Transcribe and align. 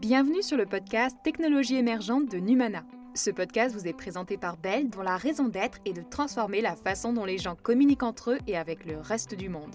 Bienvenue 0.00 0.44
sur 0.44 0.56
le 0.56 0.64
podcast 0.64 1.16
Technologie 1.24 1.74
émergente 1.74 2.30
de 2.30 2.38
Numana. 2.38 2.84
Ce 3.16 3.30
podcast 3.30 3.74
vous 3.74 3.88
est 3.88 3.92
présenté 3.92 4.36
par 4.36 4.56
Bell, 4.56 4.90
dont 4.90 5.02
la 5.02 5.16
raison 5.16 5.48
d'être 5.48 5.78
est 5.84 5.92
de 5.92 6.02
transformer 6.08 6.60
la 6.60 6.76
façon 6.76 7.12
dont 7.12 7.24
les 7.24 7.36
gens 7.36 7.56
communiquent 7.56 8.04
entre 8.04 8.30
eux 8.30 8.38
et 8.46 8.56
avec 8.56 8.84
le 8.86 9.00
reste 9.00 9.34
du 9.34 9.48
monde. 9.48 9.74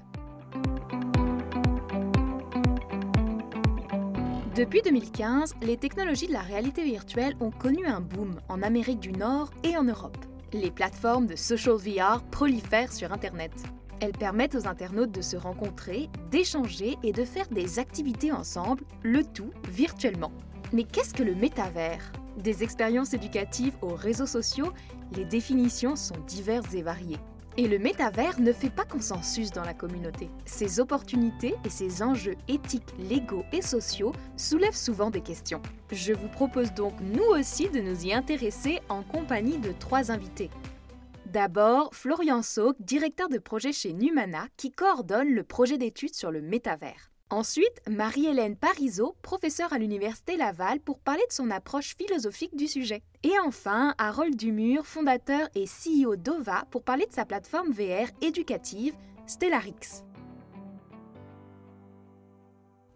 Depuis 4.56 4.82
2015, 4.82 5.56
les 5.62 5.76
technologies 5.76 6.28
de 6.28 6.34
la 6.34 6.40
réalité 6.40 6.86
virtuelle 6.86 7.36
ont 7.42 7.52
connu 7.52 7.86
un 7.86 8.00
boom 8.00 8.40
en 8.48 8.62
Amérique 8.62 9.02
du 9.02 9.12
Nord 9.12 9.52
et 9.66 9.76
en 9.76 9.84
Europe. 9.84 10.18
Les 10.54 10.72
plateformes 10.72 11.28
de 11.28 11.36
social 11.36 11.76
VR 11.76 12.24
prolifèrent 12.32 12.94
sur 12.94 13.12
Internet. 13.12 13.52
Elles 14.04 14.12
permettent 14.12 14.56
aux 14.56 14.68
internautes 14.68 15.14
de 15.14 15.22
se 15.22 15.38
rencontrer, 15.38 16.10
d'échanger 16.30 16.98
et 17.04 17.14
de 17.14 17.24
faire 17.24 17.48
des 17.48 17.80
activités 17.80 18.34
ensemble, 18.34 18.84
le 19.02 19.24
tout 19.24 19.52
virtuellement. 19.70 20.34
Mais 20.74 20.84
qu'est-ce 20.84 21.14
que 21.14 21.24
le 21.24 21.34
métavers? 21.34 22.12
Des 22.38 22.64
expériences 22.64 23.14
éducatives 23.14 23.78
aux 23.82 23.96
réseaux 23.96 24.26
sociaux, 24.26 24.74
les 25.16 25.24
définitions 25.24 25.96
sont 25.96 26.18
diverses 26.28 26.74
et 26.74 26.82
variées. 26.82 27.20
Et 27.56 27.70
le 27.70 27.80
métavers 27.80 28.42
ne 28.42 28.52
fait 28.52 28.70
pas 28.70 28.84
consensus 28.84 29.52
dans 29.52 29.64
la 29.64 29.74
communauté. 29.74 30.30
Ses 30.44 30.82
opportunités 30.82 31.56
et 31.64 31.70
ses 31.70 32.04
enjeux 32.04 32.36
éthiques, 32.50 32.94
légaux 33.00 33.46
et 33.54 33.62
sociaux 33.62 34.12
soulèvent 34.36 34.76
souvent 34.76 35.12
des 35.12 35.22
questions. 35.22 35.62
Je 35.94 36.12
vous 36.12 36.28
propose 36.28 36.74
donc 36.74 36.94
nous 37.00 37.40
aussi 37.40 37.70
de 37.70 37.80
nous 37.80 38.06
y 38.06 38.12
intéresser 38.12 38.82
en 38.90 39.02
compagnie 39.02 39.60
de 39.60 39.72
trois 39.72 40.12
invités. 40.12 40.50
D'abord, 41.34 41.90
Florian 41.96 42.44
Saug, 42.44 42.76
directeur 42.80 43.28
de 43.28 43.40
projet 43.40 43.74
chez 43.74 43.92
Numana, 43.92 44.46
qui 44.56 44.70
coordonne 44.70 45.34
le 45.34 45.44
projet 45.44 45.80
d'études 45.80 46.14
sur 46.14 46.30
le 46.30 46.44
métavers. 46.44 47.10
Ensuite, 47.32 47.82
Marie-Hélène 47.90 48.56
Parisot, 48.56 49.16
professeure 49.24 49.74
à 49.74 49.80
l'Université 49.80 50.38
Laval, 50.38 50.80
pour 50.80 51.00
parler 51.00 51.24
de 51.28 51.34
son 51.34 51.50
approche 51.50 51.96
philosophique 51.96 52.56
du 52.56 52.68
sujet. 52.68 53.02
Et 53.24 53.32
enfin, 53.44 53.96
Harold 53.98 54.36
Dumur, 54.36 54.86
fondateur 54.86 55.50
et 55.56 55.66
CEO 55.66 56.18
d'OVA, 56.18 56.66
pour 56.70 56.84
parler 56.84 57.08
de 57.08 57.14
sa 57.14 57.26
plateforme 57.26 57.72
VR 57.72 58.12
éducative, 58.22 58.94
Stellarix. 59.26 60.04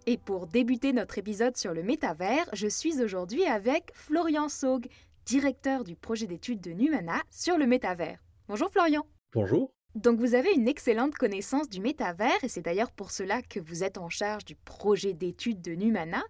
Et 0.06 0.20
pour 0.20 0.46
débuter 0.46 0.94
notre 0.94 1.18
épisode 1.18 1.58
sur 1.58 1.74
le 1.74 1.82
métavers, 1.82 2.48
je 2.54 2.68
suis 2.68 3.02
aujourd'hui 3.02 3.46
avec 3.46 3.90
Florian 3.96 4.48
Saug, 4.48 4.88
directeur 5.26 5.84
du 5.84 5.96
projet 5.96 6.28
d'études 6.28 6.62
de 6.62 6.70
Numana 6.70 7.24
sur 7.32 7.58
le 7.58 7.66
métavers. 7.66 8.20
Bonjour 8.50 8.70
Florian. 8.72 9.06
Bonjour. 9.34 9.74
Donc 9.96 10.22
vous 10.22 10.34
avez 10.34 10.54
une 10.56 10.70
excellente 10.70 11.16
connaissance 11.16 11.68
du 11.68 11.82
métavers 11.82 12.42
et 12.44 12.48
c'est 12.48 12.62
d'ailleurs 12.62 12.94
pour 12.94 13.12
cela 13.12 13.42
que 13.42 13.60
vous 13.60 13.84
êtes 13.84 13.98
en 13.98 14.08
charge 14.08 14.46
du 14.46 14.56
projet 14.56 15.14
d'études 15.14 15.62
de 15.62 15.74
Numana. 15.74 16.24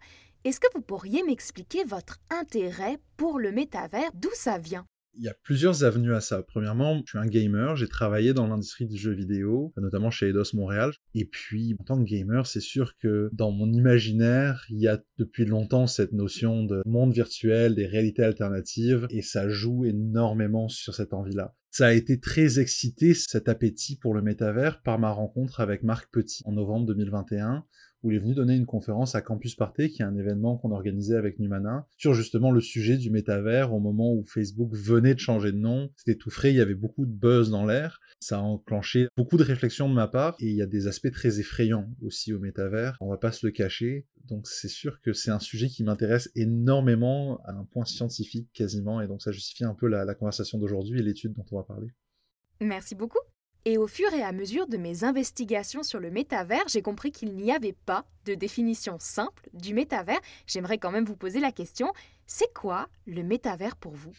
Est-ce 0.44 0.60
que 0.60 0.66
vous 0.74 0.82
pourriez 0.82 1.22
m'expliquer 1.22 1.84
votre 1.84 2.18
intérêt 2.32 2.98
pour 3.18 3.38
le 3.38 3.52
métavers, 3.52 4.10
d'où 4.16 4.32
ça 4.34 4.58
vient? 4.58 4.88
Il 5.14 5.24
y 5.26 5.30
a 5.30 5.36
plusieurs 5.44 5.84
avenues 5.84 6.16
à 6.16 6.20
ça. 6.20 6.42
Premièrement, 6.42 7.02
je 7.06 7.10
suis 7.10 7.20
un 7.20 7.28
gamer, 7.28 7.76
j'ai 7.76 7.88
travaillé 7.88 8.34
dans 8.34 8.48
l'industrie 8.48 8.88
du 8.88 8.98
jeu 8.98 9.12
vidéo, 9.12 9.72
notamment 9.78 10.10
chez 10.10 10.30
Eidos 10.30 10.56
Montréal. 10.56 10.94
Et 11.14 11.26
puis, 11.26 11.76
en 11.80 11.84
tant 11.84 11.98
que 11.98 12.10
gamer, 12.10 12.48
c'est 12.48 12.62
sûr 12.62 12.98
que 12.98 13.30
dans 13.32 13.52
mon 13.52 13.72
imaginaire, 13.72 14.66
il 14.70 14.80
y 14.80 14.88
a 14.88 15.00
depuis 15.20 15.46
longtemps 15.46 15.86
cette 15.86 16.14
notion 16.14 16.64
de 16.64 16.82
monde 16.86 17.14
virtuel, 17.14 17.76
des 17.76 17.86
réalités 17.86 18.24
alternatives, 18.24 19.08
et 19.12 19.22
ça 19.22 19.50
joue 19.50 19.86
énormément 19.86 20.68
sur 20.68 20.94
cette 20.94 21.14
envie-là. 21.14 21.56
Ça 21.70 21.88
a 21.88 21.92
été 21.92 22.20
très 22.20 22.60
excité, 22.60 23.14
cet 23.14 23.50
appétit 23.50 23.98
pour 23.98 24.14
le 24.14 24.22
métavers, 24.22 24.82
par 24.82 25.00
ma 25.00 25.12
rencontre 25.12 25.60
avec 25.60 25.84
Marc 25.84 26.10
Petit 26.12 26.42
en 26.46 26.54
novembre 26.54 26.86
2021 26.88 27.66
où 28.04 28.12
il 28.12 28.18
est 28.18 28.20
venu 28.20 28.34
donner 28.34 28.56
une 28.56 28.66
conférence 28.66 29.16
à 29.16 29.22
Campus 29.22 29.56
Party, 29.56 29.90
qui 29.90 30.02
est 30.02 30.06
un 30.06 30.16
événement 30.16 30.58
qu'on 30.58 30.72
organisait 30.72 31.16
avec 31.16 31.40
Numana, 31.40 31.88
sur 31.98 32.14
justement 32.14 32.52
le 32.52 32.62
sujet 32.62 32.98
du 32.98 33.10
métavers 33.10 33.74
au 33.74 33.80
moment 33.80 34.14
où 34.14 34.24
Facebook 34.26 34.74
venait 34.74 35.14
de 35.14 35.20
changer 35.20 35.52
de 35.52 35.58
nom. 35.58 35.90
C'était 35.96 36.18
tout 36.18 36.30
frais, 36.30 36.52
il 36.52 36.58
y 36.58 36.62
avait 36.62 36.76
beaucoup 36.76 37.06
de 37.06 37.12
buzz 37.12 37.50
dans 37.50 37.66
l'air. 37.66 38.00
Ça 38.20 38.38
a 38.38 38.42
enclenché 38.42 39.08
beaucoup 39.16 39.38
de 39.38 39.44
réflexions 39.44 39.90
de 39.90 39.94
ma 39.94 40.08
part, 40.08 40.36
et 40.40 40.48
il 40.48 40.56
y 40.56 40.62
a 40.62 40.68
des 40.68 40.88
aspects 40.88 41.12
très 41.12 41.40
effrayants 41.40 41.90
aussi 42.02 42.34
au 42.34 42.40
métavers. 42.40 42.98
On 43.02 43.10
va 43.10 43.18
pas 43.18 43.32
se 43.32 43.46
le 43.46 43.52
cacher. 43.52 44.06
Donc 44.26 44.48
c'est 44.48 44.68
sûr 44.68 45.00
que 45.02 45.14
c'est 45.14 45.32
un 45.32 45.40
sujet 45.40 45.68
qui 45.68 45.84
m'intéresse 45.84 46.30
énormément 46.36 47.40
à 47.46 47.54
un 47.54 47.64
point 47.64 47.86
scientifique 47.86 48.50
quasiment, 48.54 49.02
et 49.02 49.08
donc 49.08 49.22
ça 49.22 49.32
justifie 49.32 49.64
un 49.64 49.74
peu 49.74 49.88
la, 49.88 50.06
la 50.06 50.16
conversation 50.16 50.58
d'aujourd'hui 50.58 51.00
et 51.00 51.04
l'étude 51.04 51.34
dont 51.34 51.46
on 51.52 51.58
va 51.58 51.64
parler. 51.64 51.88
Merci 52.60 52.96
beaucoup. 52.96 53.20
Et 53.66 53.78
au 53.78 53.88
fur 53.88 54.14
et 54.14 54.24
à 54.24 54.32
mesure 54.32 54.68
de 54.68 54.78
mes 54.78 55.04
investigations 55.04 55.84
sur 55.84 56.00
le 56.00 56.10
métavers, 56.10 56.68
j'ai 56.68 56.82
compris 56.82 57.12
qu'il 57.12 57.36
n'y 57.36 57.52
avait 57.52 57.76
pas 57.86 58.06
de 58.26 58.34
définition 58.34 58.98
simple 59.00 59.50
du 59.54 59.74
métavers. 59.74 60.20
J'aimerais 60.46 60.78
quand 60.78 60.92
même 60.92 61.06
vous 61.06 61.18
poser 61.18 61.40
la 61.40 61.52
question, 61.52 61.92
c'est 62.26 62.54
quoi 62.54 62.88
le 63.06 63.24
métavers 63.24 63.76
pour 63.76 63.94
vous? 63.94 64.14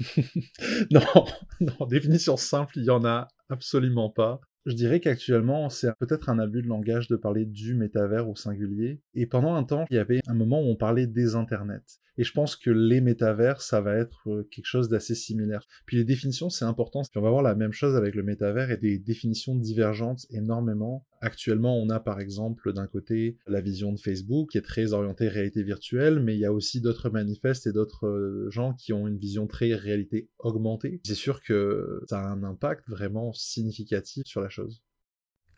Non, 0.90 1.26
non, 1.60 1.86
définition 1.86 2.36
simple, 2.36 2.78
il 2.78 2.82
n'y 2.82 2.90
en 2.90 3.04
a 3.04 3.28
absolument 3.48 4.10
pas. 4.10 4.40
Je 4.66 4.74
dirais 4.74 5.00
qu'actuellement, 5.00 5.70
c'est 5.70 5.90
peut-être 5.98 6.28
un 6.28 6.38
abus 6.38 6.60
de 6.60 6.68
langage 6.68 7.08
de 7.08 7.16
parler 7.16 7.46
du 7.46 7.74
métavers 7.74 8.28
au 8.28 8.36
singulier. 8.36 9.00
Et 9.14 9.26
pendant 9.26 9.54
un 9.54 9.64
temps, 9.64 9.86
il 9.90 9.96
y 9.96 9.98
avait 9.98 10.20
un 10.26 10.34
moment 10.34 10.60
où 10.60 10.66
on 10.66 10.76
parlait 10.76 11.06
des 11.06 11.34
internets. 11.34 12.00
Et 12.18 12.24
je 12.24 12.32
pense 12.32 12.56
que 12.56 12.70
les 12.70 13.00
métavers, 13.00 13.62
ça 13.62 13.80
va 13.80 13.96
être 13.96 14.28
euh, 14.28 14.46
quelque 14.50 14.66
chose 14.66 14.90
d'assez 14.90 15.14
similaire. 15.14 15.66
Puis 15.86 15.96
les 15.96 16.04
définitions, 16.04 16.50
c'est 16.50 16.66
important. 16.66 17.00
On 17.16 17.20
va 17.22 17.30
voir 17.30 17.42
la 17.42 17.54
même 17.54 17.72
chose 17.72 17.96
avec 17.96 18.14
le 18.14 18.22
métavers 18.22 18.70
et 18.70 18.76
des 18.76 18.98
définitions 18.98 19.54
divergentes 19.54 20.26
énormément. 20.28 21.06
Actuellement, 21.22 21.76
on 21.76 21.90
a 21.90 22.00
par 22.00 22.18
exemple 22.18 22.72
d'un 22.72 22.86
côté 22.86 23.36
la 23.46 23.60
vision 23.60 23.92
de 23.92 24.00
Facebook 24.00 24.50
qui 24.50 24.58
est 24.58 24.62
très 24.62 24.94
orientée 24.94 25.28
réalité 25.28 25.62
virtuelle, 25.62 26.18
mais 26.18 26.34
il 26.34 26.40
y 26.40 26.46
a 26.46 26.52
aussi 26.52 26.80
d'autres 26.80 27.10
manifestes 27.10 27.66
et 27.66 27.72
d'autres 27.72 28.06
euh, 28.06 28.50
gens 28.50 28.72
qui 28.72 28.94
ont 28.94 29.06
une 29.06 29.18
vision 29.18 29.46
très 29.46 29.74
réalité 29.74 30.30
augmentée. 30.38 31.00
C'est 31.04 31.14
sûr 31.14 31.42
que 31.42 32.02
ça 32.08 32.20
a 32.20 32.26
un 32.26 32.42
impact 32.42 32.88
vraiment 32.88 33.34
significatif 33.34 34.26
sur 34.26 34.40
la 34.40 34.48
chose. 34.48 34.82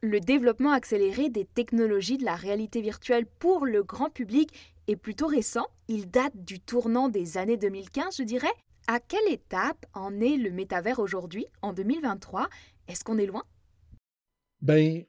Le 0.03 0.19
développement 0.19 0.73
accéléré 0.73 1.31
des 1.31 1.45
technologies 1.45 2.19
de 2.19 2.25
la 2.25 2.35
réalité 2.35 2.81
virtuelle 2.81 3.27
pour 3.39 3.65
le 3.65 3.85
grand 3.85 4.11
public 4.11 4.51
est 4.89 4.97
plutôt 4.97 5.29
récent. 5.29 5.69
Il 5.87 6.11
date 6.11 6.45
du 6.45 6.59
tournant 6.59 7.09
des 7.09 7.39
années 7.39 7.57
2015, 7.57 8.17
je 8.19 8.25
dirais. 8.25 8.49
À 8.89 8.99
quelle 8.99 9.33
étape 9.33 9.87
en 9.95 10.21
est 10.21 10.37
le 10.37 10.51
métavers 10.51 10.99
aujourd'hui, 10.99 11.47
en 11.63 11.73
2023 11.73 12.49
Est-ce 12.89 13.05
qu'on 13.05 13.19
est 13.19 13.27
loin? 13.27 13.45
Ben, 14.61 15.05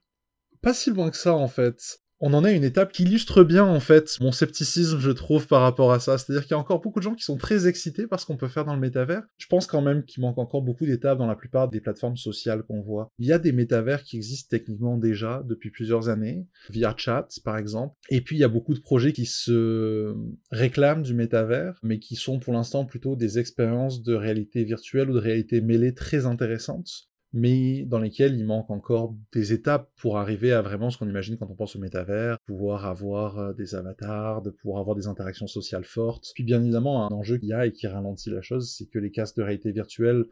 pas 0.64 0.74
si 0.74 0.90
loin 0.90 1.12
que 1.12 1.18
ça 1.18 1.36
en 1.36 1.48
fait 1.48 2.00
on 2.26 2.34
en 2.34 2.46
a 2.46 2.54
une 2.54 2.64
étape 2.64 2.94
qui 2.94 3.04
illustre 3.04 3.44
bien 3.44 3.66
en 3.66 3.82
fait 3.82 4.18
mon 4.22 4.32
scepticisme, 4.32 4.98
je 4.98 5.12
trouve, 5.12 5.46
par 5.46 5.60
rapport 5.60 5.92
à 5.92 6.00
ça. 6.00 6.18
C'est-à-dire 6.18 6.44
qu'il 6.44 6.52
y 6.52 6.54
a 6.54 6.58
encore 6.58 6.80
beaucoup 6.80 7.00
de 7.00 7.04
gens 7.04 7.16
qui 7.16 7.26
sont 7.26 7.36
très 7.36 7.68
excités 7.68 8.08
par 8.08 8.18
ce 8.18 8.26
qu'on 8.26 8.38
peut 8.38 8.48
faire 8.48 8.64
dans 8.64 8.76
le 8.76 8.80
métavers. 8.80 9.24
Je 9.38 9.48
pense 9.48 9.68
quand 9.68 9.82
même 9.82 10.06
qu'il 10.06 10.22
manque 10.22 10.38
encore 10.38 10.62
beaucoup 10.62 10.86
d'étapes 10.86 11.18
dans 11.18 11.28
la 11.28 11.36
plupart 11.36 11.68
des 11.68 11.82
plateformes 11.82 12.16
sociales 12.16 12.64
qu'on 12.64 12.82
voit. 12.82 13.12
Il 13.20 13.28
y 13.28 13.34
a 13.34 13.40
des 13.40 13.52
métavers 13.52 14.04
qui 14.04 14.16
existent 14.16 14.48
techniquement 14.50 14.98
déjà 14.98 15.44
depuis 15.46 15.70
plusieurs 15.70 16.08
années, 16.08 16.48
via 16.70 16.94
chat 16.96 17.28
par 17.44 17.58
exemple. 17.58 17.94
Et 18.10 18.22
puis 18.22 18.38
il 18.38 18.40
y 18.40 18.46
a 18.46 18.50
beaucoup 18.50 18.74
de 18.74 18.80
projets 18.80 19.12
qui 19.12 19.26
se 19.26 20.16
réclament 20.50 21.04
du 21.04 21.14
métavers, 21.14 21.78
mais 21.84 22.00
qui 22.00 22.16
sont 22.16 22.40
pour 22.40 22.54
l'instant 22.54 22.86
plutôt 22.86 23.18
des 23.18 23.38
expériences 23.38 24.02
de 24.02 24.14
réalité 24.14 24.64
virtuelle 24.64 25.10
ou 25.10 25.14
de 25.14 25.20
réalité 25.20 25.60
mêlée 25.60 25.94
très 25.94 26.26
intéressantes 26.26 27.10
mais 27.34 27.84
dans 27.86 27.98
lesquels 27.98 28.36
il 28.36 28.46
manque 28.46 28.70
encore 28.70 29.16
des 29.32 29.54
étapes 29.54 29.92
pour 29.98 30.18
arriver 30.18 30.54
à 30.54 30.62
vraiment 30.62 30.92
ce 30.92 30.98
qu'on 30.98 31.10
imagine 31.10 31.38
quand 31.38 31.50
on 31.50 31.56
pense 31.56 31.76
au 31.76 31.80
métavers, 31.80 32.38
pouvoir 32.46 32.86
avoir 32.86 33.40
euh, 33.40 33.54
des 33.54 33.74
avatars, 33.74 34.44
pouvoir 34.62 34.80
avoir 34.80 34.96
des 34.96 35.08
interactions 35.08 35.48
sociales 35.48 35.84
fortes. 35.84 36.32
Puis 36.36 36.44
bien 36.44 36.62
évidemment, 36.62 37.08
un 37.08 37.14
enjeu 37.14 37.38
qu'il 37.38 37.50
y 37.50 37.54
a 37.54 37.66
et 37.66 37.72
qui 37.72 37.88
ralentit 37.88 38.30
la 38.30 38.42
chose, 38.42 38.74
c'est 38.78 38.86
que 38.86 39.00
les 39.00 39.12
casques 39.12 39.38
de 39.38 39.44
réalité 39.44 39.72
virtuelle 39.72 40.26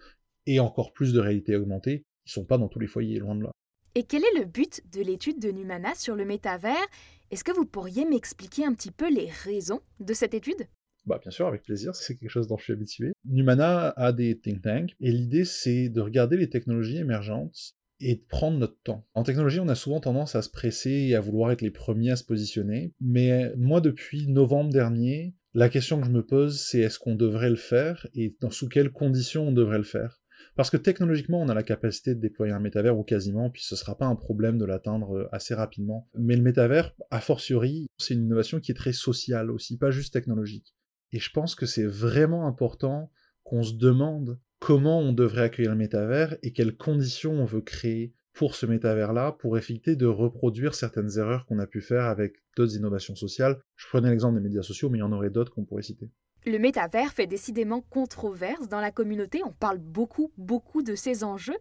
et 0.45 0.59
encore 0.59 0.93
plus 0.93 1.11
de 1.13 1.19
réalité 1.19 1.55
augmentée, 1.55 2.05
ils 2.25 2.31
sont 2.31 2.45
pas 2.45 2.57
dans 2.57 2.67
tous 2.67 2.79
les 2.79 2.87
foyers, 2.87 3.19
loin 3.19 3.35
de 3.35 3.43
là. 3.43 3.51
Et 3.95 4.03
quel 4.03 4.23
est 4.23 4.39
le 4.39 4.45
but 4.45 4.81
de 4.93 5.01
l'étude 5.01 5.39
de 5.39 5.51
Numana 5.51 5.95
sur 5.95 6.15
le 6.15 6.23
métavers? 6.23 6.87
Est-ce 7.29 7.43
que 7.43 7.51
vous 7.51 7.65
pourriez 7.65 8.05
m'expliquer 8.05 8.65
un 8.65 8.73
petit 8.73 8.91
peu 8.91 9.11
les 9.13 9.29
raisons 9.29 9.81
de 9.99 10.13
cette 10.13 10.33
étude? 10.33 10.67
Bah, 11.05 11.19
bien 11.21 11.31
sûr, 11.31 11.47
avec 11.47 11.63
plaisir, 11.63 11.95
c'est 11.95 12.17
quelque 12.17 12.29
chose 12.29 12.47
dont 12.47 12.57
je 12.57 12.63
suis 12.63 12.73
habitué. 12.73 13.13
Numana 13.25 13.89
a 13.89 14.11
des 14.11 14.39
think 14.39 14.61
tanks, 14.61 14.95
et 14.99 15.11
l'idée 15.11 15.45
c'est 15.45 15.89
de 15.89 16.01
regarder 16.01 16.37
les 16.37 16.49
technologies 16.49 16.97
émergentes 16.97 17.75
et 17.99 18.15
de 18.15 18.23
prendre 18.27 18.57
notre 18.57 18.79
temps. 18.83 19.05
En 19.13 19.23
technologie, 19.23 19.59
on 19.59 19.67
a 19.67 19.75
souvent 19.75 19.99
tendance 19.99 20.35
à 20.35 20.41
se 20.41 20.49
presser 20.49 20.91
et 20.91 21.15
à 21.15 21.21
vouloir 21.21 21.51
être 21.51 21.61
les 21.61 21.71
premiers 21.71 22.11
à 22.11 22.15
se 22.15 22.23
positionner, 22.23 22.93
mais 22.99 23.53
moi, 23.57 23.81
depuis 23.81 24.27
novembre 24.27 24.71
dernier, 24.71 25.35
la 25.53 25.69
question 25.69 25.99
que 25.99 26.07
je 26.07 26.11
me 26.11 26.25
pose, 26.25 26.59
c'est 26.59 26.79
est-ce 26.79 26.97
qu'on 26.97 27.15
devrait 27.15 27.49
le 27.49 27.55
faire 27.57 28.07
et 28.13 28.35
dans 28.39 28.49
sous 28.49 28.69
quelles 28.69 28.91
conditions 28.91 29.49
on 29.49 29.51
devrait 29.51 29.77
le 29.77 29.83
faire? 29.83 30.21
Parce 30.55 30.69
que 30.69 30.77
technologiquement, 30.77 31.41
on 31.41 31.49
a 31.49 31.53
la 31.53 31.63
capacité 31.63 32.15
de 32.15 32.19
déployer 32.19 32.53
un 32.53 32.59
métavers 32.59 32.97
ou 32.97 33.03
quasiment, 33.03 33.49
puis 33.49 33.63
ce 33.63 33.75
sera 33.75 33.97
pas 33.97 34.05
un 34.05 34.15
problème 34.15 34.57
de 34.57 34.65
l'atteindre 34.65 35.17
euh, 35.17 35.29
assez 35.31 35.53
rapidement. 35.53 36.09
Mais 36.17 36.35
le 36.35 36.41
métavers, 36.41 36.93
a 37.09 37.21
fortiori, 37.21 37.87
c'est 37.97 38.13
une 38.13 38.25
innovation 38.25 38.59
qui 38.59 38.71
est 38.71 38.75
très 38.75 38.93
sociale 38.93 39.51
aussi, 39.51 39.77
pas 39.77 39.91
juste 39.91 40.13
technologique. 40.13 40.73
Et 41.11 41.19
je 41.19 41.31
pense 41.31 41.55
que 41.55 41.65
c'est 41.65 41.85
vraiment 41.85 42.47
important 42.47 43.11
qu'on 43.43 43.63
se 43.63 43.73
demande 43.73 44.39
comment 44.59 44.99
on 44.99 45.13
devrait 45.13 45.43
accueillir 45.43 45.71
le 45.71 45.77
métavers 45.77 46.37
et 46.43 46.53
quelles 46.53 46.77
conditions 46.77 47.33
on 47.33 47.45
veut 47.45 47.61
créer 47.61 48.13
pour 48.33 48.55
ce 48.55 48.65
métavers-là, 48.65 49.33
pour 49.33 49.57
éviter 49.57 49.95
de 49.95 50.05
reproduire 50.05 50.73
certaines 50.73 51.17
erreurs 51.17 51.45
qu'on 51.45 51.59
a 51.59 51.67
pu 51.67 51.81
faire 51.81 52.05
avec 52.05 52.35
d'autres 52.55 52.75
innovations 52.75 53.15
sociales. 53.15 53.59
Je 53.75 53.87
prenais 53.87 54.09
l'exemple 54.09 54.35
des 54.35 54.43
médias 54.43 54.61
sociaux, 54.61 54.89
mais 54.89 54.99
il 54.99 55.01
y 55.01 55.03
en 55.03 55.11
aurait 55.11 55.29
d'autres 55.29 55.51
qu'on 55.51 55.65
pourrait 55.65 55.81
citer. 55.81 56.09
Le 56.45 56.57
métavers 56.57 57.13
fait 57.13 57.27
décidément 57.27 57.81
controverse 57.81 58.67
dans 58.67 58.79
la 58.79 58.91
communauté, 58.91 59.41
on 59.45 59.51
parle 59.51 59.77
beaucoup, 59.77 60.31
beaucoup 60.37 60.81
de 60.81 60.95
ces 60.95 61.23
enjeux. 61.23 61.57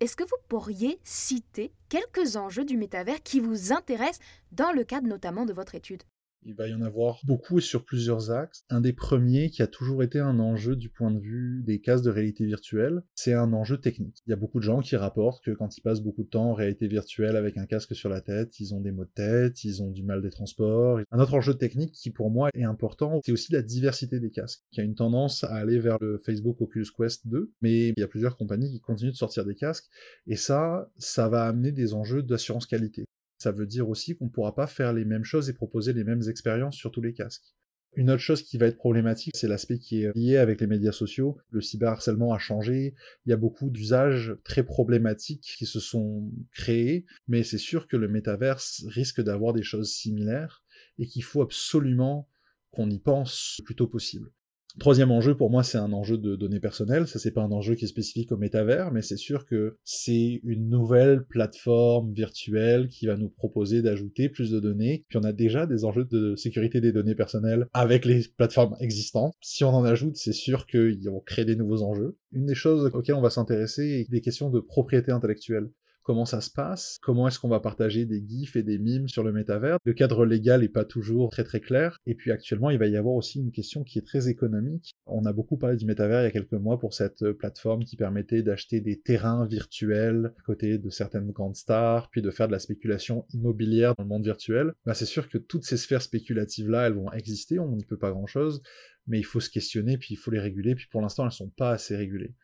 Est-ce 0.00 0.16
que 0.16 0.24
vous 0.24 0.36
pourriez 0.48 0.98
citer 1.04 1.72
quelques 1.88 2.36
enjeux 2.36 2.64
du 2.64 2.76
métavers 2.76 3.22
qui 3.22 3.38
vous 3.38 3.72
intéressent 3.72 4.18
dans 4.50 4.72
le 4.72 4.82
cadre 4.82 5.06
notamment 5.06 5.44
de 5.44 5.52
votre 5.52 5.76
étude? 5.76 6.02
Il 6.44 6.54
va 6.54 6.68
y 6.68 6.74
en 6.74 6.82
avoir 6.82 7.20
beaucoup 7.24 7.58
et 7.58 7.62
sur 7.62 7.84
plusieurs 7.84 8.30
axes. 8.30 8.64
Un 8.68 8.80
des 8.80 8.92
premiers 8.92 9.50
qui 9.50 9.62
a 9.62 9.66
toujours 9.66 10.02
été 10.02 10.18
un 10.18 10.38
enjeu 10.38 10.76
du 10.76 10.88
point 10.88 11.10
de 11.10 11.18
vue 11.18 11.62
des 11.64 11.80
casques 11.80 12.04
de 12.04 12.10
réalité 12.10 12.44
virtuelle, 12.44 13.02
c'est 13.14 13.32
un 13.34 13.52
enjeu 13.52 13.78
technique. 13.78 14.22
Il 14.26 14.30
y 14.30 14.32
a 14.32 14.36
beaucoup 14.36 14.58
de 14.58 14.64
gens 14.64 14.80
qui 14.80 14.96
rapportent 14.96 15.42
que 15.44 15.50
quand 15.50 15.76
ils 15.76 15.80
passent 15.80 16.02
beaucoup 16.02 16.22
de 16.22 16.28
temps 16.28 16.50
en 16.50 16.54
réalité 16.54 16.86
virtuelle 16.86 17.36
avec 17.36 17.56
un 17.56 17.66
casque 17.66 17.94
sur 17.94 18.08
la 18.08 18.20
tête, 18.20 18.60
ils 18.60 18.74
ont 18.74 18.80
des 18.80 18.92
maux 18.92 19.04
de 19.04 19.10
tête, 19.14 19.64
ils 19.64 19.82
ont 19.82 19.90
du 19.90 20.02
mal 20.02 20.22
des 20.22 20.30
transports. 20.30 21.00
Un 21.10 21.18
autre 21.18 21.34
enjeu 21.34 21.54
technique 21.54 21.92
qui 21.92 22.10
pour 22.10 22.30
moi 22.30 22.50
est 22.54 22.64
important, 22.64 23.20
c'est 23.24 23.32
aussi 23.32 23.52
la 23.52 23.62
diversité 23.62 24.20
des 24.20 24.30
casques, 24.30 24.62
qui 24.72 24.80
a 24.80 24.84
une 24.84 24.94
tendance 24.94 25.44
à 25.44 25.54
aller 25.54 25.78
vers 25.78 25.98
le 26.00 26.20
Facebook 26.24 26.60
Oculus 26.60 26.88
Quest 26.96 27.26
2, 27.26 27.52
mais 27.62 27.88
il 27.88 27.94
y 27.98 28.02
a 28.02 28.08
plusieurs 28.08 28.36
compagnies 28.36 28.70
qui 28.70 28.80
continuent 28.80 29.12
de 29.12 29.16
sortir 29.16 29.44
des 29.44 29.54
casques, 29.54 29.86
et 30.26 30.36
ça, 30.36 30.90
ça 30.98 31.28
va 31.28 31.44
amener 31.44 31.72
des 31.72 31.94
enjeux 31.94 32.22
d'assurance 32.22 32.66
qualité 32.66 33.04
ça 33.38 33.52
veut 33.52 33.66
dire 33.66 33.88
aussi 33.88 34.16
qu'on 34.16 34.26
ne 34.26 34.30
pourra 34.30 34.54
pas 34.54 34.66
faire 34.66 34.92
les 34.92 35.04
mêmes 35.04 35.24
choses 35.24 35.48
et 35.48 35.54
proposer 35.54 35.92
les 35.92 36.04
mêmes 36.04 36.22
expériences 36.28 36.76
sur 36.76 36.90
tous 36.90 37.02
les 37.02 37.12
casques. 37.12 37.54
Une 37.96 38.10
autre 38.10 38.22
chose 38.22 38.42
qui 38.42 38.58
va 38.58 38.66
être 38.66 38.76
problématique, 38.76 39.36
c'est 39.36 39.46
l'aspect 39.46 39.78
qui 39.78 40.02
est 40.02 40.16
lié 40.16 40.36
avec 40.36 40.60
les 40.60 40.66
médias 40.66 40.90
sociaux. 40.90 41.38
Le 41.50 41.60
cyberharcèlement 41.60 42.32
a 42.32 42.38
changé, 42.38 42.94
il 43.24 43.30
y 43.30 43.32
a 43.32 43.36
beaucoup 43.36 43.70
d'usages 43.70 44.34
très 44.42 44.64
problématiques 44.64 45.54
qui 45.58 45.66
se 45.66 45.78
sont 45.78 46.28
créés, 46.52 47.06
mais 47.28 47.44
c'est 47.44 47.58
sûr 47.58 47.86
que 47.86 47.96
le 47.96 48.08
métaverse 48.08 48.84
risque 48.88 49.20
d'avoir 49.20 49.52
des 49.52 49.62
choses 49.62 49.92
similaires 49.92 50.64
et 50.98 51.06
qu'il 51.06 51.22
faut 51.22 51.42
absolument 51.42 52.28
qu'on 52.72 52.90
y 52.90 52.98
pense 52.98 53.56
le 53.60 53.64
plus 53.64 53.76
tôt 53.76 53.86
possible. 53.86 54.32
Troisième 54.80 55.12
enjeu, 55.12 55.36
pour 55.36 55.50
moi, 55.50 55.62
c'est 55.62 55.78
un 55.78 55.92
enjeu 55.92 56.18
de 56.18 56.34
données 56.34 56.58
personnelles. 56.58 57.06
Ça, 57.06 57.20
c'est 57.20 57.30
pas 57.30 57.42
un 57.42 57.52
enjeu 57.52 57.76
qui 57.76 57.84
est 57.84 57.88
spécifique 57.88 58.32
au 58.32 58.36
métavers, 58.36 58.90
mais 58.90 59.02
c'est 59.02 59.16
sûr 59.16 59.46
que 59.46 59.78
c'est 59.84 60.40
une 60.42 60.68
nouvelle 60.68 61.24
plateforme 61.24 62.12
virtuelle 62.12 62.88
qui 62.88 63.06
va 63.06 63.16
nous 63.16 63.28
proposer 63.28 63.82
d'ajouter 63.82 64.28
plus 64.28 64.50
de 64.50 64.58
données. 64.58 65.04
Puis 65.08 65.18
on 65.18 65.22
a 65.22 65.32
déjà 65.32 65.66
des 65.66 65.84
enjeux 65.84 66.04
de 66.04 66.34
sécurité 66.34 66.80
des 66.80 66.90
données 66.90 67.14
personnelles 67.14 67.68
avec 67.72 68.04
les 68.04 68.22
plateformes 68.36 68.76
existantes. 68.80 69.34
Si 69.40 69.62
on 69.62 69.70
en 69.70 69.84
ajoute, 69.84 70.16
c'est 70.16 70.32
sûr 70.32 70.66
qu'ils 70.66 71.08
vont 71.08 71.20
créer 71.20 71.44
des 71.44 71.56
nouveaux 71.56 71.82
enjeux. 71.82 72.16
Une 72.32 72.46
des 72.46 72.56
choses 72.56 72.90
auxquelles 72.92 73.14
on 73.14 73.20
va 73.20 73.30
s'intéresser 73.30 73.84
est 73.84 74.10
des 74.10 74.20
questions 74.20 74.50
de 74.50 74.58
propriété 74.58 75.12
intellectuelle 75.12 75.70
comment 76.04 76.26
ça 76.26 76.40
se 76.40 76.50
passe, 76.50 76.98
comment 77.02 77.26
est-ce 77.26 77.40
qu'on 77.40 77.48
va 77.48 77.60
partager 77.60 78.04
des 78.04 78.22
gifs 78.26 78.56
et 78.56 78.62
des 78.62 78.78
mimes 78.78 79.08
sur 79.08 79.24
le 79.24 79.32
métavers. 79.32 79.78
Le 79.84 79.94
cadre 79.94 80.24
légal 80.24 80.60
n'est 80.60 80.68
pas 80.68 80.84
toujours 80.84 81.30
très 81.30 81.44
très 81.44 81.60
clair. 81.60 81.98
Et 82.06 82.14
puis 82.14 82.30
actuellement, 82.30 82.70
il 82.70 82.78
va 82.78 82.86
y 82.86 82.96
avoir 82.96 83.14
aussi 83.14 83.40
une 83.40 83.50
question 83.50 83.82
qui 83.82 83.98
est 83.98 84.06
très 84.06 84.28
économique. 84.28 84.92
On 85.06 85.24
a 85.24 85.32
beaucoup 85.32 85.56
parlé 85.56 85.76
du 85.76 85.86
métavers 85.86 86.22
il 86.22 86.24
y 86.24 86.28
a 86.28 86.30
quelques 86.30 86.52
mois 86.52 86.78
pour 86.78 86.94
cette 86.94 87.22
euh, 87.22 87.32
plateforme 87.32 87.84
qui 87.84 87.96
permettait 87.96 88.42
d'acheter 88.42 88.80
des 88.80 89.00
terrains 89.00 89.46
virtuels 89.46 90.32
à 90.38 90.42
côté 90.42 90.78
de 90.78 90.90
certaines 90.90 91.30
grandes 91.30 91.56
stars, 91.56 92.10
puis 92.10 92.22
de 92.22 92.30
faire 92.30 92.46
de 92.46 92.52
la 92.52 92.58
spéculation 92.58 93.26
immobilière 93.32 93.94
dans 93.96 94.04
le 94.04 94.08
monde 94.08 94.24
virtuel. 94.24 94.74
Bah, 94.84 94.94
c'est 94.94 95.06
sûr 95.06 95.28
que 95.28 95.38
toutes 95.38 95.64
ces 95.64 95.76
sphères 95.76 96.02
spéculatives-là, 96.02 96.86
elles 96.86 96.94
vont 96.94 97.10
exister, 97.12 97.58
on 97.58 97.76
n'y 97.76 97.84
peut 97.84 97.98
pas 97.98 98.10
grand-chose, 98.10 98.62
mais 99.06 99.18
il 99.18 99.24
faut 99.24 99.40
se 99.40 99.50
questionner, 99.50 99.98
puis 99.98 100.14
il 100.14 100.16
faut 100.16 100.30
les 100.30 100.40
réguler, 100.40 100.74
puis 100.74 100.86
pour 100.90 101.00
l'instant, 101.00 101.24
elles 101.24 101.32
sont 101.32 101.50
pas 101.50 101.70
assez 101.70 101.96
régulées. 101.96 102.34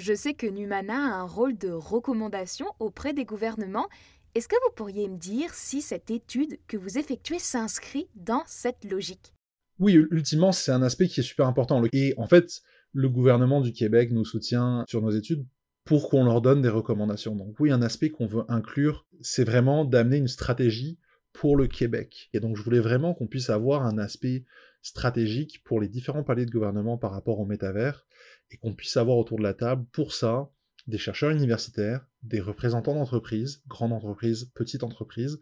Je 0.00 0.14
sais 0.14 0.32
que 0.32 0.46
Numana 0.46 0.94
a 0.94 1.20
un 1.20 1.24
rôle 1.24 1.58
de 1.58 1.68
recommandation 1.68 2.64
auprès 2.78 3.12
des 3.12 3.26
gouvernements. 3.26 3.86
Est-ce 4.34 4.48
que 4.48 4.56
vous 4.64 4.74
pourriez 4.74 5.06
me 5.10 5.18
dire 5.18 5.52
si 5.52 5.82
cette 5.82 6.10
étude 6.10 6.58
que 6.68 6.78
vous 6.78 6.96
effectuez 6.96 7.38
s'inscrit 7.38 8.08
dans 8.14 8.42
cette 8.46 8.90
logique? 8.90 9.34
Oui, 9.78 9.92
ultimement, 10.10 10.52
c'est 10.52 10.72
un 10.72 10.80
aspect 10.80 11.06
qui 11.06 11.20
est 11.20 11.22
super 11.22 11.46
important. 11.46 11.82
Et 11.92 12.14
en 12.16 12.26
fait, 12.26 12.62
le 12.94 13.10
gouvernement 13.10 13.60
du 13.60 13.74
Québec 13.74 14.10
nous 14.10 14.24
soutient 14.24 14.86
sur 14.88 15.02
nos 15.02 15.10
études 15.10 15.46
pour 15.84 16.08
qu'on 16.08 16.24
leur 16.24 16.40
donne 16.40 16.62
des 16.62 16.70
recommandations. 16.70 17.36
Donc 17.36 17.60
oui, 17.60 17.70
un 17.70 17.82
aspect 17.82 18.08
qu'on 18.08 18.26
veut 18.26 18.44
inclure, 18.48 19.06
c'est 19.20 19.44
vraiment 19.44 19.84
d'amener 19.84 20.16
une 20.16 20.28
stratégie 20.28 20.98
pour 21.34 21.58
le 21.58 21.66
Québec. 21.66 22.30
Et 22.32 22.40
donc 22.40 22.56
je 22.56 22.62
voulais 22.62 22.80
vraiment 22.80 23.12
qu'on 23.12 23.26
puisse 23.26 23.50
avoir 23.50 23.84
un 23.84 23.98
aspect 23.98 24.46
stratégique 24.80 25.62
pour 25.62 25.78
les 25.78 25.88
différents 25.88 26.24
paliers 26.24 26.46
de 26.46 26.50
gouvernement 26.50 26.96
par 26.96 27.10
rapport 27.10 27.38
au 27.38 27.44
métavers 27.44 28.06
et 28.50 28.56
qu'on 28.56 28.74
puisse 28.74 28.96
avoir 28.96 29.16
autour 29.16 29.38
de 29.38 29.42
la 29.42 29.54
table 29.54 29.84
pour 29.92 30.12
ça 30.12 30.50
des 30.86 30.98
chercheurs 30.98 31.30
universitaires, 31.30 32.06
des 32.22 32.40
représentants 32.40 32.94
d'entreprises, 32.94 33.62
grandes 33.68 33.92
entreprises, 33.92 34.50
petites 34.54 34.82
entreprises, 34.82 35.38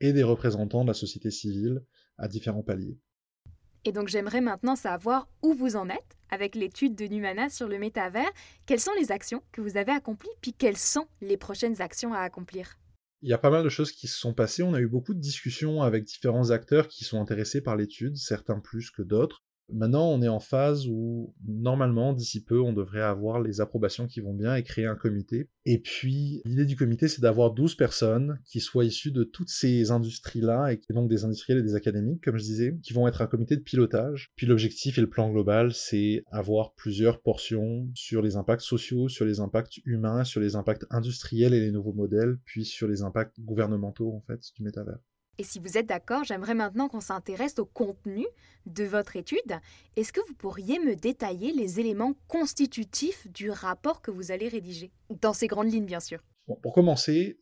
et 0.00 0.12
des 0.12 0.22
représentants 0.22 0.82
de 0.82 0.88
la 0.88 0.94
société 0.94 1.30
civile 1.30 1.82
à 2.18 2.28
différents 2.28 2.62
paliers. 2.62 2.98
Et 3.84 3.92
donc 3.92 4.08
j'aimerais 4.08 4.40
maintenant 4.40 4.76
savoir 4.76 5.28
où 5.42 5.54
vous 5.54 5.76
en 5.76 5.88
êtes 5.88 6.18
avec 6.30 6.54
l'étude 6.54 6.94
de 6.94 7.06
Numana 7.06 7.48
sur 7.48 7.66
le 7.66 7.78
métavers, 7.78 8.30
quelles 8.66 8.80
sont 8.80 8.92
les 8.98 9.10
actions 9.10 9.42
que 9.52 9.60
vous 9.60 9.76
avez 9.76 9.92
accomplies, 9.92 10.30
puis 10.42 10.52
quelles 10.52 10.76
sont 10.76 11.06
les 11.20 11.36
prochaines 11.36 11.80
actions 11.80 12.12
à 12.12 12.20
accomplir? 12.20 12.76
Il 13.22 13.28
y 13.28 13.34
a 13.34 13.38
pas 13.38 13.50
mal 13.50 13.64
de 13.64 13.68
choses 13.68 13.92
qui 13.92 14.08
se 14.08 14.18
sont 14.18 14.32
passées. 14.32 14.62
On 14.62 14.72
a 14.72 14.80
eu 14.80 14.86
beaucoup 14.86 15.12
de 15.12 15.20
discussions 15.20 15.82
avec 15.82 16.04
différents 16.04 16.50
acteurs 16.50 16.88
qui 16.88 17.04
sont 17.04 17.20
intéressés 17.20 17.60
par 17.60 17.76
l'étude, 17.76 18.16
certains 18.16 18.60
plus 18.60 18.90
que 18.90 19.02
d'autres. 19.02 19.44
Maintenant, 19.72 20.10
on 20.10 20.22
est 20.22 20.28
en 20.28 20.40
phase 20.40 20.86
où, 20.88 21.34
normalement, 21.46 22.12
d'ici 22.12 22.42
peu, 22.42 22.60
on 22.60 22.72
devrait 22.72 23.02
avoir 23.02 23.40
les 23.40 23.60
approbations 23.60 24.06
qui 24.06 24.20
vont 24.20 24.34
bien 24.34 24.54
et 24.54 24.62
créer 24.62 24.86
un 24.86 24.96
comité. 24.96 25.48
Et 25.64 25.78
puis, 25.78 26.42
l'idée 26.44 26.64
du 26.64 26.76
comité, 26.76 27.08
c'est 27.08 27.20
d'avoir 27.20 27.52
12 27.52 27.74
personnes 27.74 28.40
qui 28.44 28.60
soient 28.60 28.84
issues 28.84 29.12
de 29.12 29.24
toutes 29.24 29.48
ces 29.48 29.90
industries-là, 29.90 30.72
et 30.72 30.80
donc 30.92 31.08
des 31.08 31.24
industriels 31.24 31.58
et 31.58 31.62
des 31.62 31.74
académiques, 31.74 32.22
comme 32.22 32.36
je 32.36 32.44
disais, 32.44 32.78
qui 32.82 32.92
vont 32.92 33.06
être 33.06 33.22
un 33.22 33.26
comité 33.26 33.56
de 33.56 33.62
pilotage. 33.62 34.32
Puis 34.36 34.46
l'objectif 34.46 34.98
et 34.98 35.00
le 35.00 35.08
plan 35.08 35.30
global, 35.30 35.72
c'est 35.72 36.24
avoir 36.30 36.74
plusieurs 36.74 37.20
portions 37.20 37.88
sur 37.94 38.22
les 38.22 38.36
impacts 38.36 38.62
sociaux, 38.62 39.08
sur 39.08 39.24
les 39.24 39.40
impacts 39.40 39.78
humains, 39.84 40.24
sur 40.24 40.40
les 40.40 40.56
impacts 40.56 40.86
industriels 40.90 41.54
et 41.54 41.60
les 41.60 41.70
nouveaux 41.70 41.92
modèles, 41.92 42.38
puis 42.44 42.64
sur 42.64 42.88
les 42.88 43.02
impacts 43.02 43.38
gouvernementaux, 43.40 44.12
en 44.12 44.20
fait, 44.20 44.40
du 44.56 44.62
métavers. 44.62 44.98
Et 45.40 45.42
si 45.42 45.58
vous 45.58 45.78
êtes 45.78 45.86
d'accord, 45.86 46.22
j'aimerais 46.22 46.52
maintenant 46.52 46.90
qu'on 46.90 47.00
s'intéresse 47.00 47.58
au 47.58 47.64
contenu 47.64 48.26
de 48.66 48.84
votre 48.84 49.16
étude. 49.16 49.38
Est-ce 49.96 50.12
que 50.12 50.20
vous 50.28 50.34
pourriez 50.34 50.78
me 50.78 50.94
détailler 50.94 51.54
les 51.54 51.80
éléments 51.80 52.12
constitutifs 52.28 53.26
du 53.26 53.50
rapport 53.50 54.02
que 54.02 54.10
vous 54.10 54.32
allez 54.32 54.48
rédiger? 54.48 54.90
Dans 55.22 55.32
ces 55.32 55.46
grandes 55.46 55.72
lignes, 55.72 55.86
bien 55.86 55.98
sûr. 55.98 56.18
pour 56.60 56.74
commencer, 56.74 57.38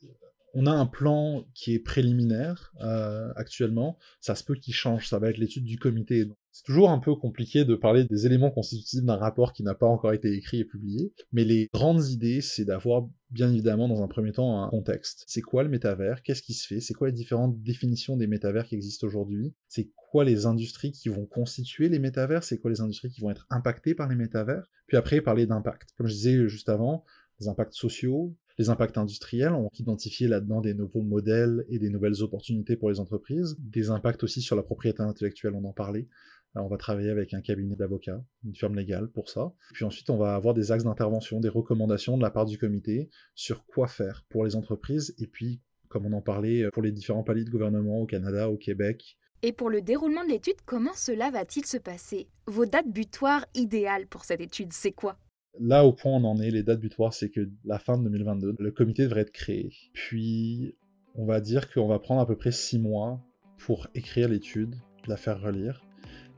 on 0.55 0.67
a 0.67 0.71
un 0.71 0.87
plan 0.87 1.45
qui 1.55 1.75
est 1.75 1.81
préliminaire 1.81 2.73
euh, 2.83 3.33
actuellement. 3.35 3.99
Ça 4.21 4.37
se 4.37 4.45
peut 4.45 4.55
qu'il 4.55 4.75
change, 4.75 5.09
ça 5.09 5.19
va 5.19 5.31
être 5.31 5.39
l'étude 5.39 5.65
du 5.65 5.77
comité. 5.77 6.29
C'est 6.59 6.65
toujours 6.65 6.91
un 6.91 6.99
peu 6.99 7.15
compliqué 7.15 7.65
de 7.65 7.77
parler 7.77 8.05
des 8.05 8.27
éléments 8.27 8.51
constitutifs 8.51 9.05
d'un 9.05 9.15
rapport 9.15 9.53
qui 9.53 9.63
n'a 9.63 9.77
pas 9.77 9.87
encore 9.87 10.13
été 10.13 10.33
écrit 10.33 10.59
et 10.59 10.65
publié, 10.65 11.13
mais 11.31 11.45
les 11.45 11.69
grandes 11.73 12.09
idées, 12.09 12.41
c'est 12.41 12.65
d'avoir 12.65 13.09
bien 13.31 13.49
évidemment 13.53 13.87
dans 13.87 14.03
un 14.03 14.09
premier 14.09 14.33
temps 14.33 14.65
un 14.65 14.69
contexte. 14.69 15.23
C'est 15.29 15.41
quoi 15.41 15.63
le 15.63 15.69
métavers? 15.69 16.21
Qu'est-ce 16.25 16.43
qui 16.43 16.55
se 16.55 16.67
fait? 16.67 16.81
C'est 16.81 16.95
quoi 16.95 17.07
les 17.07 17.13
différentes 17.13 17.63
définitions 17.63 18.17
des 18.17 18.27
métavers 18.27 18.67
qui 18.67 18.75
existent 18.75 19.07
aujourd'hui? 19.07 19.55
C'est 19.69 19.93
quoi 20.11 20.25
les 20.25 20.47
industries 20.47 20.91
qui 20.91 21.09
vont 21.09 21.27
constituer 21.27 21.89
les 21.89 22.01
métavers? 22.01 22.43
C'est 22.43 22.59
quoi 22.59 22.73
les 22.73 22.81
industries 22.81 23.11
qui 23.11 23.21
vont 23.21 23.31
être 23.31 23.47
impactées 23.51 23.95
par 23.95 24.09
les 24.09 24.17
métavers? 24.17 24.69
Puis 24.89 24.97
après, 24.97 25.21
parler 25.21 25.47
d'impact. 25.47 25.91
Comme 25.97 26.09
je 26.09 26.15
disais 26.15 26.49
juste 26.49 26.69
avant, 26.69 27.05
les 27.39 27.47
impacts 27.47 27.75
sociaux, 27.75 28.35
les 28.59 28.69
impacts 28.69 28.99
industriels, 28.99 29.53
on 29.53 29.63
va 29.63 29.69
identifier 29.79 30.27
là-dedans 30.27 30.61
des 30.61 30.75
nouveaux 30.75 31.03
modèles 31.03 31.65
et 31.69 31.79
des 31.79 31.91
nouvelles 31.91 32.21
opportunités 32.25 32.77
pour 32.77 32.91
les 32.91 32.99
entreprises, 32.99 33.57
des 33.61 33.91
impacts 33.91 34.25
aussi 34.25 34.43
sur 34.43 34.57
la 34.57 34.65
propriété 34.65 35.03
intellectuelle, 35.03 35.55
on 35.55 35.65
en 35.65 35.73
parlait. 35.73 36.09
On 36.55 36.69
va 36.69 36.77
travailler 36.77 37.11
avec 37.11 37.35
un 37.35 37.41
cabinet 37.41 37.77
d'avocats, 37.77 38.23
une 38.45 38.55
firme 38.55 38.77
légale 38.77 39.09
pour 39.09 39.29
ça. 39.29 39.53
Puis 39.75 39.85
ensuite, 39.85 40.11
on 40.11 40.17
va 40.17 40.35
avoir 40.35 40.55
des 40.55 40.73
axes 40.73 40.85
d'intervention, 40.85 41.41
des 41.41 41.49
recommandations 41.49 42.17
de 42.17 42.23
la 42.23 42.31
part 42.31 42.47
du 42.47 42.59
comité 42.59 43.11
sur 43.35 43.65
quoi 43.67 43.87
faire 43.87 44.25
pour 44.29 44.45
les 44.45 44.57
entreprises 44.57 45.15
et 45.19 45.27
puis, 45.27 45.61
comme 45.89 46.07
on 46.07 46.13
en 46.13 46.23
parlait, 46.23 46.69
pour 46.73 46.83
les 46.83 46.93
différents 46.93 47.23
paliers 47.23 47.45
de 47.45 47.51
gouvernement 47.51 48.01
au 48.01 48.07
Canada, 48.07 48.51
au 48.51 48.57
Québec, 48.57 49.19
et 49.43 49.53
pour 49.53 49.71
le 49.71 49.83
déroulement 49.83 50.25
de 50.25 50.31
l'étude, 50.31 50.61
comment 50.67 50.95
cela 50.95 51.31
va-t-il 51.31 51.65
se 51.65 51.77
passer? 51.77 52.29
Vos 52.49 52.67
dates 52.67 52.91
butoirs 52.91 53.47
idéales 53.55 54.09
pour 54.09 54.25
cette 54.25 54.41
étude, 54.41 54.73
c'est 54.73 54.91
quoi? 54.91 55.17
Là, 55.61 55.85
au 55.85 55.93
point 55.93 56.13
où 56.13 56.17
on 56.17 56.25
en 56.25 56.41
est, 56.41 56.51
les 56.51 56.65
dates 56.65 56.81
butoirs, 56.81 57.15
c'est 57.15 57.31
que 57.31 57.49
la 57.65 57.79
fin 57.79 57.99
de 57.99 58.03
2022, 58.05 58.57
le 58.59 58.71
comité 58.73 59.05
devrait 59.05 59.21
être 59.21 59.33
créé. 59.33 59.73
Puis, 59.93 60.77
on 61.15 61.25
va 61.25 61.41
dire 61.41 61.73
qu'on 61.73 61.87
va 61.87 62.01
prendre 62.01 62.21
à 62.21 62.27
peu 62.27 62.37
près 62.37 62.51
six 62.51 62.81
mois 62.81 63.21
pour 63.59 63.87
écrire 63.95 64.29
l'étude, 64.29 64.75
la 65.07 65.17
faire 65.17 65.41
relire. 65.41 65.85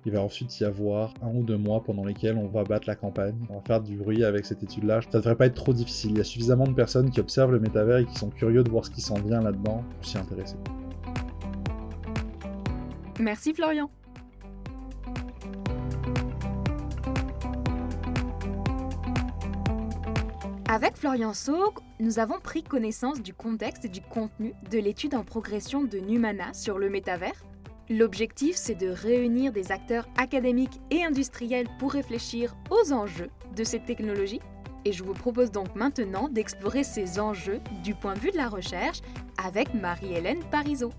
Il 0.06 0.12
va 0.12 0.22
ensuite 0.22 0.58
y 0.60 0.64
avoir 0.64 1.12
un 1.22 1.28
ou 1.34 1.42
deux 1.42 1.58
mois 1.58 1.82
pendant 1.82 2.04
lesquels 2.04 2.36
on 2.38 2.48
va 2.48 2.64
battre 2.64 2.88
la 2.88 2.94
campagne, 2.94 3.34
on 3.50 3.56
va 3.56 3.60
faire 3.60 3.82
du 3.82 3.96
bruit 3.96 4.24
avec 4.24 4.46
cette 4.46 4.62
étude-là. 4.62 5.00
Ça 5.10 5.18
devrait 5.18 5.36
pas 5.36 5.46
être 5.46 5.54
trop 5.54 5.74
difficile. 5.74 6.12
Il 6.12 6.18
y 6.18 6.20
a 6.20 6.24
suffisamment 6.24 6.64
de 6.64 6.72
personnes 6.72 7.10
qui 7.10 7.20
observent 7.20 7.52
le 7.52 7.60
métavers 7.60 7.98
et 7.98 8.06
qui 8.06 8.16
sont 8.16 8.30
curieux 8.30 8.62
de 8.62 8.70
voir 8.70 8.86
ce 8.86 8.90
qui 8.90 9.02
s'en 9.02 9.16
vient 9.16 9.42
là-dedans 9.42 9.84
pour 9.96 10.06
s'y 10.06 10.16
intéresser. 10.16 10.56
Merci 13.18 13.52
Florian. 13.52 13.90
Avec 20.66 20.96
Florian 20.96 21.34
Saug, 21.34 21.74
nous 21.98 22.20
avons 22.20 22.38
pris 22.38 22.62
connaissance 22.62 23.20
du 23.20 23.34
contexte 23.34 23.84
et 23.84 23.88
du 23.88 24.00
contenu 24.00 24.54
de 24.70 24.78
l'étude 24.78 25.14
en 25.14 25.24
progression 25.24 25.82
de 25.82 25.98
Numana 25.98 26.54
sur 26.54 26.78
le 26.78 26.88
métavers. 26.88 27.44
L'objectif, 27.92 28.54
c'est 28.54 28.76
de 28.76 28.86
réunir 28.86 29.50
des 29.50 29.72
acteurs 29.72 30.06
académiques 30.16 30.80
et 30.92 31.02
industriels 31.02 31.66
pour 31.80 31.90
réfléchir 31.90 32.54
aux 32.70 32.92
enjeux 32.92 33.30
de 33.56 33.64
cette 33.64 33.84
technologie. 33.84 34.38
Et 34.84 34.92
je 34.92 35.02
vous 35.02 35.12
propose 35.12 35.50
donc 35.50 35.74
maintenant 35.74 36.28
d'explorer 36.28 36.84
ces 36.84 37.18
enjeux 37.18 37.60
du 37.82 37.96
point 37.96 38.14
de 38.14 38.20
vue 38.20 38.30
de 38.30 38.36
la 38.36 38.48
recherche 38.48 39.00
avec 39.44 39.74
Marie-Hélène 39.74 40.38
Parisot. 40.52 40.92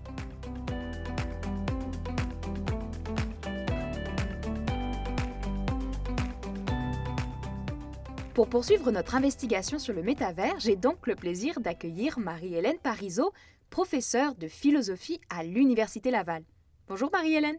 Pour 8.34 8.48
poursuivre 8.48 8.90
notre 8.90 9.14
investigation 9.14 9.78
sur 9.78 9.94
le 9.94 10.02
métavers, 10.02 10.60
j'ai 10.60 10.76
donc 10.76 11.06
le 11.06 11.14
plaisir 11.14 11.58
d'accueillir 11.60 12.18
Marie-Hélène 12.18 12.78
Parisot, 12.82 13.32
professeure 13.70 14.34
de 14.34 14.46
philosophie 14.46 15.22
à 15.30 15.42
l'Université 15.42 16.10
Laval. 16.10 16.42
Bonjour 16.92 17.08
Marie-Hélène. 17.10 17.56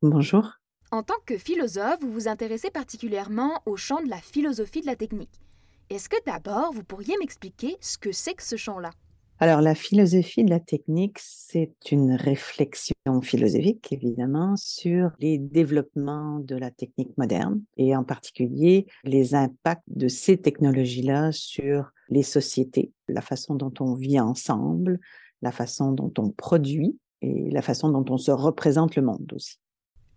Bonjour. 0.00 0.48
En 0.92 1.02
tant 1.02 1.18
que 1.26 1.36
philosophe, 1.36 1.98
vous 2.02 2.12
vous 2.12 2.28
intéressez 2.28 2.70
particulièrement 2.70 3.62
au 3.66 3.76
champ 3.76 4.00
de 4.00 4.08
la 4.08 4.18
philosophie 4.18 4.80
de 4.80 4.86
la 4.86 4.94
technique. 4.94 5.40
Est-ce 5.90 6.08
que 6.08 6.14
d'abord, 6.24 6.72
vous 6.72 6.84
pourriez 6.84 7.16
m'expliquer 7.18 7.76
ce 7.80 7.98
que 7.98 8.12
c'est 8.12 8.34
que 8.34 8.44
ce 8.44 8.54
champ-là? 8.54 8.92
Alors, 9.40 9.60
la 9.60 9.74
philosophie 9.74 10.44
de 10.44 10.50
la 10.50 10.60
technique, 10.60 11.18
c'est 11.18 11.74
une 11.90 12.12
réflexion 12.12 12.94
philosophique, 13.22 13.92
évidemment, 13.92 14.54
sur 14.54 15.10
les 15.18 15.38
développements 15.38 16.38
de 16.38 16.54
la 16.54 16.70
technique 16.70 17.18
moderne 17.18 17.60
et 17.76 17.96
en 17.96 18.04
particulier 18.04 18.86
les 19.02 19.34
impacts 19.34 19.82
de 19.88 20.06
ces 20.06 20.36
technologies-là 20.36 21.32
sur 21.32 21.90
les 22.08 22.22
sociétés, 22.22 22.92
la 23.08 23.20
façon 23.20 23.56
dont 23.56 23.74
on 23.80 23.94
vit 23.94 24.20
ensemble, 24.20 25.00
la 25.42 25.50
façon 25.50 25.90
dont 25.90 26.12
on 26.18 26.30
produit 26.30 26.96
et 27.22 27.50
la 27.50 27.62
façon 27.62 27.90
dont 27.90 28.04
on 28.08 28.18
se 28.18 28.30
représente 28.30 28.96
le 28.96 29.02
monde 29.02 29.32
aussi. 29.34 29.56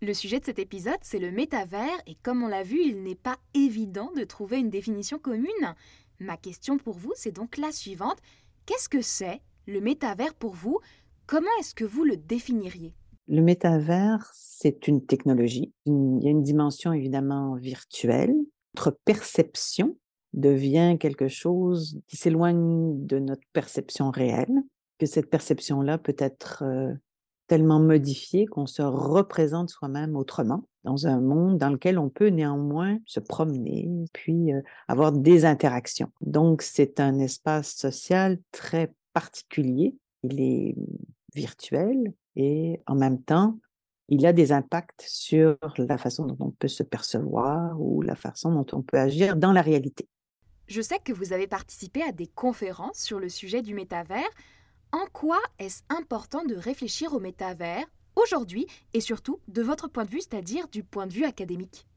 Le 0.02 0.12
sujet 0.12 0.40
de 0.40 0.44
cet 0.44 0.58
épisode, 0.58 0.98
c'est 1.02 1.18
le 1.18 1.30
métavers, 1.30 1.98
et 2.06 2.16
comme 2.22 2.42
on 2.42 2.48
l'a 2.48 2.62
vu, 2.62 2.80
il 2.84 3.02
n'est 3.02 3.14
pas 3.14 3.38
évident 3.54 4.10
de 4.16 4.24
trouver 4.24 4.58
une 4.58 4.70
définition 4.70 5.18
commune. 5.18 5.74
Ma 6.20 6.36
question 6.36 6.78
pour 6.78 6.94
vous, 6.94 7.12
c'est 7.14 7.32
donc 7.32 7.56
la 7.56 7.72
suivante. 7.72 8.18
Qu'est-ce 8.66 8.88
que 8.88 9.02
c'est 9.02 9.40
le 9.66 9.80
métavers 9.80 10.34
pour 10.34 10.52
vous? 10.52 10.78
Comment 11.26 11.48
est-ce 11.60 11.74
que 11.74 11.84
vous 11.84 12.04
le 12.04 12.16
définiriez? 12.16 12.94
Le 13.28 13.40
métavers, 13.40 14.30
c'est 14.34 14.88
une 14.88 15.06
technologie. 15.06 15.72
Il 15.86 16.22
y 16.22 16.26
a 16.26 16.30
une 16.30 16.42
dimension 16.42 16.92
évidemment 16.92 17.54
virtuelle. 17.54 18.34
Notre 18.76 18.98
perception 19.06 19.96
devient 20.34 20.96
quelque 21.00 21.28
chose 21.28 21.98
qui 22.06 22.16
s'éloigne 22.16 23.06
de 23.06 23.18
notre 23.18 23.46
perception 23.52 24.10
réelle, 24.10 24.62
que 24.98 25.06
cette 25.06 25.30
perception-là 25.30 25.98
peut 25.98 26.16
être 26.18 26.62
euh, 26.64 26.92
tellement 27.46 27.80
modifiée 27.80 28.46
qu'on 28.46 28.66
se 28.66 28.82
représente 28.82 29.70
soi-même 29.70 30.16
autrement 30.16 30.64
dans 30.84 31.06
un 31.06 31.20
monde 31.20 31.58
dans 31.58 31.70
lequel 31.70 31.98
on 31.98 32.10
peut 32.10 32.28
néanmoins 32.28 32.98
se 33.06 33.20
promener, 33.20 33.88
puis 34.12 34.52
euh, 34.52 34.60
avoir 34.88 35.12
des 35.12 35.44
interactions. 35.44 36.10
Donc, 36.20 36.62
c'est 36.62 37.00
un 37.00 37.18
espace 37.18 37.74
social 37.74 38.38
très 38.52 38.92
particulier. 39.12 39.96
Il 40.22 40.40
est 40.40 40.74
virtuel 41.34 42.12
et 42.36 42.80
en 42.86 42.94
même 42.94 43.22
temps, 43.22 43.58
il 44.08 44.26
a 44.26 44.32
des 44.32 44.52
impacts 44.52 45.04
sur 45.06 45.56
la 45.78 45.98
façon 45.98 46.26
dont 46.26 46.36
on 46.40 46.50
peut 46.50 46.68
se 46.68 46.82
percevoir 46.82 47.80
ou 47.80 48.02
la 48.02 48.14
façon 48.14 48.52
dont 48.52 48.66
on 48.72 48.82
peut 48.82 48.98
agir 48.98 49.36
dans 49.36 49.52
la 49.52 49.62
réalité. 49.62 50.08
Je 50.66 50.80
sais 50.80 50.98
que 50.98 51.12
vous 51.12 51.32
avez 51.32 51.46
participé 51.46 52.02
à 52.02 52.12
des 52.12 52.26
conférences 52.26 52.98
sur 52.98 53.18
le 53.18 53.28
sujet 53.28 53.62
du 53.62 53.74
métavers. 53.74 54.28
En 54.94 55.06
quoi 55.12 55.40
est-ce 55.58 55.82
important 55.88 56.44
de 56.44 56.54
réfléchir 56.54 57.14
au 57.14 57.18
métavers 57.18 57.84
aujourd'hui 58.14 58.68
et 58.92 59.00
surtout 59.00 59.40
de 59.48 59.60
votre 59.60 59.88
point 59.88 60.04
de 60.04 60.08
vue, 60.08 60.20
c'est-à-dire 60.20 60.68
du 60.68 60.84
point 60.84 61.08
de 61.08 61.12
vue 61.12 61.24
académique? 61.24 61.88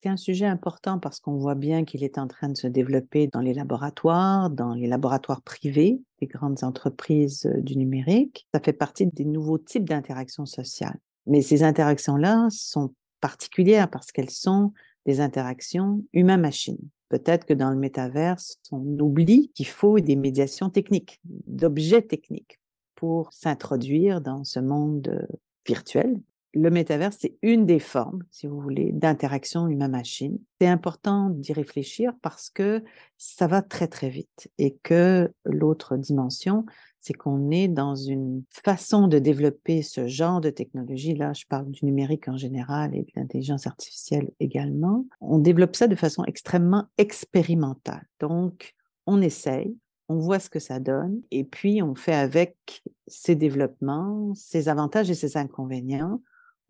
C'est 0.00 0.08
un 0.08 0.16
sujet 0.16 0.46
important 0.46 1.00
parce 1.00 1.18
qu'on 1.18 1.36
voit 1.36 1.56
bien 1.56 1.84
qu'il 1.84 2.04
est 2.04 2.16
en 2.16 2.28
train 2.28 2.48
de 2.48 2.56
se 2.56 2.68
développer 2.68 3.26
dans 3.26 3.40
les 3.40 3.54
laboratoires, 3.54 4.50
dans 4.50 4.72
les 4.72 4.86
laboratoires 4.86 5.42
privés 5.42 6.00
des 6.20 6.28
grandes 6.28 6.62
entreprises 6.62 7.44
euh, 7.46 7.60
du 7.60 7.76
numérique. 7.76 8.46
Ça 8.54 8.60
fait 8.60 8.72
partie 8.72 9.08
des 9.08 9.24
nouveaux 9.24 9.58
types 9.58 9.88
d'interactions 9.88 10.46
sociales. 10.46 11.00
Mais 11.26 11.42
ces 11.42 11.64
interactions-là 11.64 12.46
sont 12.50 12.94
particulières 13.20 13.90
parce 13.90 14.12
qu'elles 14.12 14.30
sont 14.30 14.72
des 15.06 15.20
interactions 15.20 16.04
humain-machine. 16.12 16.78
Peut-être 17.14 17.44
que 17.44 17.54
dans 17.54 17.70
le 17.70 17.76
métaverse, 17.76 18.58
on 18.72 18.98
oublie 18.98 19.52
qu'il 19.54 19.68
faut 19.68 20.00
des 20.00 20.16
médiations 20.16 20.68
techniques, 20.68 21.20
d'objets 21.22 22.02
techniques 22.02 22.58
pour 22.96 23.32
s'introduire 23.32 24.20
dans 24.20 24.42
ce 24.42 24.58
monde 24.58 25.06
euh, 25.06 25.36
virtuel. 25.64 26.20
Le 26.54 26.70
métaverse, 26.70 27.16
c'est 27.18 27.36
une 27.42 27.66
des 27.66 27.80
formes, 27.80 28.22
si 28.30 28.46
vous 28.46 28.60
voulez, 28.60 28.92
d'interaction 28.92 29.66
humain-machine. 29.66 30.38
C'est 30.60 30.68
important 30.68 31.28
d'y 31.30 31.52
réfléchir 31.52 32.12
parce 32.22 32.48
que 32.48 32.84
ça 33.18 33.48
va 33.48 33.60
très, 33.60 33.88
très 33.88 34.08
vite 34.08 34.48
et 34.58 34.76
que 34.84 35.32
l'autre 35.44 35.96
dimension, 35.96 36.64
c'est 37.00 37.12
qu'on 37.12 37.50
est 37.50 37.66
dans 37.66 37.96
une 37.96 38.44
façon 38.50 39.08
de 39.08 39.18
développer 39.18 39.82
ce 39.82 40.06
genre 40.06 40.40
de 40.40 40.50
technologie. 40.50 41.14
Là, 41.14 41.32
je 41.32 41.44
parle 41.48 41.70
du 41.72 41.84
numérique 41.84 42.28
en 42.28 42.36
général 42.36 42.94
et 42.94 43.02
de 43.02 43.10
l'intelligence 43.16 43.66
artificielle 43.66 44.30
également. 44.38 45.06
On 45.20 45.38
développe 45.38 45.74
ça 45.74 45.88
de 45.88 45.96
façon 45.96 46.24
extrêmement 46.24 46.86
expérimentale. 46.98 48.06
Donc, 48.20 48.74
on 49.06 49.20
essaye, 49.20 49.76
on 50.08 50.18
voit 50.18 50.38
ce 50.38 50.50
que 50.50 50.60
ça 50.60 50.78
donne 50.78 51.20
et 51.32 51.42
puis 51.42 51.82
on 51.82 51.96
fait 51.96 52.14
avec 52.14 52.82
ces 53.08 53.34
développements, 53.34 54.32
ses 54.36 54.68
avantages 54.68 55.10
et 55.10 55.14
ses 55.14 55.36
inconvénients 55.36 56.20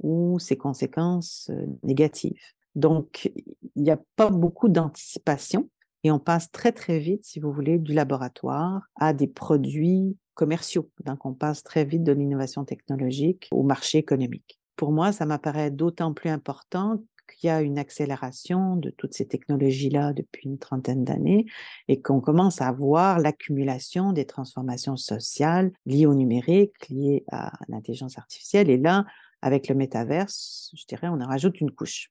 ou 0.00 0.38
ses 0.38 0.56
conséquences 0.56 1.50
euh, 1.50 1.66
négatives. 1.82 2.40
Donc, 2.74 3.30
il 3.76 3.82
n'y 3.82 3.90
a 3.90 4.00
pas 4.16 4.30
beaucoup 4.30 4.68
d'anticipation 4.68 5.68
et 6.02 6.10
on 6.10 6.18
passe 6.18 6.50
très 6.50 6.72
très 6.72 6.98
vite, 6.98 7.24
si 7.24 7.40
vous 7.40 7.52
voulez, 7.52 7.78
du 7.78 7.94
laboratoire 7.94 8.82
à 8.96 9.12
des 9.12 9.26
produits 9.26 10.16
commerciaux. 10.34 10.90
Donc, 11.04 11.24
on 11.24 11.32
passe 11.32 11.62
très 11.62 11.84
vite 11.84 12.02
de 12.02 12.12
l'innovation 12.12 12.64
technologique 12.64 13.48
au 13.52 13.62
marché 13.62 13.98
économique. 13.98 14.60
Pour 14.76 14.92
moi, 14.92 15.12
ça 15.12 15.24
m'apparaît 15.24 15.70
d'autant 15.70 16.12
plus 16.12 16.30
important 16.30 17.00
qu'il 17.26 17.48
y 17.48 17.50
a 17.50 17.62
une 17.62 17.78
accélération 17.78 18.76
de 18.76 18.90
toutes 18.90 19.14
ces 19.14 19.26
technologies-là 19.26 20.12
depuis 20.12 20.48
une 20.48 20.58
trentaine 20.58 21.04
d'années 21.04 21.46
et 21.88 22.02
qu'on 22.02 22.20
commence 22.20 22.60
à 22.60 22.70
voir 22.72 23.18
l'accumulation 23.18 24.12
des 24.12 24.26
transformations 24.26 24.96
sociales 24.96 25.72
liées 25.86 26.06
au 26.06 26.14
numérique, 26.14 26.88
liées 26.90 27.24
à 27.30 27.52
l'intelligence 27.68 28.18
artificielle. 28.18 28.68
Et 28.68 28.76
là, 28.76 29.06
avec 29.44 29.68
le 29.68 29.74
métaverse, 29.74 30.70
je 30.74 30.86
dirais, 30.86 31.08
on 31.08 31.20
en 31.20 31.28
rajoute 31.28 31.60
une 31.60 31.70
couche. 31.70 32.10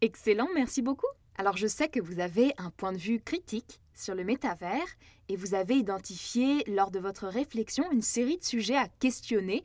Excellent, 0.00 0.48
merci 0.52 0.82
beaucoup. 0.82 1.06
Alors 1.38 1.56
je 1.56 1.68
sais 1.68 1.88
que 1.88 2.00
vous 2.00 2.18
avez 2.18 2.52
un 2.58 2.70
point 2.70 2.92
de 2.92 2.98
vue 2.98 3.20
critique 3.20 3.80
sur 3.94 4.16
le 4.16 4.24
métavers 4.24 4.88
et 5.28 5.36
vous 5.36 5.54
avez 5.54 5.76
identifié 5.76 6.64
lors 6.66 6.90
de 6.90 6.98
votre 6.98 7.28
réflexion 7.28 7.88
une 7.92 8.02
série 8.02 8.38
de 8.38 8.44
sujets 8.44 8.76
à 8.76 8.88
questionner, 8.88 9.62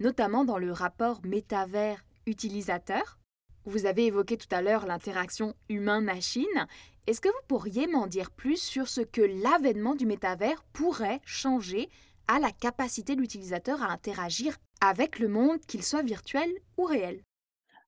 notamment 0.00 0.46
dans 0.46 0.56
le 0.56 0.72
rapport 0.72 1.20
métavers 1.22 2.02
utilisateur. 2.24 3.18
Vous 3.66 3.84
avez 3.84 4.06
évoqué 4.06 4.38
tout 4.38 4.48
à 4.50 4.62
l'heure 4.62 4.86
l'interaction 4.86 5.54
humain-machine. 5.68 6.66
Est-ce 7.06 7.20
que 7.20 7.28
vous 7.28 7.46
pourriez 7.46 7.86
m'en 7.88 8.06
dire 8.06 8.30
plus 8.30 8.56
sur 8.56 8.88
ce 8.88 9.02
que 9.02 9.20
l'avènement 9.20 9.94
du 9.94 10.06
métavers 10.06 10.64
pourrait 10.72 11.20
changer 11.26 11.90
à 12.26 12.38
la 12.38 12.52
capacité 12.52 13.16
de 13.16 13.20
l'utilisateur 13.20 13.82
à 13.82 13.92
interagir 13.92 14.56
avec 14.80 15.18
le 15.18 15.28
monde, 15.28 15.60
qu'il 15.66 15.82
soit 15.82 16.02
virtuel 16.02 16.48
ou 16.76 16.84
réel. 16.84 17.22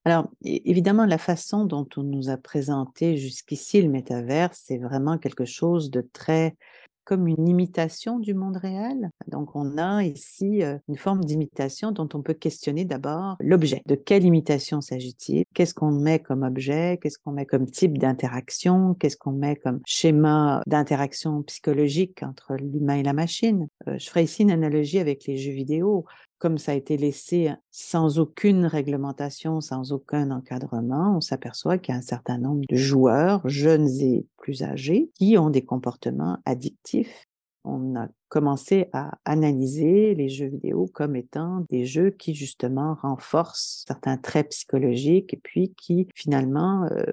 Alors, 0.05 0.29
évidemment, 0.45 1.05
la 1.05 1.19
façon 1.19 1.65
dont 1.65 1.87
on 1.97 2.03
nous 2.03 2.31
a 2.31 2.39
présenté 2.39 3.17
jusqu'ici 3.19 3.83
le 3.83 3.91
métavers, 3.91 4.51
c'est 4.55 4.79
vraiment 4.79 5.19
quelque 5.19 5.45
chose 5.45 5.91
de 5.91 6.01
très 6.01 6.57
comme 7.05 7.27
une 7.27 7.49
imitation 7.49 8.21
du 8.21 8.35
monde 8.35 8.57
réel. 8.57 9.11
Donc 9.27 9.57
on 9.57 9.79
a 9.79 10.05
ici 10.05 10.63
euh, 10.63 10.79
une 10.89 10.97
forme 10.97 11.25
d'imitation 11.25 11.91
dont 11.91 12.09
on 12.15 12.23
peut 12.23 12.35
questionner 12.35 12.85
d'abord 12.85 13.37
l'objet. 13.41 13.83
De 13.87 13.97
quelle 13.97 14.25
imitation 14.25 14.81
s'agit-il? 14.81 15.45
Qu'est-ce 15.53 15.75
qu'on 15.75 15.91
met 15.91 16.21
comme 16.21 16.45
objet? 16.45 17.01
Qu'est-ce 17.03 17.19
qu'on 17.19 17.33
met 17.33 17.47
comme 17.47 17.67
type 17.67 17.99
d'interaction? 17.99 18.95
Qu'est-ce 18.95 19.17
qu'on 19.17 19.33
met 19.33 19.57
comme 19.57 19.81
schéma 19.87 20.63
d'interaction 20.69 21.43
psychologique 21.43 22.23
entre 22.23 22.55
l'humain 22.55 22.95
et 22.97 23.03
la 23.03 23.13
machine? 23.13 23.67
Euh, 23.89 23.99
Je 23.99 24.09
ferai 24.09 24.23
ici 24.23 24.43
une 24.43 24.53
analogie 24.53 25.01
avec 25.01 25.27
les 25.27 25.37
jeux 25.37 25.51
vidéo 25.53 26.05
comme 26.41 26.57
ça 26.57 26.73
a 26.73 26.75
été 26.75 26.97
laissé 26.97 27.53
sans 27.71 28.19
aucune 28.19 28.65
réglementation, 28.65 29.61
sans 29.61 29.93
aucun 29.93 30.31
encadrement, 30.31 31.17
on 31.17 31.21
s'aperçoit 31.21 31.77
qu'il 31.77 31.93
y 31.93 31.97
a 31.97 31.99
un 31.99 32.03
certain 32.03 32.39
nombre 32.39 32.63
de 32.69 32.77
joueurs, 32.77 33.47
jeunes 33.47 33.89
et 34.01 34.27
plus 34.39 34.63
âgés, 34.63 35.11
qui 35.15 35.37
ont 35.37 35.51
des 35.51 35.63
comportements 35.63 36.39
addictifs. 36.47 37.27
On 37.65 37.95
a 37.95 38.09
commencé 38.31 38.89
à 38.95 39.19
analyser 39.27 40.15
les 40.15 40.31
jeux 40.31 40.47
vidéo 40.47 40.91
comme 40.95 41.15
étant 41.15 41.67
des 41.69 41.85
jeux 41.85 42.11
qui 42.11 42.35
justement 42.35 42.95
renforcent 42.95 43.85
certains 43.87 44.17
traits 44.17 44.49
psychologiques 44.49 45.35
et 45.35 45.41
puis 45.43 45.75
qui 45.77 46.09
finalement 46.15 46.89
euh, 46.91 47.05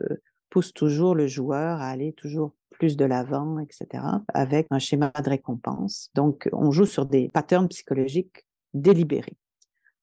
poussent 0.50 0.74
toujours 0.74 1.16
le 1.16 1.28
joueur 1.28 1.82
à 1.82 1.90
aller 1.90 2.14
toujours 2.14 2.54
plus 2.70 2.96
de 2.96 3.04
l'avant, 3.04 3.60
etc., 3.60 4.04
avec 4.34 4.68
un 4.70 4.80
schéma 4.80 5.12
de 5.22 5.30
récompense. 5.30 6.10
Donc, 6.16 6.48
on 6.54 6.72
joue 6.72 6.86
sur 6.86 7.06
des 7.06 7.28
patterns 7.30 7.68
psychologiques 7.68 8.47
délibérés. 8.74 9.38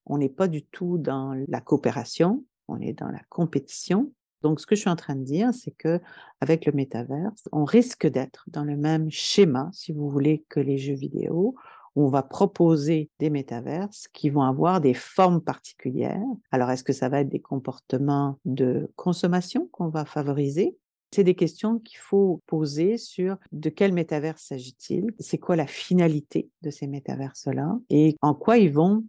On 0.05 0.17
n'est 0.17 0.29
pas 0.29 0.47
du 0.47 0.63
tout 0.63 0.97
dans 0.97 1.33
la 1.47 1.61
coopération, 1.61 2.43
on 2.67 2.79
est 2.79 2.93
dans 2.93 3.09
la 3.09 3.21
compétition. 3.29 4.11
Donc, 4.41 4.59
ce 4.59 4.67
que 4.67 4.75
je 4.75 4.81
suis 4.81 4.89
en 4.89 4.95
train 4.95 5.15
de 5.15 5.23
dire, 5.23 5.53
c'est 5.53 5.71
que 5.71 5.99
avec 6.41 6.65
le 6.65 6.71
métaverse, 6.71 7.49
on 7.51 7.63
risque 7.63 8.05
d'être 8.05 8.45
dans 8.47 8.63
le 8.63 8.77
même 8.77 9.09
schéma, 9.09 9.69
si 9.73 9.91
vous 9.91 10.09
voulez, 10.09 10.45
que 10.49 10.59
les 10.59 10.77
jeux 10.77 10.93
vidéo, 10.93 11.55
on 11.95 12.07
va 12.07 12.21
proposer 12.21 13.09
des 13.19 13.29
métaverses 13.29 14.07
qui 14.09 14.29
vont 14.29 14.43
avoir 14.43 14.81
des 14.81 14.93
formes 14.93 15.41
particulières. 15.41 16.21
Alors, 16.51 16.69
est-ce 16.69 16.83
que 16.83 16.93
ça 16.93 17.09
va 17.09 17.21
être 17.21 17.29
des 17.29 17.39
comportements 17.39 18.37
de 18.45 18.91
consommation 18.95 19.67
qu'on 19.71 19.87
va 19.87 20.05
favoriser? 20.05 20.77
C'est 21.11 21.23
des 21.23 21.35
questions 21.35 21.79
qu'il 21.79 21.99
faut 21.99 22.41
poser 22.45 22.97
sur 22.97 23.37
de 23.51 23.69
quel 23.69 23.93
métaverse 23.93 24.43
s'agit-il, 24.43 25.13
c'est 25.19 25.37
quoi 25.37 25.55
la 25.55 25.67
finalité 25.67 26.49
de 26.61 26.69
ces 26.69 26.87
métaverses-là 26.87 27.79
et 27.89 28.17
en 28.21 28.33
quoi 28.33 28.57
ils 28.57 28.71
vont 28.71 29.03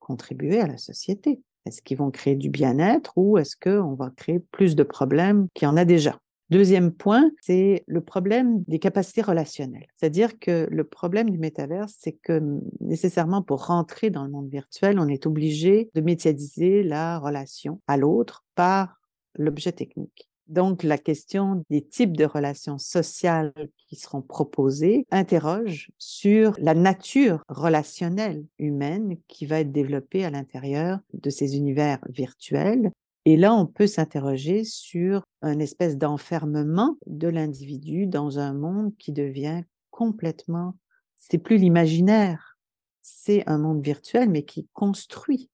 contribuer 0.00 0.60
à 0.60 0.66
la 0.66 0.78
société. 0.78 1.40
Est-ce 1.64 1.80
qu'ils 1.80 1.98
vont 1.98 2.10
créer 2.10 2.34
du 2.34 2.50
bien-être 2.50 3.12
ou 3.16 3.38
est-ce 3.38 3.56
qu'on 3.56 3.94
va 3.94 4.10
créer 4.10 4.40
plus 4.50 4.74
de 4.74 4.82
problèmes 4.82 5.46
qu'il 5.54 5.66
y 5.66 5.70
en 5.70 5.76
a 5.76 5.84
déjà? 5.84 6.18
Deuxième 6.50 6.92
point, 6.92 7.30
c'est 7.40 7.82
le 7.86 8.02
problème 8.02 8.62
des 8.64 8.78
capacités 8.78 9.22
relationnelles. 9.22 9.86
C'est-à-dire 9.94 10.38
que 10.38 10.68
le 10.70 10.84
problème 10.84 11.30
du 11.30 11.38
métaverse, 11.38 11.94
c'est 11.98 12.12
que 12.12 12.42
nécessairement 12.80 13.40
pour 13.40 13.66
rentrer 13.66 14.10
dans 14.10 14.24
le 14.24 14.30
monde 14.30 14.50
virtuel, 14.50 14.98
on 14.98 15.08
est 15.08 15.26
obligé 15.26 15.88
de 15.94 16.02
médiatiser 16.02 16.82
la 16.82 17.18
relation 17.18 17.80
à 17.86 17.96
l'autre 17.96 18.44
par 18.54 19.00
l'objet 19.34 19.72
technique. 19.72 20.28
Donc, 20.48 20.82
la 20.82 20.98
question 20.98 21.64
des 21.70 21.82
types 21.82 22.16
de 22.16 22.24
relations 22.24 22.78
sociales 22.78 23.52
qui 23.76 23.96
seront 23.96 24.22
proposées 24.22 25.06
interroge 25.10 25.90
sur 25.98 26.54
la 26.58 26.74
nature 26.74 27.42
relationnelle 27.48 28.44
humaine 28.58 29.16
qui 29.28 29.46
va 29.46 29.60
être 29.60 29.72
développée 29.72 30.24
à 30.24 30.30
l'intérieur 30.30 30.98
de 31.14 31.30
ces 31.30 31.56
univers 31.56 31.98
virtuels 32.08 32.90
et 33.24 33.36
là, 33.36 33.54
on 33.54 33.66
peut 33.66 33.86
s'interroger 33.86 34.64
sur 34.64 35.22
un 35.42 35.58
espèce 35.60 35.96
d'enfermement 35.96 36.96
de 37.06 37.28
l'individu 37.28 38.06
dans 38.06 38.38
un 38.38 38.52
monde 38.52 38.96
qui 38.98 39.12
devient 39.12 39.62
complètement, 39.90 40.76
c'est 41.16 41.38
plus 41.38 41.56
l'imaginaire, 41.56 42.58
c'est 43.00 43.48
un 43.48 43.58
monde 43.58 43.84
virtuel, 43.84 44.28
mais 44.28 44.44
qui 44.44 44.66
construit. 44.72 45.50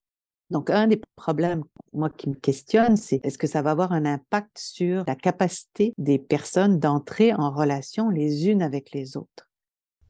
Donc, 0.50 0.70
un 0.70 0.86
des 0.86 1.00
problèmes, 1.16 1.62
moi, 1.92 2.08
qui 2.10 2.30
me 2.30 2.34
questionne, 2.34 2.96
c'est 2.96 3.20
est-ce 3.22 3.38
que 3.38 3.46
ça 3.46 3.60
va 3.60 3.72
avoir 3.72 3.92
un 3.92 4.06
impact 4.06 4.58
sur 4.58 5.04
la 5.06 5.14
capacité 5.14 5.92
des 5.98 6.18
personnes 6.18 6.78
d'entrer 6.78 7.34
en 7.34 7.50
relation 7.50 8.08
les 8.08 8.48
unes 8.48 8.62
avec 8.62 8.92
les 8.92 9.16
autres? 9.16 9.48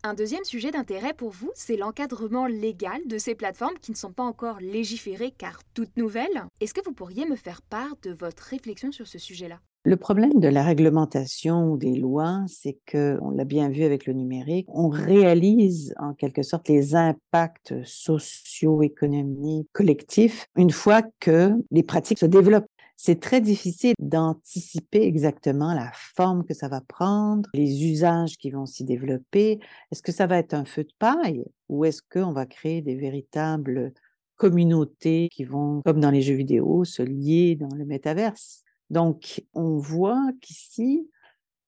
Un 0.05 0.15
deuxième 0.15 0.45
sujet 0.45 0.71
d'intérêt 0.71 1.13
pour 1.13 1.31
vous, 1.31 1.51
c'est 1.57 1.77
l'encadrement 1.77 2.47
légal 2.47 3.01
de 3.07 3.19
ces 3.19 3.35
plateformes 3.35 3.79
qui 3.83 3.91
ne 3.91 3.97
sont 3.97 4.13
pas 4.13 4.23
encore 4.23 4.61
légiférées 4.61 5.33
car 5.37 5.61
toutes 5.75 5.97
nouvelles. 5.97 6.45
Est-ce 6.61 6.73
que 6.73 6.85
vous 6.85 6.93
pourriez 6.93 7.27
me 7.27 7.35
faire 7.35 7.63
part 7.63 7.97
de 8.03 8.13
votre 8.13 8.45
réflexion 8.45 8.93
sur 8.93 9.09
ce 9.09 9.19
sujet-là? 9.19 9.59
Le 9.85 9.97
problème 9.97 10.41
de 10.41 10.49
la 10.49 10.63
réglementation 10.63 11.77
des 11.77 11.95
lois, 11.95 12.43
c'est 12.47 12.79
que, 12.87 13.19
on 13.23 13.31
l'a 13.31 13.45
bien 13.45 13.69
vu 13.69 13.85
avec 13.85 14.07
le 14.07 14.13
numérique, 14.13 14.67
on 14.69 14.89
réalise 14.89 15.95
en 15.99 16.15
quelque 16.15 16.43
sorte 16.43 16.69
les 16.69 16.95
impacts 16.95 17.75
socio-économiques 17.85 19.69
collectifs 19.73 20.47
une 20.57 20.71
fois 20.71 21.03
que 21.21 21.53
les 21.71 21.83
pratiques 21.83 22.19
se 22.19 22.27
développent 22.27 22.67
c'est 23.01 23.21
très 23.21 23.41
difficile 23.41 23.95
d'anticiper 24.01 25.05
exactement 25.05 25.73
la 25.73 25.93
forme 26.17 26.45
que 26.45 26.53
ça 26.53 26.67
va 26.67 26.81
prendre, 26.81 27.49
les 27.55 27.85
usages 27.87 28.37
qui 28.37 28.51
vont 28.51 28.67
s'y 28.67 28.83
développer. 28.83 29.61
Est-ce 29.93 30.03
que 30.03 30.11
ça 30.11 30.27
va 30.27 30.37
être 30.37 30.53
un 30.53 30.65
feu 30.65 30.83
de 30.83 30.93
paille 30.99 31.45
ou 31.69 31.85
est-ce 31.85 32.03
qu'on 32.03 32.33
va 32.33 32.45
créer 32.45 32.83
des 32.83 32.97
véritables 32.97 33.93
communautés 34.35 35.29
qui 35.31 35.45
vont, 35.45 35.81
comme 35.83 36.01
dans 36.01 36.11
les 36.11 36.23
jeux 36.23 36.35
vidéo, 36.35 36.85
se 36.85 37.03
lier 37.03 37.55
dans 37.55 37.73
le 37.73 37.85
métaverse? 37.85 38.65
Donc, 38.91 39.45
on 39.55 39.77
voit 39.77 40.31
qu'ici, 40.41 41.09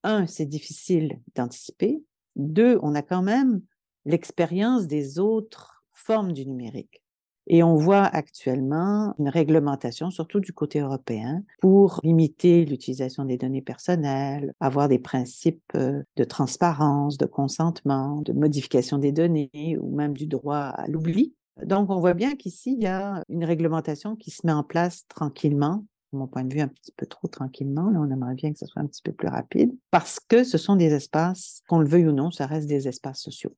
un, 0.03 0.27
c'est 0.27 0.47
difficile 0.47 1.21
d'anticiper. 1.35 2.03
Deux, 2.37 2.79
on 2.83 2.95
a 2.95 3.03
quand 3.03 3.23
même 3.23 3.61
l'expérience 4.05 4.87
des 4.87 5.19
autres 5.19 5.85
formes 5.93 6.33
du 6.33 6.47
numérique. 6.47 7.03
Et 7.47 7.63
on 7.63 7.75
voit 7.75 8.05
actuellement 8.05 9.15
une 9.19 9.29
réglementation, 9.29 10.11
surtout 10.11 10.39
du 10.39 10.53
côté 10.53 10.79
européen, 10.81 11.43
pour 11.61 12.01
limiter 12.05 12.65
l'utilisation 12.65 13.25
des 13.25 13.39
données 13.39 13.63
personnelles, 13.63 14.55
avoir 14.61 14.89
des 14.89 15.01
principes 15.01 15.61
euh, 15.75 16.03
de 16.17 16.25
transparence, 16.25 17.19
de 17.19 17.27
consentement, 17.27 18.21
de 18.23 18.33
modification 18.33 18.99
des 18.99 19.11
données 19.11 19.77
ou 19.81 19.95
même 19.95 20.17
du 20.17 20.27
droit 20.27 20.59
à 20.59 20.87
l'oubli. 20.87 21.35
Donc, 21.65 21.91
on 21.91 21.99
voit 21.99 22.15
bien 22.15 22.37
qu'ici, 22.37 22.75
il 22.75 22.85
y 22.85 22.87
a 22.87 23.25
une 23.29 23.45
réglementation 23.45 24.17
qui 24.17 24.31
se 24.31 24.47
met 24.47 24.53
en 24.53 24.63
place 24.63 25.05
tranquillement 25.09 25.85
mon 26.13 26.27
point 26.27 26.45
de 26.45 26.53
vue, 26.53 26.61
un 26.61 26.69
petit 26.69 26.93
peu 26.97 27.07
trop 27.07 27.29
tranquillement. 27.29 27.91
Là, 27.91 28.01
on 28.01 28.11
aimerait 28.11 28.35
bien 28.35 28.53
que 28.53 28.59
ce 28.59 28.67
soit 28.67 28.83
un 28.83 28.87
petit 28.87 29.03
peu 29.03 29.13
plus 29.13 29.29
rapide 29.29 29.73
parce 29.91 30.21
que 30.21 30.45
ce 30.45 30.59
sont 30.59 30.77
des 30.77 30.93
espaces, 30.93 31.63
qu'on 31.69 31.79
le 31.79 31.89
veuille 31.89 32.07
ou 32.07 32.13
non, 32.13 32.31
ça 32.31 32.47
reste 32.47 32.69
des 32.69 32.89
espaces 32.89 33.21
sociaux 33.21 33.55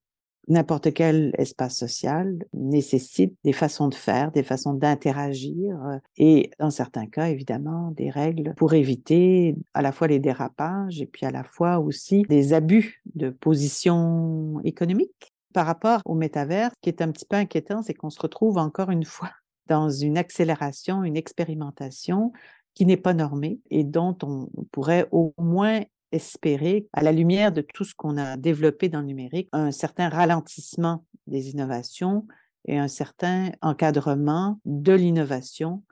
n'importe 0.49 0.93
quel 0.93 1.33
espace 1.39 1.77
social 1.77 2.45
nécessite 2.53 3.35
des 3.45 3.53
façons 3.53 3.89
de 3.89 3.95
faire, 3.95 4.33
des 4.33 4.43
façons 4.43 4.75
d'interagir 4.75 5.77
euh, 5.87 5.99
et 6.17 6.51
dans 6.59 6.71
certains 6.71 7.07
cas, 7.07 7.29
évidemment, 7.29 7.93
des 7.93 8.11
règles 8.11 8.55
pour 8.57 8.75
éviter 8.75 9.57
à 9.75 9.83
la 9.83 9.93
fois 9.93 10.09
les 10.09 10.19
dérapages 10.19 11.01
et 11.01 11.07
puis 11.07 11.27
à 11.27 11.31
la 11.31 11.45
fois 11.45 11.79
aussi 11.79 12.23
des 12.23 12.53
abus 12.53 13.03
de 13.15 13.31
position 13.31 14.61
économique. 14.65 15.33
Par 15.55 15.67
rapport 15.67 16.01
au 16.07 16.15
métavers, 16.15 16.71
ce 16.71 16.81
qui 16.81 16.89
est 16.89 17.03
un 17.03 17.13
petit 17.13 17.27
peu 17.27 17.37
inquiétant, 17.37 17.83
c'est 17.83 17.95
qu'on 17.95 18.11
se 18.11 18.21
retrouve 18.21 18.57
encore 18.57 18.91
une 18.91 19.05
fois 19.05 19.31
dans 19.73 19.89
une 19.89 20.19
accélération, 20.19 21.03
une 21.03 21.17
expérimentation 21.17 22.31
qui 22.75 22.85
n'est 22.85 22.99
pas 22.99 23.15
normée 23.15 23.59
et 23.71 23.85
dont 23.85 24.15
on 24.23 24.51
pourrait 24.71 25.09
au 25.13 25.33
moins 25.39 25.81
espérer, 26.13 26.87
à 26.93 27.03
la 27.03 27.11
lumière 27.11 27.53
de 27.53 27.63
tout 27.63 27.85
ce 27.85 27.95
qu'on 27.95 28.19
a 28.19 28.37
développé 28.37 28.91
dans 28.91 29.01
le 29.01 29.07
numérique, 29.07 29.49
un 29.53 29.71
certain 29.71 30.11
ralentissement 30.11 31.07
des 31.27 31.49
innovations 31.49 32.27
et 32.67 32.79
un 32.79 32.89
certain 32.89 33.51
encadrement 33.63 34.61
de 34.67 34.93
l'innovation. 34.93 35.83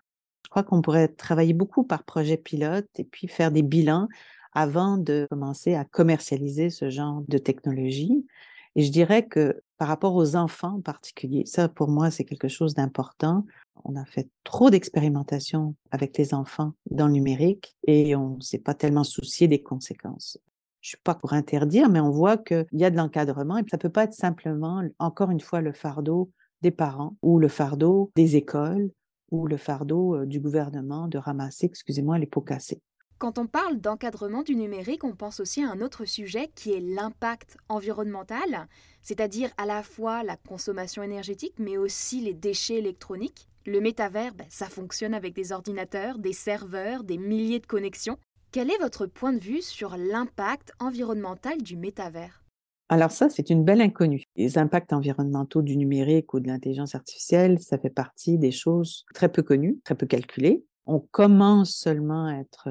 Je 0.44 0.50
crois 0.50 0.62
qu'on 0.62 0.82
pourrait 0.82 1.08
travailler 1.08 1.54
beaucoup 1.54 1.84
par 1.84 2.04
projet 2.04 2.36
pilote 2.36 2.88
et 2.98 3.04
puis 3.04 3.28
faire 3.28 3.50
des 3.50 3.62
bilans 3.62 4.08
avant 4.52 4.98
de 4.98 5.26
commencer 5.30 5.74
à 5.74 5.86
commercialiser 5.86 6.68
ce 6.68 6.90
genre 6.90 7.22
de 7.28 7.38
technologie. 7.38 8.26
Et 8.76 8.82
je 8.82 8.92
dirais 8.92 9.26
que 9.26 9.62
par 9.78 9.88
rapport 9.88 10.14
aux 10.14 10.36
enfants 10.36 10.76
en 10.76 10.80
particulier, 10.82 11.44
ça 11.46 11.68
pour 11.68 11.88
moi 11.88 12.10
c'est 12.10 12.24
quelque 12.24 12.48
chose 12.48 12.74
d'important. 12.74 13.46
On 13.85 13.96
a 13.96 14.04
fait 14.04 14.28
trop 14.44 14.70
d'expérimentations 14.70 15.74
avec 15.90 16.16
les 16.18 16.35
enfants 16.35 16.72
dans 16.90 17.06
le 17.06 17.12
numérique 17.12 17.76
et 17.87 18.14
on 18.14 18.37
ne 18.37 18.40
s'est 18.40 18.59
pas 18.59 18.74
tellement 18.74 19.04
soucié 19.04 19.48
des 19.48 19.62
conséquences. 19.62 20.38
Je 20.80 20.90
suis 20.90 20.98
pas 20.98 21.14
pour 21.14 21.33
interdire, 21.33 21.88
mais 21.88 22.00
on 22.00 22.11
voit 22.11 22.38
qu'il 22.38 22.66
y 22.72 22.85
a 22.85 22.90
de 22.90 22.96
l'encadrement 22.96 23.59
et 23.59 23.64
ça 23.70 23.78
peut 23.78 23.90
pas 23.90 24.04
être 24.04 24.14
simplement, 24.14 24.83
encore 24.98 25.30
une 25.30 25.40
fois, 25.40 25.61
le 25.61 25.72
fardeau 25.72 26.30
des 26.62 26.70
parents 26.70 27.16
ou 27.22 27.38
le 27.38 27.48
fardeau 27.48 28.11
des 28.16 28.37
écoles 28.37 28.90
ou 29.30 29.46
le 29.46 29.56
fardeau 29.56 30.16
euh, 30.16 30.26
du 30.26 30.40
gouvernement 30.40 31.09
de 31.09 31.18
ramasser, 31.18 31.66
excusez-moi, 31.66 32.18
les 32.18 32.26
pots 32.26 32.40
cassés. 32.40 32.80
Quand 33.20 33.37
on 33.37 33.46
parle 33.46 33.78
d'encadrement 33.78 34.42
du 34.42 34.56
numérique, 34.56 35.04
on 35.04 35.14
pense 35.14 35.40
aussi 35.40 35.62
à 35.62 35.70
un 35.70 35.83
autre 35.83 36.06
sujet 36.06 36.48
qui 36.54 36.72
est 36.72 36.80
l'impact 36.80 37.59
environnemental, 37.68 38.66
c'est-à-dire 39.02 39.50
à 39.59 39.66
la 39.66 39.83
fois 39.83 40.22
la 40.22 40.38
consommation 40.38 41.02
énergétique, 41.02 41.52
mais 41.59 41.76
aussi 41.76 42.22
les 42.22 42.33
déchets 42.33 42.78
électroniques. 42.78 43.46
Le 43.66 43.83
métavers, 43.83 44.33
ben, 44.33 44.46
ça 44.48 44.70
fonctionne 44.70 45.12
avec 45.12 45.35
des 45.35 45.52
ordinateurs, 45.52 46.18
des 46.18 46.33
serveurs, 46.33 47.04
des 47.04 47.18
milliers 47.18 47.61
de 47.61 47.66
connexions. 47.66 48.16
Quel 48.52 48.70
est 48.70 48.78
votre 48.80 49.04
point 49.04 49.35
de 49.35 49.38
vue 49.38 49.61
sur 49.61 49.98
l'impact 49.98 50.72
environnemental 50.80 51.62
du 51.62 51.76
métavers? 51.76 52.42
Alors 52.88 53.11
ça, 53.11 53.28
c'est 53.28 53.50
une 53.50 53.64
belle 53.64 53.83
inconnue. 53.83 54.24
Les 54.37 54.56
impacts 54.56 54.94
environnementaux 54.94 55.61
du 55.61 55.76
numérique 55.76 56.33
ou 56.33 56.40
de 56.40 56.48
l'intelligence 56.48 56.94
artificielle, 56.94 57.59
ça 57.61 57.76
fait 57.76 57.90
partie 57.90 58.38
des 58.38 58.50
choses 58.50 59.04
très 59.12 59.30
peu 59.30 59.42
connues, 59.42 59.78
très 59.85 59.94
peu 59.94 60.06
calculées 60.06 60.64
on 60.86 61.00
commence 61.10 61.72
seulement 61.72 62.26
à 62.26 62.34
être 62.34 62.68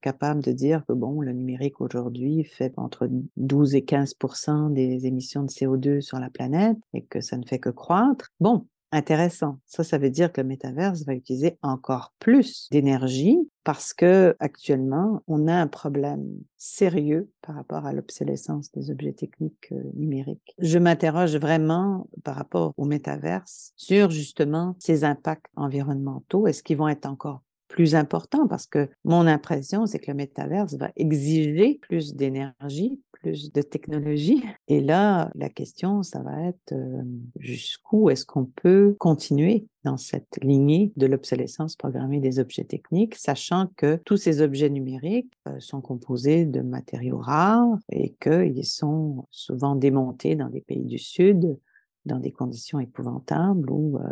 capable 0.00 0.42
de 0.42 0.52
dire 0.52 0.84
que 0.86 0.92
bon, 0.92 1.20
le 1.20 1.32
numérique 1.32 1.80
aujourd'hui 1.80 2.44
fait 2.44 2.72
entre 2.76 3.08
12 3.36 3.74
et 3.74 3.82
15% 3.82 4.72
des 4.72 5.06
émissions 5.06 5.42
de 5.42 5.50
CO2 5.50 6.00
sur 6.00 6.18
la 6.18 6.30
planète 6.30 6.78
et 6.92 7.02
que 7.02 7.20
ça 7.20 7.36
ne 7.36 7.44
fait 7.44 7.58
que 7.58 7.70
croître. 7.70 8.32
Bon, 8.40 8.66
intéressant. 8.92 9.58
Ça, 9.66 9.82
ça 9.82 9.98
veut 9.98 10.10
dire 10.10 10.32
que 10.32 10.40
le 10.40 10.46
métaverse 10.46 11.04
va 11.04 11.14
utiliser 11.14 11.58
encore 11.62 12.14
plus 12.18 12.68
d'énergie 12.70 13.38
parce 13.64 13.94
que 13.94 14.36
actuellement, 14.38 15.22
on 15.26 15.48
a 15.48 15.54
un 15.54 15.66
problème 15.66 16.26
sérieux 16.56 17.30
par 17.42 17.56
rapport 17.56 17.86
à 17.86 17.92
l'obsolescence 17.92 18.70
des 18.72 18.90
objets 18.90 19.12
techniques 19.12 19.72
numériques. 19.94 20.54
Je 20.58 20.78
m'interroge 20.78 21.36
vraiment 21.36 22.08
par 22.24 22.36
rapport 22.36 22.74
au 22.76 22.84
métaverse 22.84 23.72
sur 23.76 24.10
justement 24.10 24.76
ces 24.78 25.04
impacts 25.04 25.46
environnementaux. 25.56 26.46
Est-ce 26.46 26.62
qu'ils 26.62 26.76
vont 26.76 26.88
être 26.88 27.06
encore 27.06 27.42
plus 27.72 27.94
important 27.94 28.46
parce 28.46 28.66
que 28.66 28.88
mon 29.04 29.26
impression, 29.26 29.86
c'est 29.86 29.98
que 29.98 30.10
le 30.10 30.16
métaverse 30.16 30.74
va 30.74 30.92
exiger 30.94 31.78
plus 31.80 32.14
d'énergie, 32.14 33.00
plus 33.12 33.50
de 33.50 33.62
technologie. 33.62 34.44
Et 34.68 34.82
là, 34.82 35.30
la 35.34 35.48
question, 35.48 36.02
ça 36.02 36.20
va 36.20 36.48
être 36.48 36.72
euh, 36.72 37.02
jusqu'où 37.38 38.10
est-ce 38.10 38.26
qu'on 38.26 38.44
peut 38.44 38.94
continuer 38.98 39.66
dans 39.84 39.96
cette 39.96 40.38
lignée 40.42 40.92
de 40.96 41.06
l'obsolescence 41.06 41.74
programmée 41.74 42.20
des 42.20 42.38
objets 42.38 42.64
techniques, 42.64 43.14
sachant 43.14 43.68
que 43.76 43.98
tous 44.04 44.18
ces 44.18 44.42
objets 44.42 44.68
numériques 44.70 45.32
euh, 45.48 45.58
sont 45.58 45.80
composés 45.80 46.44
de 46.44 46.60
matériaux 46.60 47.18
rares 47.18 47.78
et 47.90 48.14
qu'ils 48.20 48.66
sont 48.66 49.26
souvent 49.30 49.76
démontés 49.76 50.36
dans 50.36 50.50
des 50.50 50.60
pays 50.60 50.84
du 50.84 50.98
Sud 50.98 51.56
dans 52.04 52.18
des 52.18 52.32
conditions 52.32 52.80
épouvantables 52.80 53.70
où 53.70 53.98
euh, 53.98 54.02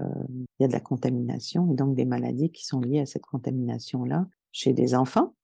il 0.59 0.63
y 0.63 0.65
a 0.65 0.69
de 0.69 0.73
la 0.73 0.81
contamination 0.81 1.71
et 1.73 1.75
donc 1.75 1.95
des 1.95 2.05
maladies 2.05 2.51
qui 2.51 2.65
sont 2.65 2.81
liées 2.81 3.01
à 3.01 3.07
cette 3.07 3.27
contamination-là 3.27 4.27
chez 4.53 4.73
des 4.73 4.95
enfants, 4.95 5.35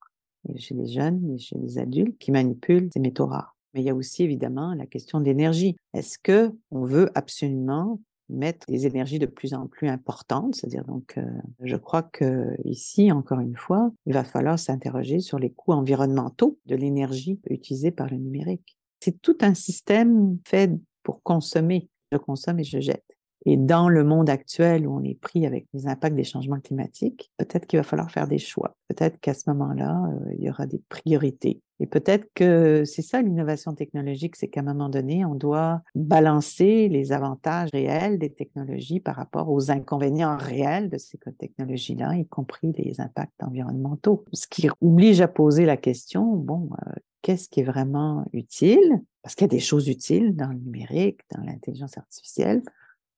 chez 0.57 0.75
des 0.75 0.87
jeunes 0.87 1.33
et 1.33 1.39
chez 1.39 1.59
des 1.59 1.79
adultes 1.79 2.19
qui 2.19 2.31
manipulent 2.31 2.89
ces 2.93 3.01
métaux 3.01 3.27
rares. 3.27 3.57
Mais 3.75 3.83
il 3.83 3.87
y 3.87 3.91
a 3.91 3.95
aussi 3.95 4.23
évidemment 4.23 4.75
la 4.75 4.87
question 4.87 5.21
d'énergie. 5.21 5.77
Est-ce 5.93 6.19
que 6.19 6.53
on 6.71 6.85
veut 6.85 7.11
absolument 7.15 8.01
mettre 8.29 8.67
des 8.67 8.87
énergies 8.87 9.19
de 9.19 9.27
plus 9.27 9.55
en 9.55 9.67
plus 9.67 9.89
importantes, 9.89 10.57
c'est-à-dire 10.57 10.85
donc, 10.85 11.17
euh, 11.17 11.25
je 11.61 11.77
crois 11.77 12.03
que 12.03 12.57
ici, 12.65 13.13
encore 13.13 13.41
une 13.41 13.57
fois, 13.57 13.93
il 14.05 14.15
va 14.15 14.25
falloir 14.25 14.59
s'interroger 14.59 15.21
sur 15.21 15.39
les 15.39 15.51
coûts 15.51 15.73
environnementaux 15.73 16.59
de 16.67 16.75
l'énergie 16.75 17.41
utilisée 17.49 17.91
par 17.91 18.11
le 18.11 18.17
numérique. 18.17 18.77
C'est 19.01 19.21
tout 19.21 19.39
un 19.43 19.55
système 19.55 20.39
fait 20.45 20.73
pour 21.03 21.23
consommer 21.23 21.89
je 22.13 22.19
consomme 22.19 22.61
et 22.61 22.65
je 22.65 22.81
jette. 22.81 23.05
Et 23.49 23.57
dans 23.57 23.89
le 23.89 24.03
monde 24.03 24.29
actuel 24.29 24.89
où 24.89 24.97
on 24.97 25.05
est 25.05 25.19
pris 25.21 25.47
avec 25.47 25.67
les 25.73 25.87
impacts 25.87 26.17
des 26.17 26.25
changements 26.25 26.59
climatiques, 26.59 27.31
peut-être 27.37 27.67
qu'il 27.67 27.79
va 27.79 27.85
falloir 27.85 28.11
faire 28.11 28.27
des 28.27 28.39
choix. 28.39 28.77
Peut-être 28.89 29.21
qu'à 29.21 29.35
ce 29.35 29.49
moment-là, 29.51 30.03
euh, 30.11 30.33
il 30.37 30.45
y 30.45 30.51
aura 30.51 30.67
des 30.67 30.83
priorités. 30.89 31.63
Et 31.79 31.87
peut-être 31.87 32.27
que 32.35 32.85
c'est 32.85 33.03
ça 33.03 33.23
l'innovation 33.23 33.73
technologique, 33.73 34.35
c'est 34.35 34.49
qu'à 34.49 34.61
un 34.61 34.65
moment 34.65 34.89
donné, 34.89 35.25
on 35.25 35.37
doit 35.37 35.83
balancer 35.95 36.89
les 36.89 37.13
avantages 37.13 37.69
réels 37.73 38.19
des 38.19 38.33
technologies 38.33 38.99
par 38.99 39.15
rapport 39.15 39.49
aux 39.51 39.71
inconvénients 39.71 40.39
réels 40.39 40.89
de 40.89 40.99
ces 40.99 41.19
technologies-là, 41.39 42.17
y 42.17 42.27
compris 42.27 42.73
les 42.73 43.01
impacts 43.01 43.43
environnementaux. 43.43 44.25
Ce 44.33 44.49
qui 44.49 44.69
oblige 44.81 45.21
à 45.21 45.29
poser 45.29 45.67
la 45.67 45.77
question, 45.77 46.35
bon, 46.35 46.71
euh, 46.87 46.93
qu'est-ce 47.23 47.49
qui 47.49 47.61
est 47.61 47.65
vraiment 47.65 48.25
utile, 48.33 49.03
parce 49.27 49.35
qu'il 49.35 49.43
y 49.43 49.47
a 49.47 49.49
des 49.49 49.59
choses 49.59 49.89
utiles 49.89 50.37
dans 50.37 50.53
le 50.53 50.59
numérique, 50.59 51.19
dans 51.35 51.43
l'intelligence 51.43 51.99
artificielle, 51.99 52.63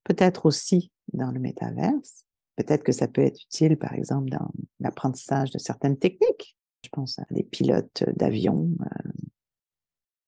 peut-être 0.04 0.46
aussi 0.46 0.90
dans 1.12 1.30
le 1.30 1.38
métaverse. 1.38 2.24
Peut-être 2.56 2.82
que 2.82 2.92
ça 2.92 3.08
peut 3.08 3.20
être 3.20 3.42
utile, 3.42 3.76
par 3.76 3.92
exemple, 3.92 4.30
dans 4.30 4.50
l'apprentissage 4.80 5.50
de 5.50 5.58
certaines 5.58 5.98
techniques. 5.98 6.56
Je 6.82 6.88
pense 6.88 7.18
à 7.18 7.26
des 7.30 7.42
pilotes 7.42 8.04
d'avion. 8.16 8.70
Euh. 8.80 9.10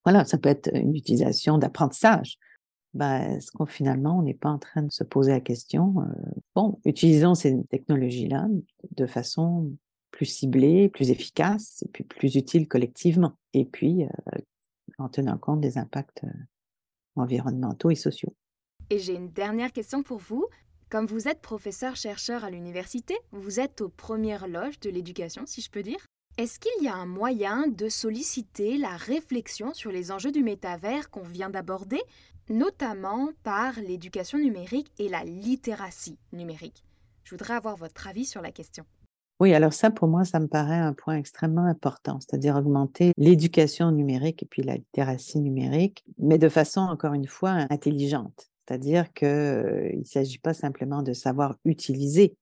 Voilà, 0.05 0.27
ça 0.27 0.37
peut 0.37 0.51
être 0.51 0.69
une 0.75 0.95
utilisation 0.95 1.57
d'apprentissage. 1.57 2.37
Ben, 2.93 3.37
est-ce 3.37 3.51
qu'on 3.51 3.65
finalement, 3.65 4.19
on 4.19 4.23
n'est 4.23 4.35
pas 4.35 4.51
en 4.51 4.59
train 4.59 4.83
de 4.83 4.93
se 4.93 5.03
poser 5.03 5.33
la 5.33 5.41
question, 5.41 5.95
euh, 6.03 6.41
bon, 6.55 6.79
utilisons 6.85 7.35
ces 7.35 7.57
technologies-là 7.71 8.49
de 8.91 9.07
façon 9.07 9.73
plus 10.11 10.27
ciblée, 10.27 10.91
plus 10.91 11.11
efficace 11.11 11.83
et 11.87 11.89
puis 11.89 12.05
plus 12.05 12.35
utile 12.35 12.69
collectivement. 12.69 13.33
Et 13.55 13.65
puis, 13.65 14.05
euh, 14.05 14.39
en 15.01 15.09
tenant 15.09 15.39
compte 15.39 15.61
des 15.61 15.79
impacts 15.79 16.25
euh, 16.25 16.31
environnementaux 17.17 17.91
et 17.91 17.97
sociaux. 17.97 18.35
Et 18.91 18.99
j'ai 18.99 19.15
une 19.15 19.31
dernière 19.31 19.73
question 19.73 20.03
pour 20.03 20.19
vous. 20.19 20.47
Comme 20.89 21.07
vous 21.07 21.29
êtes 21.29 21.41
professeur-chercheur 21.41 22.45
à 22.45 22.51
l'université, 22.51 23.17
vous 23.31 23.61
êtes 23.61 23.81
aux 23.81 23.89
premières 23.89 24.49
loges 24.49 24.81
de 24.81 24.91
l'éducation, 24.91 25.45
si 25.47 25.61
je 25.61 25.71
peux 25.71 25.85
dire. 25.85 26.05
Est-ce 26.37 26.59
qu'il 26.59 26.85
y 26.85 26.89
a 26.89 26.95
un 26.95 27.07
moyen 27.07 27.69
de 27.69 27.89
solliciter 27.89 28.79
la 28.79 28.97
réflexion 28.97 29.75
sur 29.75 29.93
les 29.93 30.11
enjeux 30.11 30.33
du 30.33 30.43
métavers 30.43 31.11
qu'on 31.11 31.23
vient 31.23 31.51
d'aborder, 31.51 32.01
notamment 32.49 33.31
par 33.43 33.79
l'éducation 33.81 34.39
numérique 34.39 34.91
et 34.99 35.09
la 35.09 35.23
littératie 35.23 36.19
numérique? 36.33 36.83
Je 37.25 37.31
voudrais 37.31 37.55
avoir 37.55 37.77
votre 37.77 38.09
avis 38.09 38.25
sur 38.25 38.43
la 38.43 38.51
question. 38.51 38.85
Oui, 39.41 39.55
alors 39.55 39.73
ça, 39.73 39.91
pour 39.91 40.07
moi, 40.07 40.27
ça 40.27 40.39
me 40.39 40.49
paraît 40.49 40.79
un 40.79 40.93
point 40.93 41.17
extrêmement 41.17 41.65
important, 41.65 42.21
c'est-à-dire 42.21 42.57
augmenter 42.57 43.13
l'éducation 43.17 43.91
numérique 43.91 44.43
et 44.43 44.47
puis 44.47 44.63
la 44.63 44.77
littératie 44.77 45.41
numérique, 45.41 46.05
mais 46.19 46.37
de 46.37 46.51
façon, 46.51 46.83
encore 46.83 47.15
une 47.15 47.27
fois, 47.27 47.67
intelligente. 47.71 48.51
C'est-à-dire 48.69 49.11
qu'il 49.15 49.29
ne 49.29 50.05
s'agit 50.05 50.39
pas 50.39 50.53
simplement 50.53 51.03
de 51.03 51.15
savoir 51.15 51.57
utiliser, 51.65 52.37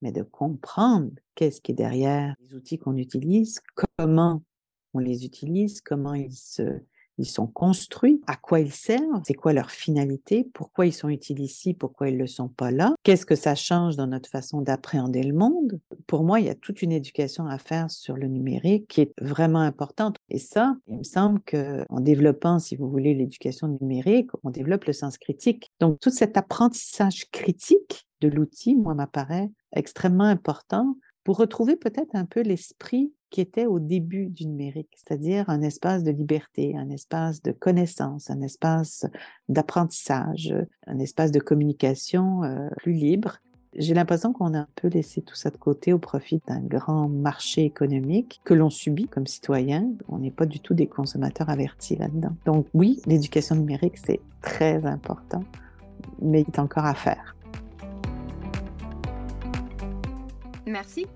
mais 0.00 0.12
de 0.12 0.22
comprendre 0.22 1.10
qu'est-ce 1.34 1.60
qui 1.60 1.72
est 1.72 1.74
derrière 1.74 2.36
les 2.40 2.54
outils 2.54 2.78
qu'on 2.78 2.96
utilise, 2.96 3.60
comment 3.98 4.40
on 4.94 5.00
les 5.00 5.24
utilise, 5.24 5.80
comment 5.80 6.14
ils 6.14 6.36
se 6.36 6.80
ils 7.18 7.26
sont 7.26 7.46
construits, 7.46 8.20
à 8.26 8.36
quoi 8.36 8.60
ils 8.60 8.72
servent, 8.72 9.22
c'est 9.26 9.34
quoi 9.34 9.52
leur 9.52 9.70
finalité, 9.70 10.48
pourquoi 10.54 10.86
ils 10.86 10.92
sont 10.92 11.08
utiles 11.08 11.40
ici, 11.40 11.74
pourquoi 11.74 12.08
ils 12.08 12.14
ne 12.14 12.20
le 12.20 12.26
sont 12.26 12.48
pas 12.48 12.70
là, 12.70 12.94
qu'est-ce 13.02 13.26
que 13.26 13.34
ça 13.34 13.54
change 13.54 13.96
dans 13.96 14.06
notre 14.06 14.30
façon 14.30 14.60
d'appréhender 14.60 15.22
le 15.22 15.34
monde. 15.34 15.80
Pour 16.06 16.24
moi, 16.24 16.40
il 16.40 16.46
y 16.46 16.50
a 16.50 16.54
toute 16.54 16.82
une 16.82 16.92
éducation 16.92 17.46
à 17.46 17.58
faire 17.58 17.90
sur 17.90 18.16
le 18.16 18.28
numérique 18.28 18.88
qui 18.88 19.02
est 19.02 19.12
vraiment 19.20 19.60
importante. 19.60 20.16
Et 20.30 20.38
ça, 20.38 20.76
il 20.86 20.98
me 20.98 21.02
semble 21.02 21.40
qu'en 21.40 22.00
développant, 22.00 22.58
si 22.58 22.76
vous 22.76 22.88
voulez, 22.88 23.14
l'éducation 23.14 23.76
numérique, 23.80 24.30
on 24.44 24.50
développe 24.50 24.84
le 24.84 24.92
sens 24.92 25.18
critique. 25.18 25.70
Donc, 25.80 26.00
tout 26.00 26.10
cet 26.10 26.36
apprentissage 26.36 27.30
critique 27.30 28.06
de 28.20 28.28
l'outil, 28.28 28.76
moi, 28.76 28.94
m'apparaît 28.94 29.50
extrêmement 29.72 30.24
important 30.24 30.96
pour 31.24 31.36
retrouver 31.36 31.76
peut-être 31.76 32.14
un 32.14 32.24
peu 32.24 32.40
l'esprit 32.40 33.12
qui 33.30 33.40
était 33.40 33.66
au 33.66 33.78
début 33.78 34.26
du 34.26 34.46
numérique, 34.46 34.90
c'est-à-dire 34.96 35.48
un 35.48 35.62
espace 35.62 36.02
de 36.02 36.10
liberté, 36.10 36.76
un 36.76 36.90
espace 36.90 37.42
de 37.42 37.52
connaissance, 37.52 38.30
un 38.30 38.40
espace 38.40 39.06
d'apprentissage, 39.48 40.54
un 40.86 40.98
espace 40.98 41.30
de 41.30 41.40
communication 41.40 42.42
euh, 42.44 42.68
plus 42.76 42.92
libre. 42.92 43.38
J'ai 43.74 43.92
l'impression 43.92 44.32
qu'on 44.32 44.54
a 44.54 44.60
un 44.60 44.68
peu 44.76 44.88
laissé 44.88 45.20
tout 45.20 45.34
ça 45.34 45.50
de 45.50 45.58
côté 45.58 45.92
au 45.92 45.98
profit 45.98 46.40
d'un 46.46 46.60
grand 46.60 47.08
marché 47.08 47.64
économique 47.64 48.40
que 48.44 48.54
l'on 48.54 48.70
subit 48.70 49.08
comme 49.08 49.26
citoyen. 49.26 49.92
On 50.08 50.18
n'est 50.18 50.30
pas 50.30 50.46
du 50.46 50.58
tout 50.60 50.72
des 50.72 50.86
consommateurs 50.86 51.50
avertis 51.50 51.96
là-dedans. 51.96 52.34
Donc 52.46 52.66
oui, 52.72 53.00
l'éducation 53.06 53.56
numérique, 53.56 53.98
c'est 53.98 54.20
très 54.40 54.86
important, 54.86 55.44
mais 56.22 56.40
il 56.40 56.46
est 56.48 56.58
encore 56.58 56.86
à 56.86 56.94
faire. 56.94 57.36
Merci. 60.66 61.06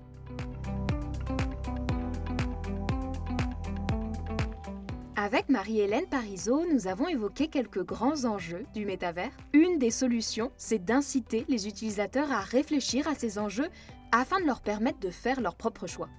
Avec 5.23 5.47
Marie-Hélène 5.47 6.07
Parisot, 6.07 6.65
nous 6.69 6.87
avons 6.87 7.07
évoqué 7.07 7.47
quelques 7.47 7.85
grands 7.85 8.25
enjeux 8.25 8.65
du 8.73 8.85
métavers. 8.85 9.31
Une 9.53 9.79
des 9.79 9.89
solutions, 9.89 10.51
c'est 10.57 10.83
d'inciter 10.83 11.45
les 11.47 11.65
utilisateurs 11.65 12.29
à 12.29 12.41
réfléchir 12.41 13.07
à 13.07 13.15
ces 13.15 13.39
enjeux 13.39 13.69
afin 14.11 14.41
de 14.41 14.45
leur 14.45 14.59
permettre 14.59 14.99
de 14.99 15.09
faire 15.09 15.39
leurs 15.39 15.55
propres 15.55 15.87
choix. 15.87 16.09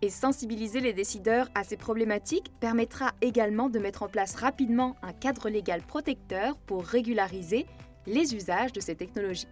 Et 0.00 0.08
sensibiliser 0.08 0.80
les 0.80 0.94
décideurs 0.94 1.50
à 1.54 1.62
ces 1.62 1.76
problématiques 1.76 2.52
permettra 2.58 3.12
également 3.20 3.68
de 3.68 3.78
mettre 3.78 4.02
en 4.02 4.08
place 4.08 4.34
rapidement 4.34 4.96
un 5.02 5.12
cadre 5.12 5.50
légal 5.50 5.82
protecteur 5.82 6.56
pour 6.56 6.86
régulariser 6.86 7.66
les 8.06 8.34
usages 8.34 8.72
de 8.72 8.80
ces 8.80 8.94
technologies. 8.94 9.48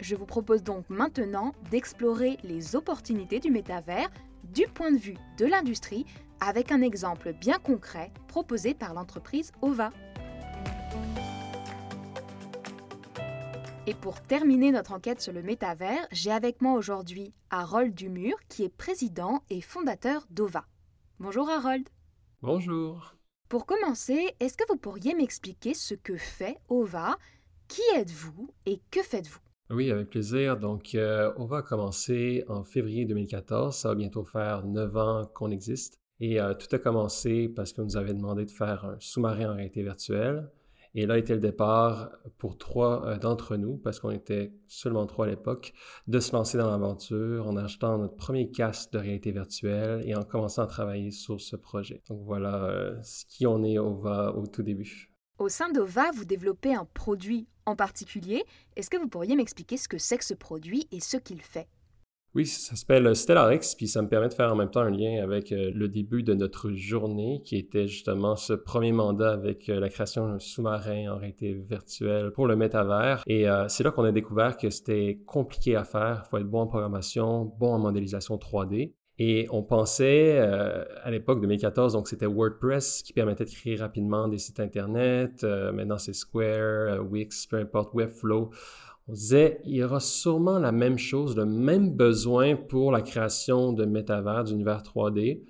Je 0.00 0.16
vous 0.16 0.26
propose 0.26 0.64
donc 0.64 0.86
maintenant 0.88 1.52
d'explorer 1.70 2.36
les 2.42 2.74
opportunités 2.74 3.38
du 3.38 3.52
métavers 3.52 4.10
du 4.42 4.66
point 4.66 4.90
de 4.90 4.98
vue 4.98 5.18
de 5.38 5.46
l'industrie 5.46 6.04
avec 6.40 6.72
un 6.72 6.82
exemple 6.82 7.32
bien 7.32 7.58
concret 7.58 8.12
proposé 8.28 8.74
par 8.74 8.94
l'entreprise 8.94 9.52
OVA. 9.62 9.90
Et 13.86 13.94
pour 13.94 14.20
terminer 14.20 14.72
notre 14.72 14.92
enquête 14.92 15.20
sur 15.20 15.32
le 15.32 15.42
métavers, 15.42 16.06
j'ai 16.12 16.30
avec 16.30 16.60
moi 16.62 16.74
aujourd'hui 16.74 17.32
Harold 17.50 17.94
Dumur, 17.94 18.36
qui 18.48 18.62
est 18.62 18.68
président 18.68 19.42
et 19.50 19.60
fondateur 19.60 20.26
d'OVA. 20.30 20.64
Bonjour 21.18 21.48
Harold. 21.48 21.88
Bonjour. 22.42 23.14
Pour 23.48 23.66
commencer, 23.66 24.34
est-ce 24.38 24.56
que 24.56 24.64
vous 24.68 24.76
pourriez 24.76 25.14
m'expliquer 25.14 25.74
ce 25.74 25.94
que 25.94 26.16
fait 26.16 26.58
OVA 26.68 27.16
Qui 27.68 27.82
êtes-vous 27.96 28.50
et 28.66 28.80
que 28.90 29.02
faites-vous? 29.02 29.40
Oui, 29.70 29.90
avec 29.90 30.10
plaisir. 30.10 30.56
Donc, 30.56 30.94
euh, 30.94 31.32
OVA 31.36 31.58
a 31.58 31.62
commencé 31.62 32.44
en 32.48 32.64
février 32.64 33.04
2014. 33.06 33.76
Ça 33.76 33.88
va 33.88 33.94
bientôt 33.94 34.24
faire 34.24 34.64
neuf 34.64 34.96
ans 34.96 35.26
qu'on 35.34 35.50
existe. 35.50 35.99
Et 36.20 36.40
euh, 36.40 36.54
tout 36.54 36.68
a 36.74 36.78
commencé 36.78 37.48
parce 37.48 37.72
qu'on 37.72 37.84
nous 37.84 37.96
avait 37.96 38.14
demandé 38.14 38.44
de 38.44 38.50
faire 38.50 38.84
un 38.84 38.96
sous-marin 38.98 39.52
en 39.52 39.54
réalité 39.54 39.82
virtuelle. 39.82 40.50
Et 40.94 41.06
là 41.06 41.18
était 41.18 41.34
le 41.34 41.40
départ 41.40 42.10
pour 42.38 42.58
trois 42.58 43.06
euh, 43.06 43.16
d'entre 43.16 43.56
nous, 43.56 43.76
parce 43.76 44.00
qu'on 44.00 44.10
était 44.10 44.52
seulement 44.66 45.06
trois 45.06 45.26
à 45.26 45.28
l'époque, 45.28 45.72
de 46.08 46.18
se 46.18 46.32
lancer 46.32 46.58
dans 46.58 46.68
l'aventure 46.68 47.46
en 47.46 47.56
achetant 47.56 47.96
notre 47.98 48.16
premier 48.16 48.50
casque 48.50 48.92
de 48.92 48.98
réalité 48.98 49.30
virtuelle 49.30 50.02
et 50.04 50.16
en 50.16 50.24
commençant 50.24 50.62
à 50.62 50.66
travailler 50.66 51.12
sur 51.12 51.40
ce 51.40 51.54
projet. 51.54 52.02
Donc 52.08 52.22
voilà 52.24 52.64
euh, 52.64 53.00
ce 53.02 53.24
qui 53.24 53.46
on 53.46 53.62
est 53.62 53.78
OVA 53.78 54.32
au 54.34 54.46
tout 54.46 54.62
début. 54.62 55.12
Au 55.38 55.48
sein 55.48 55.70
d'OVA, 55.70 56.10
vous 56.10 56.24
développez 56.24 56.74
un 56.74 56.86
produit 56.92 57.46
en 57.66 57.76
particulier. 57.76 58.44
Est-ce 58.76 58.90
que 58.90 58.98
vous 58.98 59.08
pourriez 59.08 59.36
m'expliquer 59.36 59.76
ce 59.76 59.88
que 59.88 59.96
c'est 59.96 60.18
que 60.18 60.24
ce 60.24 60.34
produit 60.34 60.88
et 60.90 61.00
ce 61.00 61.16
qu'il 61.16 61.40
fait? 61.40 61.68
Oui, 62.36 62.46
ça 62.46 62.76
s'appelle 62.76 63.16
StellarX, 63.16 63.74
puis 63.74 63.88
ça 63.88 64.02
me 64.02 64.08
permet 64.08 64.28
de 64.28 64.34
faire 64.34 64.52
en 64.52 64.54
même 64.54 64.70
temps 64.70 64.82
un 64.82 64.90
lien 64.90 65.20
avec 65.20 65.50
euh, 65.50 65.72
le 65.74 65.88
début 65.88 66.22
de 66.22 66.32
notre 66.32 66.70
journée, 66.70 67.42
qui 67.44 67.56
était 67.56 67.88
justement 67.88 68.36
ce 68.36 68.52
premier 68.52 68.92
mandat 68.92 69.32
avec 69.32 69.68
euh, 69.68 69.80
la 69.80 69.88
création 69.88 70.28
d'un 70.28 70.38
sous-marin 70.38 71.12
en 71.12 71.16
réalité 71.18 71.52
virtuelle 71.54 72.30
pour 72.30 72.46
le 72.46 72.54
métavers. 72.54 73.24
Et 73.26 73.48
euh, 73.48 73.66
c'est 73.66 73.82
là 73.82 73.90
qu'on 73.90 74.04
a 74.04 74.12
découvert 74.12 74.56
que 74.56 74.70
c'était 74.70 75.18
compliqué 75.26 75.74
à 75.74 75.82
faire. 75.82 76.22
Il 76.24 76.30
faut 76.30 76.38
être 76.38 76.46
bon 76.46 76.60
en 76.60 76.66
programmation, 76.68 77.46
bon 77.58 77.74
en 77.74 77.78
modélisation 77.80 78.36
3D. 78.36 78.92
Et 79.18 79.48
on 79.50 79.62
pensait 79.62 80.38
à 80.38 81.10
l'époque 81.10 81.40
de 81.40 81.42
2014, 81.42 81.92
donc 81.92 82.08
c'était 82.08 82.24
WordPress 82.24 83.02
qui 83.02 83.12
permettait 83.12 83.44
de 83.44 83.50
créer 83.50 83.76
rapidement 83.76 84.28
des 84.28 84.38
sites 84.38 84.60
Internet. 84.60 85.42
maintenant 85.42 85.98
c'est 85.98 86.14
Square, 86.14 87.04
Wix, 87.04 87.46
peu 87.46 87.58
importe, 87.58 87.92
Webflow. 87.92 88.50
On 89.10 89.12
disait, 89.12 89.60
il 89.64 89.74
y 89.74 89.82
aura 89.82 89.98
sûrement 89.98 90.60
la 90.60 90.70
même 90.70 90.96
chose, 90.96 91.36
le 91.36 91.44
même 91.44 91.90
besoin 91.90 92.54
pour 92.54 92.92
la 92.92 93.02
création 93.02 93.72
de 93.72 93.84
métavers, 93.84 94.44
d'univers 94.44 94.84
3D, 94.84 95.42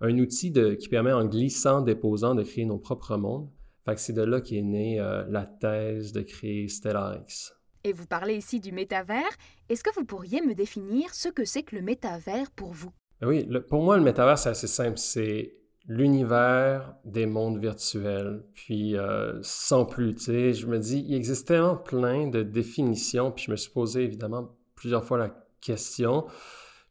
un 0.00 0.16
outil 0.20 0.52
qui 0.78 0.88
permet 0.88 1.10
en 1.10 1.24
glissant, 1.24 1.80
déposant, 1.80 2.36
de 2.36 2.44
créer 2.44 2.64
nos 2.64 2.78
propres 2.78 3.16
mondes. 3.16 3.50
Fait 3.84 3.98
c'est 3.98 4.12
de 4.12 4.22
là 4.22 4.40
qu'est 4.40 4.62
née 4.62 5.00
euh, 5.00 5.24
la 5.28 5.46
thèse 5.46 6.12
de 6.12 6.22
créer 6.22 6.68
StellarX. 6.68 7.54
Et 7.82 7.92
vous 7.92 8.06
parlez 8.06 8.36
ici 8.36 8.60
du 8.60 8.70
métavers. 8.70 9.36
Est-ce 9.68 9.82
que 9.82 9.92
vous 9.96 10.04
pourriez 10.04 10.40
me 10.40 10.54
définir 10.54 11.12
ce 11.12 11.28
que 11.28 11.44
c'est 11.44 11.64
que 11.64 11.74
le 11.74 11.82
métavers 11.82 12.52
pour 12.52 12.70
vous? 12.70 12.92
Oui, 13.22 13.48
pour 13.68 13.82
moi, 13.82 13.96
le 13.96 14.04
métavers, 14.04 14.38
c'est 14.38 14.50
assez 14.50 14.68
simple. 14.68 14.96
C'est 14.96 15.56
l'univers 15.88 16.94
des 17.04 17.26
mondes 17.26 17.58
virtuels. 17.58 18.44
Puis 18.54 18.96
euh, 18.96 19.38
sans 19.42 19.86
plus, 19.86 20.14
tu 20.14 20.24
sais, 20.24 20.52
je 20.52 20.66
me 20.66 20.78
dis, 20.78 21.04
il 21.08 21.14
existe 21.14 21.48
tellement 21.48 21.76
plein 21.76 22.28
de 22.28 22.42
définitions, 22.42 23.32
puis 23.32 23.46
je 23.46 23.50
me 23.50 23.56
suis 23.56 23.70
posé 23.70 24.04
évidemment 24.04 24.54
plusieurs 24.74 25.04
fois 25.04 25.18
la 25.18 25.34
question. 25.60 26.26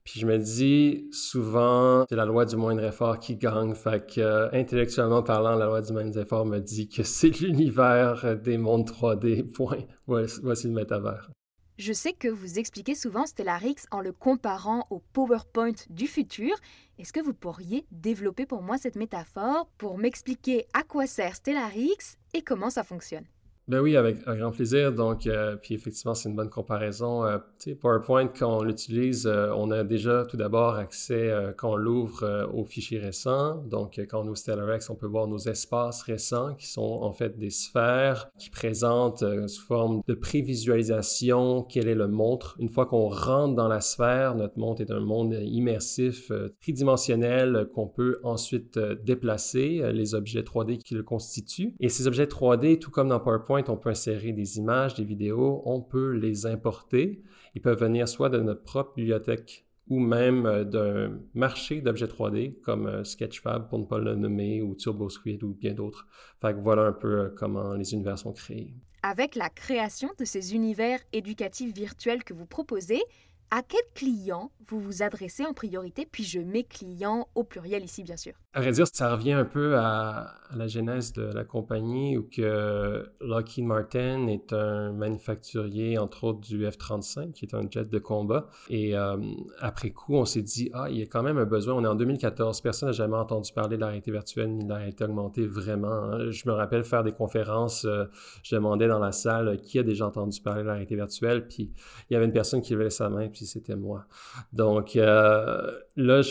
Puis 0.04 0.22
je 0.22 0.26
me 0.26 0.38
dis 0.38 1.10
souvent, 1.12 2.06
c'est 2.10 2.16
la 2.16 2.26
loi 2.26 2.46
du 2.46 2.56
moindre 2.56 2.84
effort 2.84 3.20
qui 3.20 3.36
gagne. 3.36 3.76
Fait 3.76 4.06
que, 4.06 4.22
euh, 4.22 4.50
intellectuellement 4.54 5.22
parlant, 5.22 5.56
la 5.56 5.66
loi 5.66 5.82
du 5.82 5.92
moindre 5.94 6.18
effort 6.18 6.46
me 6.46 6.60
dit 6.60 6.88
que 6.90 7.04
c'est 7.04 7.40
l'univers 7.42 8.38
des 8.38 8.58
mondes 8.58 8.90
3D. 8.90 9.44
Point. 9.44 9.84
Voici 10.08 10.68
le 10.68 10.74
métavers. 10.74 11.30
Je 11.78 11.94
sais 11.94 12.14
que 12.14 12.28
vous 12.28 12.58
expliquez 12.58 12.96
souvent 12.96 13.28
Stellarix 13.28 13.76
en 13.92 14.02
le 14.02 14.12
comparant 14.12 14.88
au 14.90 15.00
PowerPoint 15.14 15.76
du 15.92 16.08
futur. 16.08 16.56
Est-ce 16.98 17.14
que 17.14 17.20
vous 17.20 17.36
pourriez 17.36 17.86
développer 17.92 18.48
pour 18.48 18.64
moi 18.64 18.80
cette 18.80 18.96
métaphore 18.96 19.70
pour 19.78 20.00
m'expliquer 20.00 20.66
à 20.74 20.82
quoi 20.82 21.06
sert 21.06 21.36
Stellarix 21.36 22.18
et 22.34 22.42
comment 22.42 22.72
ça 22.72 22.84
fonctionne? 22.84 23.28
Ben 23.68 23.82
oui, 23.82 23.98
avec 23.98 24.20
un 24.28 24.38
grand 24.38 24.52
plaisir. 24.52 24.94
Donc, 24.94 25.28
euh, 25.28 25.58
puis 25.58 25.76
effectivement, 25.76 26.14
c'est 26.14 26.30
une 26.30 26.38
bonne 26.38 26.50
comparaison. 26.50 27.26
Euh, 27.26 27.38
PowerPoint, 27.82 28.28
quand 28.28 28.60
on 28.60 28.64
l'utilise, 28.64 29.28
euh, 29.28 29.52
on 29.58 29.72
a 29.72 29.84
déjà 29.84 30.26
tout 30.26 30.38
d'abord 30.38 30.76
accès, 30.76 31.34
quand 31.58 31.72
on 31.72 31.76
l'ouvre, 31.76 32.50
aux 32.54 32.64
fichiers 32.64 33.00
récents. 33.00 33.56
Donc, 33.56 34.00
quand 34.10 34.22
on 34.22 34.28
ouvre 34.28 34.38
StellarX, 34.38 34.90
on 34.90 34.96
peut 34.96 35.08
voir 35.08 35.28
nos 35.28 35.38
espaces 35.38 36.02
récents 36.04 36.56
qui 36.56 36.68
sont 36.68 37.00
en 37.02 37.12
fait 37.12 37.38
des 37.38 37.50
sphères 37.50 38.30
qui 38.38 38.50
présentent 38.50 39.26
sous 39.48 39.66
forme 39.66 40.02
de 40.08 40.14
prévisualisation 40.14 41.64
quel 41.64 41.90
est 41.90 41.96
le 41.96 42.08
montre. 42.08 42.56
Une 42.60 42.70
fois 42.70 42.86
qu'on 42.86 43.10
rentre 43.10 43.56
dans 43.56 43.68
la 43.68 43.82
sphère, 43.82 44.36
notre 44.36 44.58
montre 44.58 44.82
est 44.82 44.92
un 44.92 45.00
monde 45.02 45.38
immersif, 45.42 46.32
tridimensionnel 46.62 47.68
qu'on 47.74 47.88
peut 47.88 48.20
ensuite 48.24 48.80
déplacer, 49.04 49.82
les 49.92 50.16
objets 50.16 50.42
3D 50.42 50.78
qui 50.78 50.96
le 50.96 51.04
constituent. 51.04 51.76
Et 51.80 51.90
ces 51.90 52.08
objets 52.08 52.26
3D, 52.26 52.80
tout 52.80 52.92
comme 52.92 53.10
dans 53.10 53.20
PowerPoint, 53.20 53.57
on 53.68 53.78
peut 53.78 53.90
insérer 53.90 54.32
des 54.32 54.58
images, 54.58 54.96
des 54.96 55.04
vidéos, 55.04 55.62
on 55.66 55.82
peut 55.82 56.12
les 56.12 56.46
importer. 56.46 57.22
Ils 57.56 57.62
peuvent 57.62 57.80
venir 57.80 58.08
soit 58.08 58.30
de 58.30 58.40
notre 58.40 58.64
propre 58.64 58.94
bibliothèque 58.96 59.68
ou 59.90 60.00
même 60.00 60.46
euh, 60.46 60.64
d'un 60.64 61.20
marché 61.34 61.82
d'objets 61.82 62.08
3D 62.08 62.60
comme 62.62 62.88
euh, 62.88 63.04
Sketchfab 63.04 63.70
pour 63.70 63.80
ne 63.80 63.86
pas 63.86 64.00
le 64.00 64.16
nommer 64.16 64.62
ou 64.62 64.76
TurboSquid 64.76 65.44
ou 65.44 65.54
bien 65.54 65.74
d'autres. 65.74 66.08
Fait 66.42 66.54
voilà 66.54 66.84
un 66.84 66.92
peu 66.94 67.20
euh, 67.20 67.30
comment 67.36 67.74
les 67.74 67.94
univers 67.94 68.20
sont 68.20 68.34
créés. 68.34 68.74
Avec 69.04 69.36
la 69.36 69.50
création 69.50 70.10
de 70.18 70.26
ces 70.26 70.54
univers 70.54 71.00
éducatifs 71.14 71.74
virtuels 71.74 72.24
que 72.24 72.34
vous 72.34 72.46
proposez, 72.46 73.02
à 73.50 73.62
quel 73.64 73.82
client 73.96 74.52
vous 74.66 74.82
vous 74.82 75.04
adressez 75.04 75.46
en 75.46 75.54
priorité, 75.54 76.06
puis 76.06 76.24
je 76.24 76.40
mets 76.40 76.64
client 76.64 77.30
au 77.34 77.46
pluriel 77.46 77.86
ici, 77.86 78.04
bien 78.04 78.18
sûr. 78.18 78.34
À 78.58 78.62
vrai 78.62 78.72
dire, 78.72 78.88
ça 78.92 79.16
revient 79.16 79.34
un 79.34 79.46
peu 79.46 79.78
à, 79.78 80.34
la 80.56 80.68
genèse 80.68 81.14
de 81.14 81.24
la 81.24 81.44
compagnie 81.44 82.18
où 82.18 82.24
que 82.24 83.08
Lockheed 83.22 83.66
Martin 83.66 84.28
est 84.28 84.54
un 84.54 84.94
manufacturier, 84.94 85.98
entre 85.98 86.24
autres, 86.24 86.40
du 86.40 86.66
F-35, 86.66 87.34
qui 87.34 87.46
est 87.46 87.54
un 87.54 87.70
jet 87.70 87.90
de 87.90 88.00
combat. 88.00 88.50
Et 88.70 88.98
euh, 88.98 89.18
après 89.60 89.92
coup, 89.92 90.16
on 90.16 90.26
s'est 90.26 90.42
dit, 90.42 90.70
ah, 90.74 90.88
il 90.90 91.00
y 91.00 91.02
a 91.02 91.06
quand 91.06 91.24
même 91.24 91.38
un 91.38 91.46
besoin. 91.46 91.76
On 91.76 91.84
est 91.84 91.88
en 91.88 91.96
2014, 91.96 92.62
personne 92.62 92.90
n'a 92.90 92.94
jamais 92.94 93.18
entendu 93.18 93.52
parler 93.54 93.76
de 93.76 93.82
la 93.82 93.88
réalité 93.88 94.12
virtuelle 94.12 94.50
ni 94.50 94.64
de 94.64 94.70
la 94.70 94.78
réalité 94.78 95.04
augmentée 95.04 95.46
vraiment. 95.46 96.06
Hein. 96.06 96.32
Je 96.32 96.48
me 96.50 96.54
rappelle 96.54 96.84
faire 96.84 97.04
des 97.04 97.12
conférences, 97.12 97.86
euh, 97.86 98.06
je 98.44 98.56
demandais 98.56 98.88
dans 98.88 99.00
la 99.00 99.12
salle 99.12 99.60
qui 99.62 99.80
a 99.80 99.84
déjà 99.84 100.08
entendu 100.08 100.42
parler 100.42 100.62
de 100.62 100.68
la 100.68 100.74
réalité 100.74 100.96
virtuelle, 100.96 101.48
puis 101.48 101.72
il 102.10 102.14
y 102.14 102.16
avait 102.16 102.26
une 102.26 102.34
personne 102.34 102.62
qui 102.62 102.74
levait 102.74 102.90
sa 102.90 103.10
main, 103.10 103.28
c'était 103.34 103.76
moi. 103.76 104.06
Donc 104.54 104.96
euh, 104.96 105.72
là, 105.96 106.22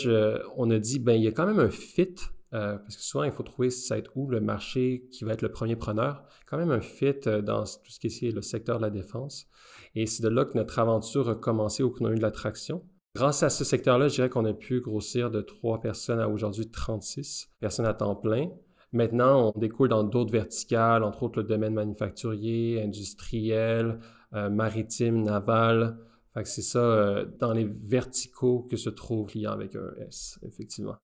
on 0.57 0.69
a 0.71 0.79
dit, 0.79 0.99
ben 0.99 1.13
il 1.13 1.23
y 1.23 1.27
a 1.27 1.31
quand 1.31 1.45
même 1.45 1.59
un 1.59 1.69
fit, 1.69 2.16
euh, 2.53 2.77
parce 2.77 2.95
que 2.95 3.01
souvent, 3.01 3.23
il 3.23 3.31
faut 3.31 3.43
trouver 3.43 3.69
ça 3.69 3.95
va 3.95 3.99
être 3.99 4.11
où 4.15 4.29
le 4.29 4.39
marché 4.39 5.07
qui 5.11 5.23
va 5.23 5.33
être 5.33 5.41
le 5.41 5.51
premier 5.51 5.75
preneur. 5.75 6.23
Quand 6.45 6.57
même 6.57 6.71
un 6.71 6.81
fit 6.81 7.13
euh, 7.27 7.41
dans 7.41 7.63
tout 7.63 7.91
ce 7.91 7.99
qui 7.99 8.07
est 8.07 8.31
le 8.31 8.41
secteur 8.41 8.77
de 8.77 8.83
la 8.83 8.89
défense. 8.89 9.47
Et 9.95 10.05
c'est 10.05 10.23
de 10.23 10.29
là 10.29 10.45
que 10.45 10.57
notre 10.57 10.79
aventure 10.79 11.29
a 11.29 11.35
commencé, 11.35 11.83
où 11.83 11.93
on 11.99 12.05
a 12.05 12.11
eu 12.11 12.15
de 12.15 12.21
l'attraction. 12.21 12.83
Grâce 13.15 13.43
à 13.43 13.49
ce 13.49 13.63
secteur-là, 13.63 14.07
je 14.07 14.15
dirais 14.15 14.29
qu'on 14.29 14.45
a 14.45 14.53
pu 14.53 14.79
grossir 14.79 15.31
de 15.31 15.41
trois 15.41 15.79
personnes 15.81 16.19
à 16.19 16.29
aujourd'hui 16.29 16.69
36 16.69 17.49
personnes 17.59 17.85
à 17.87 17.93
temps 17.93 18.15
plein. 18.15 18.49
Maintenant, 18.93 19.51
on 19.55 19.59
découle 19.59 19.89
dans 19.89 20.03
d'autres 20.03 20.31
verticales, 20.31 21.03
entre 21.03 21.23
autres 21.23 21.39
le 21.39 21.47
domaine 21.47 21.73
manufacturier, 21.73 22.81
industriel, 22.81 23.99
maritime, 24.31 25.23
naval, 25.23 25.97
c'est 26.45 26.61
ça, 26.61 26.79
euh, 26.79 27.25
dans 27.39 27.53
les 27.53 27.65
verticaux 27.65 28.67
que 28.69 28.77
se 28.77 28.89
trouve 28.89 29.33
l'IA 29.33 29.51
avec 29.51 29.75
un 29.75 29.91
S, 30.07 30.39
effectivement. 30.43 30.97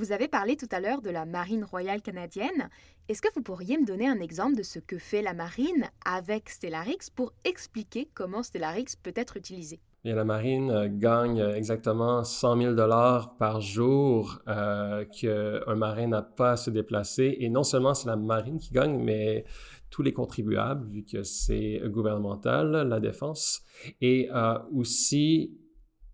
Vous 0.00 0.12
avez 0.12 0.28
parlé 0.28 0.56
tout 0.56 0.68
à 0.72 0.80
l'heure 0.80 1.02
de 1.02 1.10
la 1.10 1.26
Marine 1.26 1.62
royale 1.62 2.00
canadienne. 2.00 2.70
Est-ce 3.10 3.20
que 3.20 3.28
vous 3.34 3.42
pourriez 3.42 3.76
me 3.76 3.84
donner 3.84 4.08
un 4.08 4.18
exemple 4.18 4.56
de 4.56 4.62
ce 4.62 4.78
que 4.78 4.96
fait 4.96 5.20
la 5.20 5.34
Marine 5.34 5.90
avec 6.06 6.48
Stellarix 6.48 7.10
pour 7.14 7.34
expliquer 7.44 8.08
comment 8.14 8.42
Stellarix 8.42 8.96
peut 9.02 9.12
être 9.14 9.36
utilisé? 9.36 9.78
la 10.02 10.24
marine 10.24 10.70
euh, 10.70 10.88
gagne 10.90 11.40
exactement 11.54 12.24
100 12.24 12.62
000 12.62 12.72
dollars 12.72 13.36
par 13.36 13.60
jour 13.60 14.40
euh, 14.48 15.04
qu'un 15.04 15.74
marin 15.74 16.06
n'a 16.06 16.22
pas 16.22 16.52
à 16.52 16.56
se 16.56 16.70
déplacer. 16.70 17.36
Et 17.38 17.50
non 17.50 17.62
seulement 17.62 17.92
c'est 17.92 18.08
la 18.08 18.16
marine 18.16 18.58
qui 18.58 18.72
gagne, 18.72 18.96
mais 19.04 19.44
tous 19.90 20.00
les 20.00 20.14
contribuables, 20.14 20.88
vu 20.88 21.04
que 21.04 21.22
c'est 21.24 21.78
gouvernemental, 21.84 22.88
la 22.88 23.00
défense. 23.00 23.60
Et 24.00 24.30
euh, 24.32 24.58
aussi, 24.74 25.58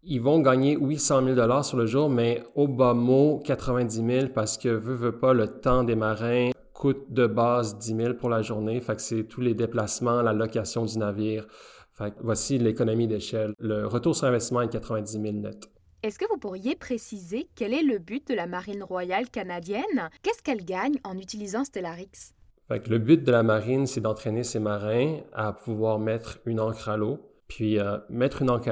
ils 0.06 0.20
vont 0.20 0.40
gagner, 0.40 0.76
oui, 0.76 0.98
100 0.98 1.24
000 1.24 1.34
dollars 1.34 1.64
sur 1.64 1.76
le 1.76 1.86
jour, 1.86 2.08
mais 2.08 2.44
au 2.54 2.68
bas 2.68 2.94
mot, 2.94 3.40
90 3.44 4.06
000 4.06 4.26
parce 4.34 4.56
que, 4.56 4.68
veut, 4.68 4.94
veut 4.94 5.18
pas, 5.18 5.34
le 5.34 5.48
temps 5.48 5.82
des 5.82 5.96
marins 5.96 6.50
coûte 6.72 7.10
de 7.12 7.26
base 7.26 7.78
10 7.78 7.96
000 7.96 8.14
pour 8.14 8.28
la 8.28 8.42
journée. 8.42 8.80
Fait 8.80 8.94
que 8.94 9.02
c'est 9.02 9.24
tous 9.24 9.40
les 9.40 9.54
déplacements, 9.54 10.22
la 10.22 10.32
location 10.32 10.84
du 10.84 10.98
navire. 10.98 11.46
Fait 11.94 12.10
que 12.12 12.16
voici 12.20 12.58
l'économie 12.58 13.08
d'échelle. 13.08 13.54
Le 13.58 13.86
retour 13.86 14.14
sur 14.14 14.26
investissement 14.28 14.62
est 14.62 14.68
90 14.68 15.12
000 15.12 15.24
net. 15.32 15.68
Est-ce 16.02 16.18
que 16.18 16.26
vous 16.30 16.38
pourriez 16.38 16.76
préciser 16.76 17.48
quel 17.56 17.74
est 17.74 17.82
le 17.82 17.98
but 17.98 18.28
de 18.28 18.34
la 18.34 18.46
Marine 18.46 18.82
royale 18.82 19.28
canadienne? 19.28 20.10
Qu'est-ce 20.22 20.42
qu'elle 20.42 20.64
gagne 20.64 20.96
en 21.02 21.16
utilisant 21.18 21.64
Stellarix? 21.64 22.32
le 22.68 22.98
but 22.98 23.22
de 23.22 23.30
la 23.30 23.42
marine, 23.42 23.86
c'est 23.86 24.00
d'entraîner 24.00 24.42
ses 24.42 24.58
marins 24.58 25.18
à 25.32 25.52
pouvoir 25.52 25.98
mettre 25.98 26.38
une 26.46 26.60
encre 26.60 26.88
à 26.88 26.96
l'eau. 26.96 27.20
Puis 27.48 27.78
euh, 27.78 27.98
mettre 28.08 28.42
une 28.42 28.50
encre 28.50 28.66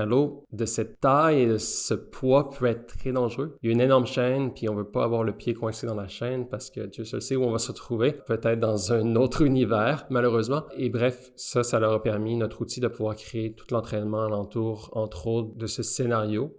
de 0.53 0.65
cette 0.65 1.01
taille 1.01 1.43
et 1.43 1.47
de 1.47 1.59
ce 1.59 1.95
poids 1.95 2.51
peut 2.51 2.67
être 2.67 2.87
très 2.87 3.13
dangereux. 3.13 3.57
Il 3.63 3.67
y 3.67 3.71
a 3.71 3.73
une 3.73 3.81
énorme 3.81 4.07
chaîne, 4.07 4.53
puis 4.53 4.69
on 4.69 4.75
veut 4.75 4.91
pas 4.91 5.05
avoir 5.05 5.23
le 5.23 5.33
pied 5.33 5.55
coincé 5.55 5.87
dans 5.87 5.95
la 5.95 6.09
chaîne 6.09 6.49
parce 6.49 6.71
que 6.71 6.81
Dieu 6.81 7.05
seul 7.05 7.23
sait 7.23 7.37
où 7.37 7.45
on 7.45 7.53
va 7.53 7.59
se 7.59 7.71
retrouver, 7.71 8.13
peut-être 8.13 8.59
dans 8.59 8.93
un 8.93 9.15
autre 9.17 9.43
univers, 9.47 10.07
malheureusement. 10.11 10.65
Et 10.77 10.91
bref, 10.91 11.33
ça, 11.37 11.63
ça 11.63 11.79
leur 11.79 11.93
a 11.93 12.03
permis, 12.03 12.37
notre 12.37 12.63
outil, 12.63 12.81
de 12.81 12.89
pouvoir 12.89 13.15
créer 13.15 13.55
tout 13.55 13.67
l'entraînement 13.71 14.25
alentour, 14.25 14.91
entre 14.93 15.29
autres, 15.29 15.55
de 15.57 15.67
ce 15.67 15.83
scénario 15.83 16.53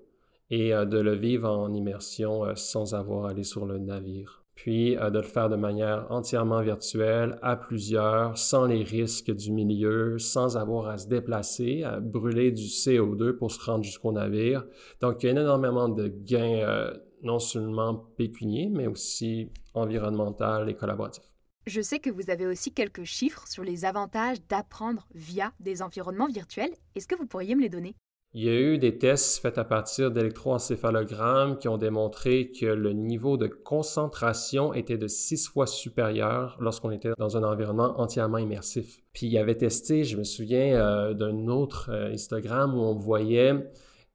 et 0.49 0.73
euh, 0.73 0.85
de 0.85 0.99
le 0.99 1.15
vivre 1.15 1.49
en 1.49 1.73
immersion 1.73 2.45
euh, 2.45 2.53
sans 2.55 2.93
avoir 2.93 3.25
à 3.25 3.31
aller 3.31 3.43
sur 3.43 3.65
le 3.65 3.77
navire 3.77 4.44
puis 4.55 4.97
euh, 4.97 5.09
de 5.09 5.19
le 5.19 5.25
faire 5.25 5.49
de 5.49 5.55
manière 5.55 6.07
entièrement 6.09 6.61
virtuelle, 6.61 7.37
à 7.41 7.55
plusieurs, 7.55 8.37
sans 8.37 8.65
les 8.65 8.83
risques 8.83 9.31
du 9.31 9.51
milieu, 9.51 10.17
sans 10.17 10.57
avoir 10.57 10.87
à 10.87 10.97
se 10.97 11.07
déplacer, 11.07 11.83
à 11.83 11.99
brûler 11.99 12.51
du 12.51 12.63
CO2 12.63 13.33
pour 13.33 13.51
se 13.51 13.63
rendre 13.63 13.83
jusqu'au 13.83 14.13
navire. 14.13 14.65
Donc, 15.01 15.21
il 15.21 15.27
y 15.27 15.29
a 15.29 15.31
énormément 15.33 15.89
de 15.89 16.07
gains, 16.07 16.63
euh, 16.67 16.93
non 17.21 17.39
seulement 17.39 17.95
pécuniers, 18.17 18.69
mais 18.73 18.87
aussi 18.87 19.51
environnemental 19.73 20.69
et 20.69 20.73
collaboratifs. 20.73 21.23
Je 21.67 21.81
sais 21.81 21.99
que 21.99 22.11
vous 22.11 22.29
avez 22.29 22.45
aussi 22.45 22.71
quelques 22.71 23.05
chiffres 23.05 23.47
sur 23.47 23.63
les 23.63 23.85
avantages 23.85 24.37
d'apprendre 24.47 25.07
via 25.15 25.51
des 25.59 25.81
environnements 25.81 26.27
virtuels. 26.27 26.73
Est-ce 26.93 27.07
que 27.07 27.15
vous 27.15 27.25
pourriez 27.25 27.55
me 27.55 27.61
les 27.61 27.69
donner? 27.69 27.95
Il 28.37 28.43
y 28.43 28.49
a 28.49 28.59
eu 28.59 28.77
des 28.77 28.97
tests 28.97 29.41
faits 29.41 29.57
à 29.57 29.63
partir 29.63 30.11
d'électroencéphalogrammes 30.11 31.57
qui 31.57 31.69
ont 31.69 31.77
démontré 31.77 32.51
que 32.51 32.65
le 32.65 32.91
niveau 32.91 33.37
de 33.37 33.47
concentration 33.47 34.73
était 34.73 34.97
de 34.97 35.07
six 35.07 35.47
fois 35.47 35.65
supérieur 35.65 36.57
lorsqu'on 36.59 36.91
était 36.91 37.13
dans 37.17 37.37
un 37.37 37.43
environnement 37.43 37.97
entièrement 37.97 38.37
immersif. 38.37 38.99
Puis 39.13 39.27
il 39.27 39.37
avait 39.37 39.55
testé, 39.55 40.03
je 40.03 40.17
me 40.17 40.25
souviens 40.25 40.75
euh, 40.75 41.13
d'un 41.13 41.47
autre 41.47 41.89
euh, 41.93 42.11
Instagram 42.11 42.77
où 42.77 42.81
on 42.81 42.95
voyait 42.95 43.53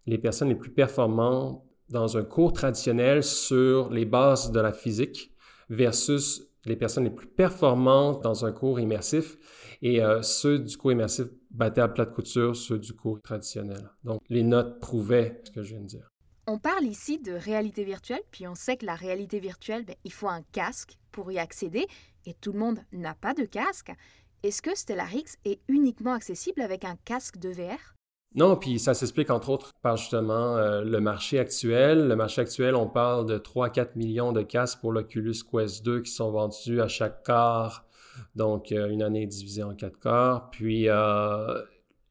les 0.05 0.19
personnes 0.19 0.51
les 0.51 0.55
plus 0.55 0.71
performantes 0.75 1.63
dans 1.89 2.19
un 2.19 2.23
cours 2.23 2.53
traditionnel 2.53 3.23
sur 3.23 3.89
les 3.89 4.05
bases 4.05 4.53
de 4.53 4.61
la 4.61 4.75
physique 4.75 5.33
versus 5.71 6.47
les 6.67 6.77
personnes 6.77 7.05
les 7.05 7.11
plus 7.11 7.27
performantes 7.27 8.23
dans 8.23 8.45
un 8.45 8.53
cours 8.53 8.81
immersif 8.81 9.39
et 9.83 10.03
euh, 10.03 10.23
ceux 10.23 10.59
du 10.59 10.77
cours 10.77 10.93
immersif 10.93 11.27
battaient 11.51 11.81
à 11.81 11.89
plat 11.89 12.05
de 12.05 12.15
couture 12.15 12.55
ceux 12.55 12.79
du 12.79 12.93
cours 12.93 13.21
traditionnel. 13.21 13.91
Donc, 14.05 14.21
les 14.29 14.43
notes 14.43 14.81
prouvaient 14.81 15.41
ce 15.45 15.51
que 15.51 15.63
je 15.63 15.75
viens 15.75 15.81
de 15.81 15.87
dire. 15.87 16.11
On 16.47 16.59
parle 16.59 16.85
ici 16.85 17.19
de 17.19 17.33
réalité 17.33 17.85
virtuelle, 17.85 18.23
puis 18.31 18.49
on 18.49 18.55
sait 18.55 18.77
que 18.77 18.87
la 18.87 18.95
réalité 18.95 19.41
virtuelle, 19.41 19.85
ben, 19.85 19.97
il 20.05 20.13
faut 20.13 20.29
un 20.29 20.43
casque 20.53 20.99
pour 21.13 21.31
y 21.31 21.39
accéder, 21.39 21.87
et 22.27 22.35
tout 22.35 22.53
le 22.53 22.59
monde 22.59 22.81
n'a 22.93 23.15
pas 23.15 23.35
de 23.35 23.45
casque. 23.45 23.93
Est-ce 24.43 24.63
que 24.63 24.75
Stellarix 24.75 25.37
est 25.45 25.61
uniquement 25.69 26.13
accessible 26.13 26.63
avec 26.63 26.85
un 26.85 26.97
casque 27.05 27.39
de 27.39 27.51
VR? 27.51 27.95
Non, 28.37 28.57
puis 28.57 28.79
ça 28.79 28.95
s'explique 28.95 29.31
entre 29.31 29.51
autres 29.51 29.73
par 29.83 29.97
justement 29.97 30.57
euh, 30.57 30.83
le 30.83 31.01
marché 31.01 31.39
actuel. 31.39 32.07
Le 32.07 32.15
marché 32.15 32.43
actuel, 32.43 32.77
on 32.77 32.87
parle 32.87 33.27
de 33.27 33.39
3-4 33.39 33.97
millions 33.97 34.33
de 34.33 34.43
casques 34.43 34.81
pour 34.81 34.93
l'Oculus 34.93 35.35
Quest 35.51 35.85
2 35.85 36.03
qui 36.03 36.13
sont 36.13 36.31
vendus 36.31 36.81
à 36.81 36.87
chaque 36.87 37.25
quart 37.25 37.85
donc, 38.35 38.73
euh, 38.73 38.89
une 38.89 39.03
année 39.03 39.27
divisée 39.27 39.63
en 39.63 39.75
quatre 39.75 39.99
quarts. 39.99 40.51
Puis, 40.51 40.89
euh, 40.89 41.63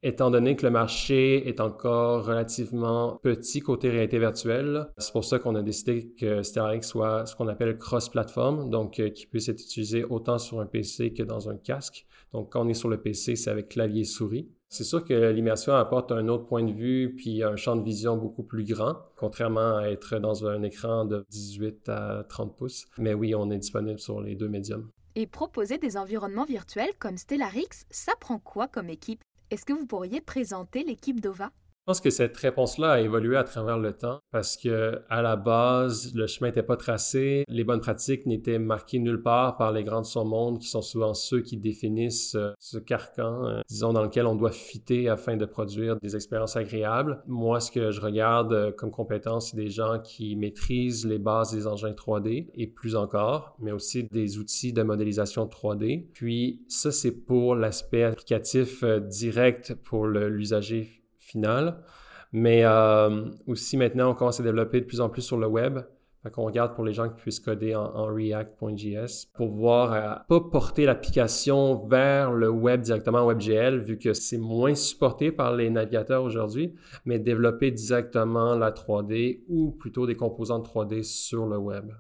étant 0.04 0.32
donné 0.32 0.56
que 0.56 0.66
le 0.66 0.72
marché 0.72 1.48
est 1.48 1.60
encore 1.62 2.26
relativement 2.26 3.18
petit 3.22 3.62
côté 3.62 3.90
réalité 3.90 4.20
virtuelle, 4.20 4.88
c'est 4.98 5.12
pour 5.12 5.26
ça 5.26 5.40
qu'on 5.40 5.56
a 5.56 5.62
décidé 5.62 6.12
que 6.20 6.42
Stellax 6.42 6.88
soit 6.88 7.26
ce 7.26 7.36
qu'on 7.36 7.48
appelle 7.48 7.78
cross-platform, 7.78 8.70
donc 8.70 9.02
qui 9.14 9.26
puisse 9.28 9.50
être 9.50 9.62
utilisé 9.62 10.04
autant 10.04 10.38
sur 10.38 10.60
un 10.60 10.66
PC 10.66 11.14
que 11.14 11.24
dans 11.24 11.50
un 11.50 11.58
casque. 11.58 12.06
Donc, 12.34 12.52
quand 12.52 12.66
on 12.66 12.70
est 12.70 12.74
sur 12.74 12.90
le 12.90 13.00
PC, 13.00 13.36
c'est 13.36 13.50
avec 13.50 13.70
clavier 13.70 14.04
souris. 14.04 14.50
C'est 14.72 14.84
sûr 14.84 15.04
que 15.04 15.32
l'immersion 15.32 15.74
apporte 15.74 16.12
un 16.12 16.28
autre 16.28 16.46
point 16.46 16.64
de 16.64 16.72
vue 16.72 17.16
puis 17.16 17.42
un 17.44 17.56
champ 17.56 17.76
de 17.76 17.84
vision 17.84 18.18
beaucoup 18.18 18.44
plus 18.44 18.64
grand, 18.64 18.98
contrairement 19.18 19.78
à 19.78 19.88
être 19.88 20.20
dans 20.20 20.46
un 20.46 20.62
écran 20.62 21.06
de 21.06 21.26
18 21.32 21.90
à 21.90 22.24
30 22.30 22.56
pouces. 22.56 22.86
Mais 23.00 23.16
oui, 23.16 23.34
on 23.34 23.50
est 23.50 23.58
disponible 23.58 24.00
sur 24.00 24.22
les 24.22 24.36
deux 24.36 24.48
médiums. 24.48 24.92
Et 25.16 25.26
proposer 25.26 25.80
des 25.80 25.98
environnements 25.98 26.46
virtuels 26.46 26.94
comme 27.00 27.18
Stellarix, 27.18 27.70
ça 27.90 28.14
prend 28.20 28.38
quoi 28.38 28.68
comme 28.68 28.90
équipe? 28.90 29.22
Est-ce 29.50 29.66
que 29.66 29.74
vous 29.74 29.88
pourriez 29.88 30.22
présenter 30.22 30.84
l'équipe 30.84 31.20
d'OVA? 31.20 31.52
Pense 31.90 32.02
que 32.02 32.12
cette 32.12 32.38
réponse-là 32.38 32.92
a 32.92 33.00
évolué 33.00 33.36
à 33.36 33.44
travers 33.44 33.80
le 33.80 33.94
temps 33.94 34.20
parce 34.32 34.58
que 34.58 35.02
à 35.10 35.24
la 35.24 35.36
base, 35.36 36.14
le 36.14 36.28
chemin 36.28 36.50
n'était 36.50 36.62
pas 36.62 36.78
tracé, 36.78 37.46
les 37.48 37.64
bonnes 37.64 37.80
pratiques 37.80 38.28
n'étaient 38.28 38.60
marquées 38.60 39.00
nulle 39.00 39.24
part 39.24 39.58
par 39.58 39.72
les 39.72 39.84
grandes 39.84 40.06
son 40.06 40.24
monde 40.24 40.60
qui 40.60 40.68
sont 40.68 40.84
souvent 40.84 41.16
ceux 41.16 41.42
qui 41.42 41.58
définissent 41.58 42.36
euh, 42.36 42.52
ce 42.60 42.78
carcan, 42.78 43.44
euh, 43.44 43.62
disons, 43.68 43.92
dans 43.92 44.04
lequel 44.04 44.28
on 44.28 44.36
doit 44.36 44.52
fitter 44.52 45.10
afin 45.10 45.36
de 45.36 45.46
produire 45.46 45.96
des 46.00 46.16
expériences 46.16 46.58
agréables. 46.58 47.24
Moi, 47.26 47.60
ce 47.60 47.72
que 47.72 47.90
je 47.90 48.02
regarde 48.02 48.54
euh, 48.54 48.72
comme 48.72 48.92
compétence, 48.92 49.50
c'est 49.50 49.58
des 49.58 49.72
gens 49.72 49.98
qui 49.98 50.36
maîtrisent 50.36 51.08
les 51.08 51.18
bases 51.18 51.56
des 51.56 51.66
engins 51.66 51.94
3D 51.94 52.52
et 52.54 52.68
plus 52.68 52.96
encore, 52.96 53.56
mais 53.58 53.72
aussi 53.72 54.04
des 54.12 54.38
outils 54.38 54.74
de 54.74 54.84
modélisation 54.84 55.48
3D. 55.48 56.06
Puis 56.14 56.62
ça, 56.68 56.92
c'est 56.92 57.26
pour 57.26 57.56
l'aspect 57.56 58.04
applicatif 58.04 58.84
direct 58.84 59.74
pour 59.74 60.06
l'usager 60.06 60.99
final. 61.30 61.84
Mais 62.32 62.64
euh, 62.64 63.26
aussi 63.48 63.78
maintenant, 63.78 64.12
on 64.12 64.16
commence 64.16 64.40
à 64.40 64.44
développer 64.44 64.82
de 64.82 64.86
plus 64.86 65.02
en 65.02 65.10
plus 65.10 65.22
sur 65.22 65.38
le 65.38 65.48
web. 65.48 65.80
Fait 66.22 66.32
qu'on 66.32 66.44
regarde 66.44 66.76
pour 66.76 66.84
les 66.84 66.92
gens 66.92 67.08
qui 67.08 67.16
puissent 67.16 67.40
coder 67.40 67.76
en, 67.76 68.06
React.js 68.08 69.28
pour 69.34 69.52
pouvoir 69.52 69.94
euh, 69.94 70.16
pas 70.28 70.42
porter 70.42 70.86
l'application 70.86 71.88
vers 71.88 72.34
le 72.34 72.50
web 72.50 72.82
directement 72.82 73.20
en 73.20 73.28
WebGL 73.28 73.80
vu 73.80 73.98
que 73.98 74.12
c'est 74.14 74.38
moins 74.38 74.76
supporté 74.76 75.32
par 75.32 75.56
les 75.56 75.70
navigateurs 75.70 76.24
aujourd'hui, 76.24 76.76
mais 77.06 77.20
développer 77.20 77.72
directement 77.72 78.56
la 78.56 78.72
3D 78.72 79.44
ou 79.48 79.72
plutôt 79.72 80.06
des 80.06 80.18
composantes 80.18 80.68
3D 80.68 81.04
sur 81.04 81.46
le 81.46 81.58
web. 81.58 81.94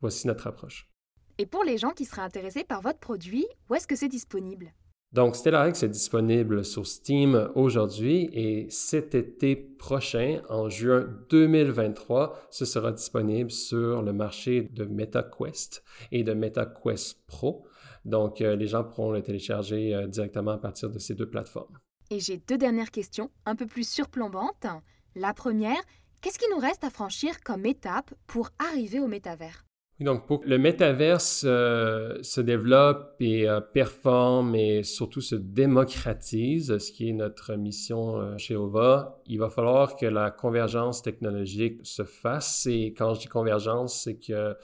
Voici 0.00 0.26
notre 0.26 0.46
approche. 0.46 0.88
Et 1.36 1.44
pour 1.44 1.62
les 1.62 1.76
gens 1.76 1.90
qui 1.90 2.06
seraient 2.06 2.22
intéressés 2.22 2.64
par 2.64 2.80
votre 2.80 2.98
produit, 2.98 3.46
où 3.68 3.74
est-ce 3.74 3.86
que 3.86 3.96
c'est 3.96 4.08
disponible? 4.08 4.72
Donc, 5.12 5.36
Stellarex 5.36 5.82
est 5.82 5.88
disponible 5.88 6.64
sur 6.64 6.86
Steam 6.86 7.50
aujourd'hui 7.54 8.28
et 8.32 8.66
cet 8.70 9.14
été 9.14 9.56
prochain, 9.56 10.42
en 10.48 10.68
juin 10.68 11.08
2023, 11.30 12.48
ce 12.50 12.64
sera 12.64 12.92
disponible 12.92 13.50
sur 13.50 14.02
le 14.02 14.12
marché 14.12 14.62
de 14.62 14.84
MetaQuest 14.84 15.82
et 16.12 16.24
de 16.24 16.34
MetaQuest 16.34 17.24
Pro. 17.26 17.66
Donc, 18.04 18.40
euh, 18.40 18.56
les 18.56 18.66
gens 18.66 18.84
pourront 18.84 19.10
le 19.10 19.22
télécharger 19.22 19.94
euh, 19.94 20.06
directement 20.06 20.52
à 20.52 20.58
partir 20.58 20.90
de 20.90 20.98
ces 20.98 21.14
deux 21.14 21.28
plateformes. 21.28 21.78
Et 22.10 22.20
j'ai 22.20 22.36
deux 22.36 22.58
dernières 22.58 22.90
questions, 22.90 23.30
un 23.46 23.56
peu 23.56 23.66
plus 23.66 23.88
surplombantes. 23.88 24.66
La 25.14 25.34
première, 25.34 25.80
qu'est-ce 26.20 26.38
qui 26.38 26.46
nous 26.52 26.60
reste 26.60 26.84
à 26.84 26.90
franchir 26.90 27.40
comme 27.42 27.66
étape 27.66 28.12
pour 28.26 28.50
arriver 28.58 29.00
au 29.00 29.08
métavers? 29.08 29.65
Donc, 30.04 30.26
pour 30.26 30.40
que 30.42 30.48
le 30.48 30.58
métaverse 30.58 31.44
euh, 31.46 32.18
se 32.20 32.42
développe 32.42 33.14
et 33.18 33.48
euh, 33.48 33.60
performe 33.60 34.54
et 34.54 34.82
surtout 34.82 35.22
se 35.22 35.34
démocratise, 35.34 36.76
ce 36.76 36.92
qui 36.92 37.08
est 37.08 37.14
notre 37.14 37.54
mission 37.54 38.20
euh, 38.20 38.36
chez 38.36 38.56
OVA, 38.56 39.18
il 39.26 39.38
va 39.38 39.48
falloir 39.48 39.96
que 39.96 40.04
la 40.04 40.30
convergence 40.30 41.00
technologique 41.00 41.80
se 41.82 42.04
fasse. 42.04 42.66
Et 42.66 42.92
quand 42.92 43.14
je 43.14 43.20
dis 43.20 43.28
convergence, 43.28 44.02
c'est 44.02 44.16
que, 44.16 44.54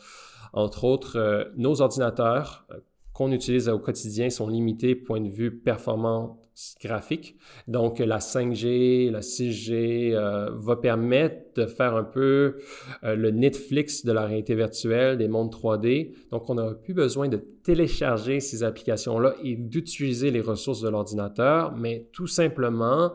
entre 0.53 0.85
autres, 0.85 1.51
nos 1.57 1.81
ordinateurs 1.81 2.66
qu'on 3.14 3.33
utilise 3.33 3.71
au 3.71 3.79
quotidien 3.79 4.29
sont 4.29 4.49
limités 4.49 4.95
point 4.95 5.21
de 5.21 5.31
vue 5.31 5.57
performance 5.57 6.41
graphique. 6.81 7.37
Donc, 7.68 7.98
la 7.98 8.18
5G, 8.18 9.11
la 9.11 9.20
6G 9.20 10.14
euh, 10.14 10.51
va 10.55 10.77
permettre 10.77 11.55
de 11.57 11.66
faire 11.66 11.94
un 11.94 12.05
peu 12.05 12.57
euh, 13.05 13.14
le 13.14 13.31
Netflix 13.31 14.05
de 14.05 14.12
la 14.12 14.27
réalité 14.27 14.55
virtuelle, 14.55 15.18
des 15.18 15.29
mondes 15.29 15.53
3D. 15.53 16.14
Donc, 16.31 16.48
on 16.51 16.55
n'a 16.55 16.75
plus 16.75 16.94
besoin 16.94 17.29
de 17.29 17.37
télécharger 17.62 18.40
ces 18.40 18.64
applications-là 18.64 19.35
et 19.42 19.57
d'utiliser 19.57 20.31
les 20.31 20.40
ressources 20.40 20.81
de 20.81 20.88
l'ordinateur, 20.88 21.75
mais 21.77 22.09
tout 22.12 22.27
simplement 22.27 23.12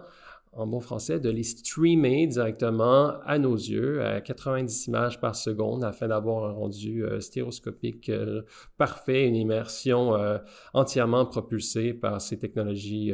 en 0.58 0.66
bon 0.66 0.80
français, 0.80 1.20
de 1.20 1.30
les 1.30 1.44
streamer 1.44 2.26
directement 2.26 3.20
à 3.26 3.38
nos 3.38 3.56
yeux 3.56 4.04
à 4.04 4.22
90 4.22 4.88
images 4.88 5.22
par 5.22 5.36
seconde 5.36 5.84
afin 5.84 6.08
d'avoir 6.08 6.46
un 6.46 6.52
rendu 6.52 7.06
euh, 7.06 7.20
stéréoscopique 7.20 8.10
euh, 8.10 8.42
parfait, 8.78 9.28
une 9.28 9.36
immersion 9.36 10.16
euh, 10.16 10.40
entièrement 10.74 11.28
propulsée 11.28 11.94
par 11.94 12.20
ces 12.22 12.40
technologies 12.40 13.14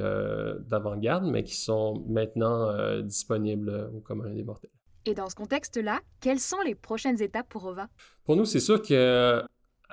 d'avant-garde, 0.68 1.26
mais 1.26 1.44
qui 1.44 1.56
sont 1.56 2.04
maintenant 2.08 3.02
disponibles 3.02 3.92
au 3.96 4.00
commun 4.00 4.30
des 4.34 4.44
mortels. 4.44 4.72
Et 5.06 5.14
dans 5.14 5.30
ce 5.30 5.36
contexte-là, 5.36 6.00
quelles 6.22 6.40
sont 6.40 6.62
les 6.66 6.76
prochaines 6.76 7.22
étapes 7.22 7.50
pour 7.50 7.66
OVA? 7.66 7.90
Pour 8.24 8.38
nous, 8.38 8.46
c'est 8.46 8.62
sûr 8.62 8.82
que 8.82 9.44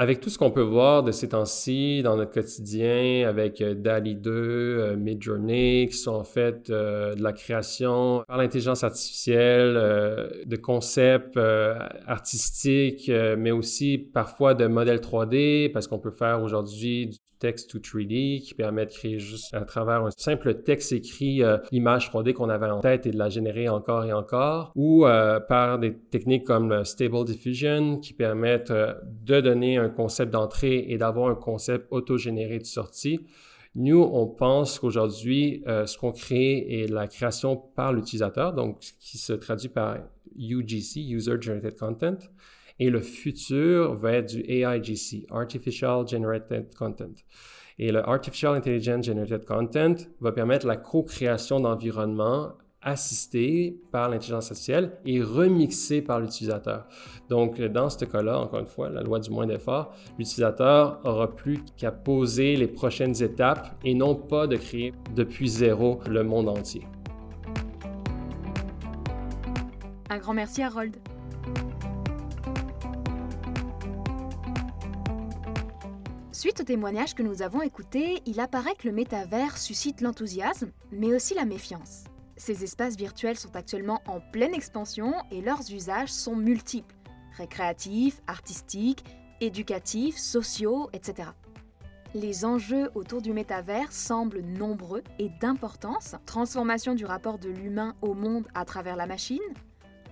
avec 0.00 0.20
tout 0.22 0.30
ce 0.30 0.38
qu'on 0.38 0.50
peut 0.50 0.62
voir 0.62 1.02
de 1.02 1.12
ces 1.12 1.28
temps-ci 1.28 2.00
dans 2.02 2.16
notre 2.16 2.32
quotidien, 2.32 3.28
avec 3.28 3.60
euh, 3.60 3.74
DALI 3.74 4.14
2, 4.14 4.30
euh, 4.32 4.96
Midjourney, 4.96 5.88
qui 5.90 5.96
sont 5.98 6.14
en 6.14 6.24
fait 6.24 6.70
euh, 6.70 7.14
de 7.14 7.22
la 7.22 7.34
création 7.34 8.24
par 8.26 8.38
l'intelligence 8.38 8.82
artificielle, 8.82 9.74
de 10.46 10.56
concepts 10.56 11.38
artistiques, 12.06 13.12
mais 13.36 13.50
aussi 13.50 13.98
parfois 13.98 14.54
de 14.54 14.66
modèles 14.66 15.00
3D, 15.00 15.70
parce 15.70 15.86
qu'on 15.86 15.98
peut 15.98 16.12
faire 16.12 16.42
aujourd'hui 16.42 17.08
du 17.08 17.18
texte 17.40 17.70
to 17.70 17.78
3D 17.78 18.42
qui 18.42 18.54
permet 18.54 18.86
de 18.86 18.90
créer 18.92 19.18
juste 19.18 19.52
à 19.52 19.62
travers 19.62 20.04
un 20.04 20.10
simple 20.16 20.62
texte 20.62 20.92
écrit 20.92 21.42
l'image 21.72 22.10
3D 22.10 22.32
qu'on 22.34 22.48
avait 22.48 22.70
en 22.70 22.80
tête 22.80 23.06
et 23.06 23.10
de 23.10 23.18
la 23.18 23.28
générer 23.28 23.68
encore 23.68 24.04
et 24.04 24.12
encore, 24.12 24.72
ou 24.76 25.04
par 25.48 25.78
des 25.78 25.94
techniques 25.94 26.44
comme 26.44 26.70
le 26.70 26.84
Stable 26.84 27.24
Diffusion 27.24 27.98
qui 27.98 28.12
permettent 28.12 28.72
de 28.72 29.40
donner 29.40 29.78
un 29.78 29.88
concept 29.88 30.32
d'entrée 30.32 30.86
et 30.88 30.98
d'avoir 30.98 31.30
un 31.30 31.34
concept 31.34 31.86
autogénéré 31.90 32.58
de 32.58 32.66
sortie. 32.66 33.20
Nous, 33.76 34.02
on 34.02 34.26
pense 34.26 34.80
qu'aujourd'hui, 34.80 35.62
euh, 35.68 35.86
ce 35.86 35.96
qu'on 35.96 36.10
crée 36.10 36.82
est 36.82 36.90
la 36.90 37.06
création 37.06 37.56
par 37.56 37.92
l'utilisateur, 37.92 38.52
donc 38.52 38.80
qui 38.80 39.16
se 39.16 39.32
traduit 39.32 39.68
par 39.68 39.98
UGC, 40.36 41.00
User 41.08 41.40
Generated 41.40 41.78
Content. 41.78 42.18
Et 42.80 42.90
le 42.90 43.00
futur 43.00 43.94
va 43.94 44.14
être 44.14 44.30
du 44.30 44.40
AIGC, 44.40 45.26
Artificial 45.30 46.08
Generated 46.08 46.74
Content. 46.74 47.14
Et 47.78 47.92
le 47.92 48.00
Artificial 48.08 48.54
Intelligence 48.54 49.04
Generated 49.04 49.44
Content 49.44 49.94
va 50.20 50.32
permettre 50.32 50.66
la 50.66 50.76
co-création 50.76 51.60
d'environnements 51.60 52.54
assisté 52.82 53.78
par 53.92 54.08
l'intelligence 54.08 54.50
artificielle 54.50 54.98
et 55.04 55.22
remixé 55.22 56.00
par 56.00 56.20
l'utilisateur. 56.20 56.86
Donc, 57.28 57.60
dans 57.60 57.90
ce 57.90 58.04
cas-là, 58.04 58.38
encore 58.38 58.60
une 58.60 58.66
fois, 58.66 58.88
la 58.88 59.02
loi 59.02 59.20
du 59.20 59.30
moins 59.30 59.46
d'effort, 59.46 59.94
l'utilisateur 60.18 61.00
aura 61.04 61.34
plus 61.34 61.62
qu'à 61.76 61.92
poser 61.92 62.56
les 62.56 62.68
prochaines 62.68 63.22
étapes 63.22 63.78
et 63.84 63.94
non 63.94 64.14
pas 64.14 64.46
de 64.46 64.56
créer 64.56 64.94
depuis 65.14 65.48
zéro 65.48 66.00
le 66.08 66.22
monde 66.22 66.48
entier. 66.48 66.86
Un 70.08 70.18
grand 70.18 70.34
merci 70.34 70.62
Harold. 70.62 70.96
Suite 76.40 76.62
au 76.62 76.64
témoignage 76.64 77.14
que 77.14 77.22
nous 77.22 77.42
avons 77.42 77.60
écouté, 77.60 78.22
il 78.24 78.40
apparaît 78.40 78.74
que 78.74 78.88
le 78.88 78.94
métavers 78.94 79.58
suscite 79.58 80.00
l'enthousiasme, 80.00 80.70
mais 80.90 81.14
aussi 81.14 81.34
la 81.34 81.44
méfiance. 81.44 82.04
Ces 82.38 82.64
espaces 82.64 82.96
virtuels 82.96 83.36
sont 83.36 83.54
actuellement 83.56 84.00
en 84.06 84.20
pleine 84.32 84.54
expansion 84.54 85.12
et 85.30 85.42
leurs 85.42 85.70
usages 85.70 86.08
sont 86.08 86.34
multiples 86.34 86.94
récréatifs, 87.36 88.22
artistiques, 88.26 89.04
éducatifs, 89.42 90.16
sociaux, 90.16 90.88
etc. 90.94 91.28
Les 92.14 92.46
enjeux 92.46 92.90
autour 92.94 93.20
du 93.20 93.34
métavers 93.34 93.92
semblent 93.92 94.40
nombreux 94.40 95.02
et 95.18 95.28
d'importance. 95.42 96.16
Transformation 96.24 96.94
du 96.94 97.04
rapport 97.04 97.38
de 97.38 97.50
l'humain 97.50 97.94
au 98.00 98.14
monde 98.14 98.48
à 98.54 98.64
travers 98.64 98.96
la 98.96 99.06
machine, 99.06 99.40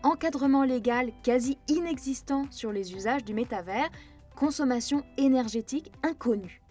encadrement 0.02 0.64
légal 0.64 1.10
quasi 1.22 1.56
inexistant 1.68 2.44
sur 2.50 2.70
les 2.70 2.92
usages 2.92 3.24
du 3.24 3.32
métavers, 3.32 3.88
consommation 4.38 5.02
énergétique 5.16 5.90
inconnue. 6.04 6.62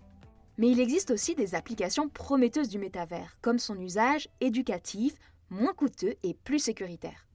Mais 0.58 0.70
il 0.70 0.80
existe 0.80 1.12
aussi 1.12 1.36
des 1.36 1.54
applications 1.54 2.08
prometteuses 2.08 2.70
du 2.70 2.80
métavers, 2.80 3.38
comme 3.42 3.60
son 3.60 3.78
usage 3.78 4.30
éducatif, 4.40 5.16
moins 5.50 5.74
coûteux 5.74 6.14
et 6.24 6.34
plus 6.34 6.60
sécuritaire. 6.60 7.28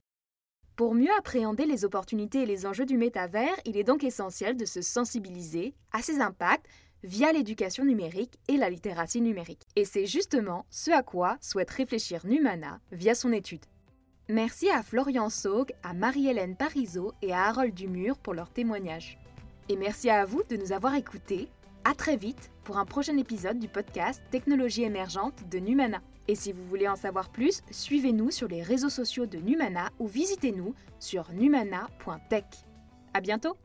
Pour 0.74 0.94
mieux 0.94 1.12
appréhender 1.18 1.66
les 1.66 1.84
opportunités 1.84 2.44
et 2.44 2.46
les 2.46 2.64
enjeux 2.64 2.86
du 2.86 2.96
métavers, 2.96 3.54
il 3.66 3.76
est 3.76 3.84
donc 3.84 4.04
essentiel 4.04 4.56
de 4.56 4.64
se 4.64 4.80
sensibiliser 4.80 5.74
à 5.92 6.00
ses 6.00 6.22
impacts 6.22 6.66
via 7.04 7.30
l'éducation 7.30 7.84
numérique 7.84 8.38
et 8.48 8.56
la 8.56 8.70
littératie 8.70 9.20
numérique. 9.20 9.66
Et 9.76 9.84
c'est 9.84 10.06
justement 10.06 10.64
ce 10.70 10.92
à 10.92 11.02
quoi 11.02 11.36
souhaite 11.42 11.70
réfléchir 11.70 12.24
Numana 12.26 12.80
via 12.90 13.14
son 13.14 13.32
étude. 13.32 13.66
Merci 14.30 14.70
à 14.70 14.82
Florian 14.82 15.28
Saug, 15.28 15.72
à 15.82 15.92
Marie-Hélène 15.92 16.56
Parisot 16.56 17.12
et 17.20 17.34
à 17.34 17.48
Harold 17.48 17.74
Dumur 17.74 18.16
pour 18.16 18.32
leur 18.32 18.50
témoignage. 18.50 19.18
Et 19.72 19.76
merci 19.76 20.10
à 20.10 20.26
vous 20.26 20.42
de 20.50 20.56
nous 20.58 20.72
avoir 20.72 20.94
écoutés. 20.96 21.48
À 21.84 21.94
très 21.94 22.18
vite 22.18 22.50
pour 22.62 22.76
un 22.76 22.84
prochain 22.84 23.16
épisode 23.16 23.58
du 23.58 23.68
podcast 23.68 24.22
Technologie 24.30 24.82
émergente 24.82 25.48
de 25.50 25.58
Numana. 25.58 26.02
Et 26.28 26.34
si 26.34 26.52
vous 26.52 26.62
voulez 26.64 26.88
en 26.88 26.94
savoir 26.94 27.30
plus, 27.30 27.62
suivez-nous 27.70 28.30
sur 28.30 28.48
les 28.48 28.62
réseaux 28.62 28.90
sociaux 28.90 29.24
de 29.24 29.38
Numana 29.38 29.88
ou 29.98 30.08
visitez-nous 30.08 30.74
sur 30.98 31.32
numana.tech. 31.32 32.44
À 33.14 33.22
bientôt! 33.22 33.56